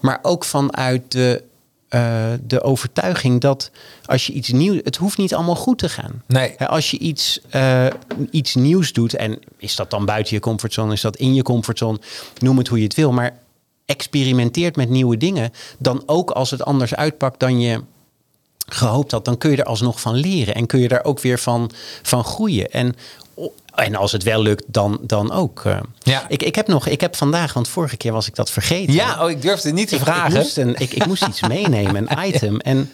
[0.00, 1.42] maar ook vanuit de,
[1.88, 3.70] eh, de overtuiging dat
[4.04, 6.22] als je iets nieuws, het hoeft niet allemaal goed te gaan.
[6.26, 6.54] Nee.
[6.56, 7.86] Hè, Als je iets, eh,
[8.30, 11.98] iets nieuws doet, en is dat dan buiten je comfortzone, is dat in je comfortzone,
[12.38, 13.38] noem het hoe je het wil, maar
[13.86, 17.82] experimenteert met nieuwe dingen, dan ook als het anders uitpakt dan je
[18.74, 21.38] gehoopt had, dan kun je er alsnog van leren en kun je daar ook weer
[21.38, 21.70] van,
[22.02, 22.70] van groeien.
[22.70, 22.96] En,
[23.74, 25.62] en als het wel lukt, dan, dan ook.
[25.64, 25.80] eh.
[25.98, 26.24] Ja.
[26.28, 28.94] Ik, ik heb nog, ik heb vandaag, want vorige keer was ik dat vergeten.
[28.94, 30.30] Ja, oh, ik durfde niet te Ik- vragen.
[30.30, 32.58] Ik moest, een, ik, ik moest iets meenemen, een item.
[32.60, 32.92] En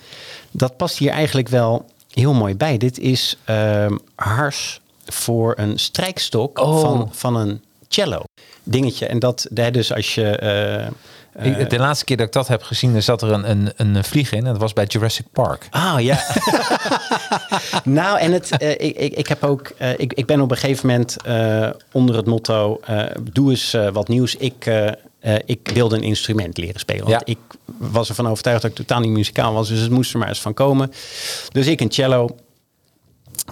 [0.51, 2.77] dat past hier eigenlijk wel heel mooi bij.
[2.79, 6.81] Dit is ehm, hars voor een strijkstok Oh.
[6.81, 8.23] van, van een cello.
[8.63, 9.07] Dingetje.
[9.07, 10.29] En dat, dus als je...
[10.37, 10.87] eh,
[11.43, 14.33] Ik- de laatste keer dat ik dat heb gezien, zat er een, een, een vlieg
[14.33, 14.39] in.
[14.39, 15.67] En dat was bij Jurassic Park.
[15.71, 16.19] Ah ja.
[17.85, 20.57] nou, en het, eh, ik, ik, ik heb ook, eh, ik, ik ben op een
[20.57, 24.35] gegeven moment eh, onder het motto: eh, doe eens eh, wat nieuws.
[24.37, 24.95] Ik, eh, eh,
[25.45, 27.05] ik wilde een instrument leren spelen.
[27.07, 27.33] Want Ja.
[27.33, 27.39] ik
[27.79, 30.41] was ervan overtuigd dat ik totaal niet muzikaal was, dus het moest er maar eens
[30.41, 30.93] van komen.
[31.53, 32.37] Dus ik een cello.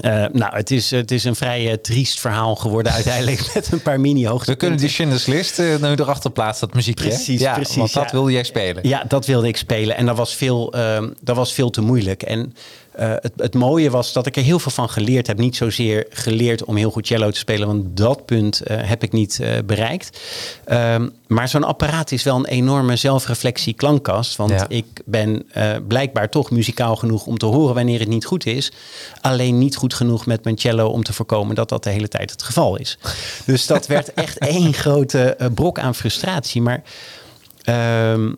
[0.01, 3.82] Eh, nou, het is, het is een vrij eh, triest verhaal geworden uiteindelijk met een
[3.82, 7.09] paar mini We kunnen die Schindler's List uh, nu erachter plaatsen, dat muziekje.
[7.09, 8.11] Precies, ja, precies, Want dat ja.
[8.11, 8.88] wilde jij spelen.
[8.88, 9.97] Ja, dat wilde ik spelen.
[9.97, 12.22] En dat was veel, ehm, dat was veel te moeilijk.
[12.22, 12.55] En
[12.95, 15.38] eh, het, het mooie was dat ik er heel veel van geleerd heb.
[15.38, 19.12] Niet zozeer geleerd om heel goed cello te spelen, want dat punt eh, heb ik
[19.12, 20.20] niet eh, bereikt.
[20.64, 24.36] Ehm, maar zo'n apparaat is wel een enorme zelfreflectie klankkast.
[24.36, 24.64] Want Ja.
[24.68, 25.47] ik ben
[25.88, 28.72] blijkbaar toch muzikaal genoeg om te horen wanneer het niet goed is.
[29.20, 32.30] Alleen niet goed genoeg met mijn cello om te voorkomen dat dat de hele tijd
[32.30, 32.99] het geval is.
[33.47, 36.62] Dus dat werd echt één grote brok aan frustratie.
[36.62, 36.82] Maar
[37.62, 38.32] ehm,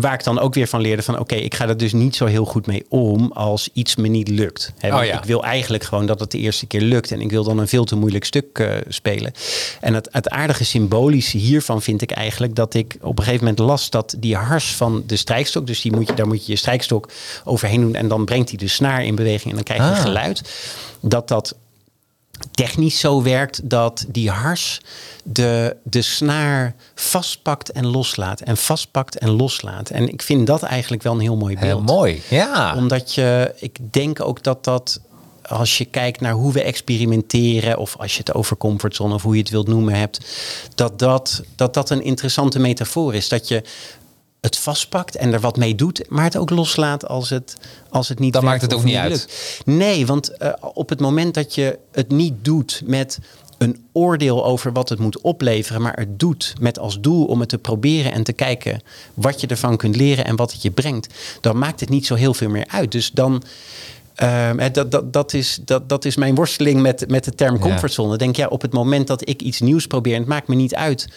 [0.00, 1.18] waar ik dan ook weer van leerde van...
[1.18, 4.28] oké, ik ga er dus niet zo heel goed mee om als iets me niet
[4.28, 4.72] lukt.
[4.78, 5.18] Hè, want Oh ja.
[5.18, 7.12] Ik wil eigenlijk gewoon dat het de eerste keer lukt.
[7.12, 9.32] En ik wil dan een veel te moeilijk stuk eh, spelen.
[9.80, 12.54] En het, het aardige symbolische hiervan vind ik eigenlijk...
[12.54, 15.66] dat ik op een gegeven moment las dat die hars van de strijkstok...
[15.66, 17.08] dus die moet je, daar moet je je strijkstok
[17.44, 17.94] overheen doen...
[17.94, 20.00] en dan brengt hij de snaar in beweging en dan krijg je Ah.
[20.00, 20.42] geluid.
[21.00, 21.56] Dat dat
[22.50, 24.80] technisch zo werkt dat die hars
[25.24, 28.40] de, de snaar vastpakt en loslaat.
[28.40, 29.90] En vastpakt en loslaat.
[29.90, 31.66] En ik vind dat eigenlijk wel een heel mooi beeld.
[31.66, 32.22] Heel mooi.
[32.28, 32.76] Ja.
[32.76, 35.00] Omdat je, ik denk ook dat dat,
[35.42, 39.34] als je kijkt naar hoe we experimenteren, of als je het over comfortzone of hoe
[39.34, 40.20] je het wilt noemen hebt,
[40.74, 43.28] dat dat, dat, dat een interessante metafoor is.
[43.28, 43.62] Dat je
[44.44, 47.56] het vastpakt en er wat mee doet, maar het ook loslaat als het,
[47.88, 49.10] als het niet Dan maakt het ook niet uit.
[49.10, 49.62] lukt.
[49.64, 53.18] Nee, want eh, op het moment dat je het niet doet met
[53.58, 57.48] een oordeel over wat het moet opleveren, maar het doet met als doel om het
[57.48, 58.80] te proberen en te kijken
[59.14, 62.14] wat je ervan kunt leren en wat het je brengt, dan maakt het niet zo
[62.14, 62.92] heel veel meer uit.
[62.92, 63.42] Dus dan.
[64.14, 68.16] ehm, dat, dat, dat, is, dat, dat is mijn worsteling met, met de term comfortzone.
[68.16, 70.74] Denk ja, op het moment dat ik iets nieuws probeer, en het maakt me niet
[70.74, 71.08] uit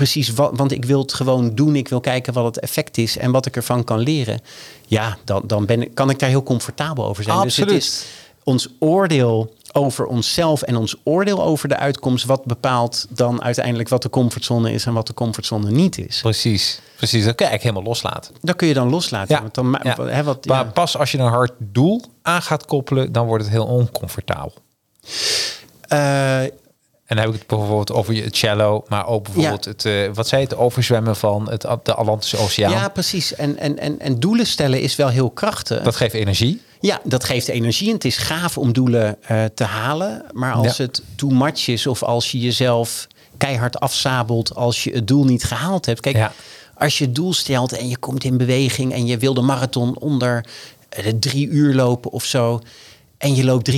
[0.00, 1.76] precies wat, want ik wil het gewoon doen.
[1.76, 4.40] Ik wil kijken wat het effect is en wat ik ervan kan leren.
[4.86, 7.36] Ja, dan, dan ben ik, kan ik daar heel comfortabel over zijn.
[7.36, 7.70] Dus Absoluut.
[7.70, 8.04] het is
[8.44, 14.02] ons oordeel over onszelf en ons oordeel over de uitkomst wat bepaalt dan uiteindelijk wat
[14.02, 16.20] de comfortzone is en wat de comfortzone niet is.
[16.20, 16.80] Precies.
[16.96, 17.24] Precies.
[17.24, 18.34] Dat kun je eigenlijk helemaal loslaten.
[18.40, 19.34] Dat kun je dan loslaten.
[19.34, 19.40] Ja.
[19.40, 20.04] Want dan, Ja.
[20.04, 20.70] hè, wat, Maar ja.
[20.70, 24.52] pas als je een hard doel aan gaat koppelen, dan wordt het heel oncomfortabel.
[25.88, 26.40] Eh,
[27.10, 30.28] En dan heb ik het bijvoorbeeld over je cello, maar ook bijvoorbeeld het, eh, wat
[30.28, 32.70] zei het overzwemmen van het, de Atlantische Oceaan.
[32.70, 33.34] ja, precies.
[33.34, 35.82] En, en, en, en doelen stellen is wel heel krachtig.
[35.82, 36.60] Dat geeft energie.
[36.80, 37.88] Ja, dat geeft energie.
[37.88, 40.24] En het is gaaf om doelen eh, te halen.
[40.32, 40.82] Maar als Ja.
[40.84, 43.06] het too much is of als je jezelf
[43.36, 46.00] keihard afzabelt als je het doel niet gehaald hebt.
[46.00, 46.32] Kijk, Ja.
[46.74, 49.98] als je het doel stelt en je komt in beweging en je wil de marathon
[49.98, 50.44] onder
[50.88, 52.60] eh, de drie uur lopen of zo.
[53.20, 53.76] En je loopt 3.05.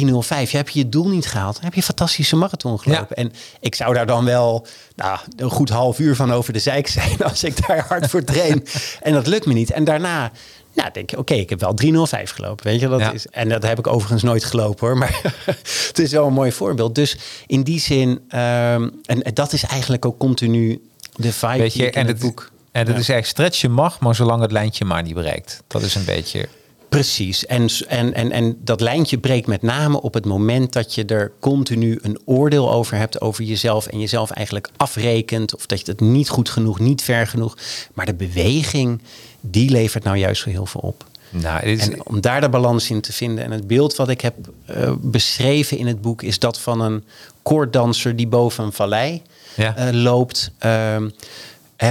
[0.51, 1.55] Je hebt je doel niet gehaald.
[1.55, 3.17] Dan heb je een fantastische marathon gelopen.
[3.17, 4.67] En ik zou daar dan wel
[4.97, 8.25] nou, een goed half uur van over de zeik zijn als ik daar hard voor
[8.25, 8.67] train.
[9.01, 9.71] en dat lukt me niet.
[9.71, 10.33] En daarna
[10.75, 12.67] nou, denk je, oké, ik heb wel 3.05 gelopen.
[12.67, 13.13] Weet je, dat Ja.
[13.13, 14.99] is, en dat heb ik overigens nooit gelopen hoor.
[14.99, 15.21] Maar
[15.89, 16.95] het is wel een mooi voorbeeld.
[16.95, 17.17] Dus
[17.47, 20.81] in die zin, ehm, en dat is eigenlijk ook continu
[21.17, 22.51] de vibe Weet je, en het het, boek.
[22.73, 23.01] en dat Ja.
[23.01, 25.63] is eigenlijk stretchen mag, maar zolang het lijntje maar niet bereikt.
[25.67, 26.49] Dat is een beetje.
[26.93, 27.47] Precies.
[27.47, 31.33] En, en, en, en dat lijntje breekt met name op het moment dat je er
[31.41, 36.01] continu een oordeel over hebt over jezelf en jezelf eigenlijk afrekent of dat je het
[36.01, 37.57] niet goed genoeg, niet ver genoeg.
[37.95, 39.03] Maar de beweging,
[39.41, 41.05] die levert nou juist zo heel veel op.
[41.31, 43.45] Nou, is, En om daar de balans in te vinden.
[43.45, 44.35] En het beeld wat ik heb
[44.67, 47.05] eh, beschreven in het boek is dat van een
[47.43, 49.23] koorddanser die boven een vallei
[49.57, 49.77] Ja.
[49.77, 50.51] eh, loopt.
[50.59, 51.09] Ehm,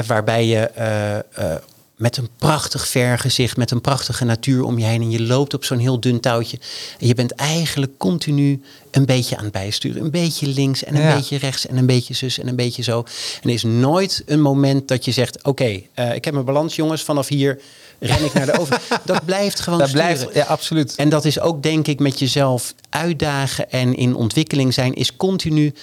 [0.07, 1.55] waarbij je eh,
[2.01, 5.01] met een prachtig vergezicht, met een prachtige natuur om je heen.
[5.01, 6.57] En je loopt op zo'n heel dun touwtje.
[6.99, 10.01] En je bent eigenlijk continu een beetje aan het bijsturen.
[10.03, 11.15] Een beetje links en een Ja.
[11.15, 12.99] beetje rechts en een beetje zus en een beetje zo.
[13.41, 15.43] En er is nooit een moment dat je zegt...
[15.43, 17.59] oké, eh, ik heb mijn balans jongens, vanaf hier
[17.99, 18.81] ren ik naar de over.
[19.05, 20.07] Dat blijft gewoon dat sturen.
[20.15, 20.95] blijft, ja, absoluut.
[20.95, 24.93] En dat is ook denk ik met jezelf uitdagen en in ontwikkeling zijn...
[24.93, 25.73] is continu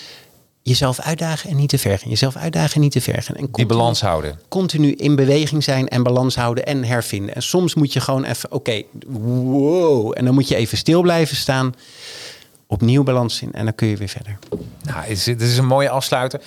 [0.69, 2.09] jezelf uitdagen en niet te ver gaan.
[2.11, 3.35] Jezelf uitdagen en niet te ver gaan.
[3.37, 4.41] En Die continu- balans houden.
[4.49, 7.35] continu in beweging zijn en balans houden en hervinden.
[7.35, 10.12] En soms moet je gewoon even, oké, wow.
[10.16, 11.75] En dan moet je even stil blijven staan.
[12.66, 14.39] Opnieuw balans in en dan kun je weer verder.
[14.82, 16.40] Nou, het is, is een mooie afsluiter.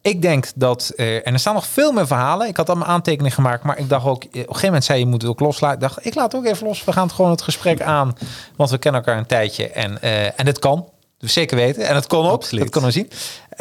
[0.00, 2.48] Ik denk dat, eh, en er staan nog veel meer verhalen.
[2.48, 4.98] Ik had allemaal aantekeningen gemaakt, maar ik dacht ook, eh, op een gegeven moment zei
[4.98, 5.74] je moet het ook loslaten.
[5.74, 6.84] Ik dacht, ik laat het ook even los.
[6.84, 8.12] We gaan het gewoon het gesprek aan,
[8.56, 10.88] want we kennen elkaar een tijdje en, eh, en het kan.
[11.18, 11.86] Dus zeker weten.
[11.88, 12.32] En het kon ook.
[12.32, 12.62] Absoluut.
[12.62, 13.10] Dat kunnen we zien.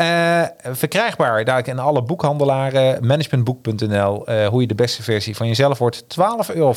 [0.02, 3.06] Eh, verkrijgbaar daar in alle boekhandelaren.
[3.07, 4.28] Managementboek.nl.
[4.28, 6.03] eh, hoe je de beste versie van jezelf wordt.
[6.07, 6.73] 12,50 euro.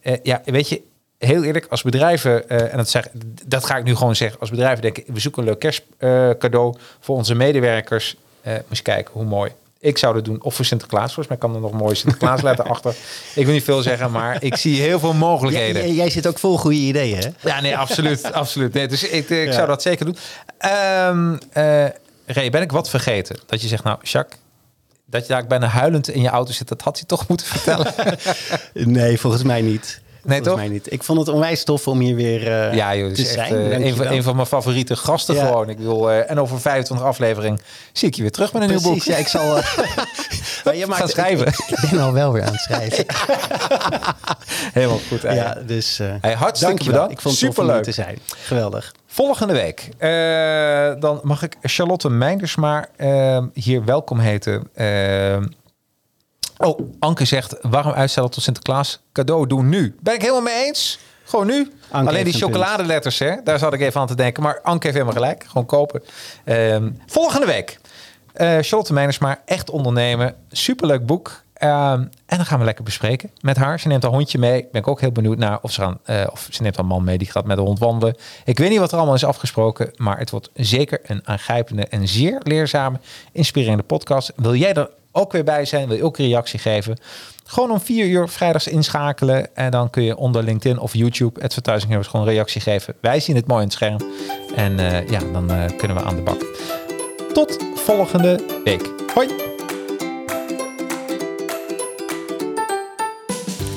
[0.00, 0.82] Eh, ja, weet je,
[1.18, 3.08] heel eerlijk, als bedrijven, en dat, zeg,
[3.46, 7.16] dat ga ik nu gewoon zeggen, als bedrijven denken, we zoeken een leuk kerstcadeau voor
[7.16, 8.16] onze medewerkers.
[8.44, 9.52] Moet je kijken hoe mooi.
[9.78, 11.14] Ik zou dat doen, of voor Sinterklaas.
[11.14, 12.94] Volgens mij kan er nog een mooie Sinterklaasletter achter.
[13.34, 15.94] Ik wil niet veel zeggen, maar ik zie heel veel mogelijkheden.
[15.94, 17.28] jij zit ook vol goede ideeën, hè?
[17.48, 18.32] Ja, nee, absoluut.
[18.32, 18.72] absoluut.
[18.72, 20.16] Nee, dus ik, ik zou dat zeker doen.
[20.58, 21.84] Ehm eh,
[22.26, 23.38] Ray, ben ik wat vergeten?
[23.46, 24.38] Dat je zegt, nou, Jacques,
[25.06, 27.94] dat je daar bijna huilend in je auto zit, dat had hij toch moeten vertellen.
[28.92, 30.00] Nee, volgens mij niet.
[30.22, 30.56] volgens toch?
[30.56, 30.92] mij niet.
[30.92, 33.52] Ik vond het onwijs tof om hier weer eh, Ja, joh, te is echt zijn.
[33.52, 34.12] eh, een, van, Dankjewel.
[34.12, 35.46] een van mijn favoriete gasten Ja.
[35.46, 35.68] gewoon.
[35.68, 37.60] Ik wil, eh, en over 25 afleveringen
[37.92, 39.02] zie ik je weer terug met een nieuw boek.
[39.02, 39.56] Ja, ik zal...
[39.58, 39.76] eh,
[40.64, 41.46] maar je maakt- Gaan schrijven.
[41.46, 43.04] Ik, ik ben al wel weer aan het schrijven.
[44.72, 45.22] Helemaal goed.
[45.22, 45.98] ja, dus...
[46.20, 47.12] Hey, hartstikke bedankt.
[47.12, 47.74] Ik vond het Superleuk.
[47.74, 48.18] hier te zijn.
[48.42, 48.92] Geweldig.
[49.12, 54.68] Volgende week, eh, dan mag ik Charlotte Meindersma eh, hier welkom heten.
[54.74, 55.42] Eh,
[56.56, 59.00] oh, Anke zegt, waarom uitstellen tot Sinterklaas?
[59.12, 59.96] Cadeau doen nu.
[60.00, 60.98] Ben ik helemaal mee eens.
[61.24, 61.72] Gewoon nu.
[61.90, 64.42] Alleen die chocoladeletters, hè, daar zat ik even aan te denken.
[64.42, 65.44] Maar Anke heeft helemaal gelijk.
[65.46, 66.02] Gewoon kopen.
[66.44, 67.80] Ehm, volgende week.
[68.34, 70.34] Charlotte Meindersma, Echt Ondernemen.
[70.50, 71.41] Superleuk boek.
[71.62, 73.80] Ehm, en dan gaan we lekker bespreken met haar.
[73.80, 74.68] Ze neemt een hondje mee.
[74.72, 77.04] Ben ik ook heel benieuwd naar of ze, gaan, eh, of ze neemt een man
[77.04, 78.16] mee die gaat met de hond wandelen.
[78.44, 82.08] Ik weet niet wat er allemaal is afgesproken, maar het wordt zeker een aangrijpende en
[82.08, 83.00] zeer leerzame,
[83.32, 84.32] inspirerende podcast.
[84.36, 85.88] Wil jij er ook weer bij zijn?
[85.88, 86.98] Wil je ook een reactie geven?
[87.44, 92.06] Gewoon om vier uur vrijdags inschakelen en dan kun je onder LinkedIn of YouTube Advertising
[92.06, 92.94] gewoon een reactie geven.
[93.00, 93.96] Wij zien het mooi in het scherm
[94.54, 96.44] en eh, ja, dan eh, kunnen we aan de bak.
[97.32, 98.90] Tot volgende week.
[99.14, 99.51] Hoi!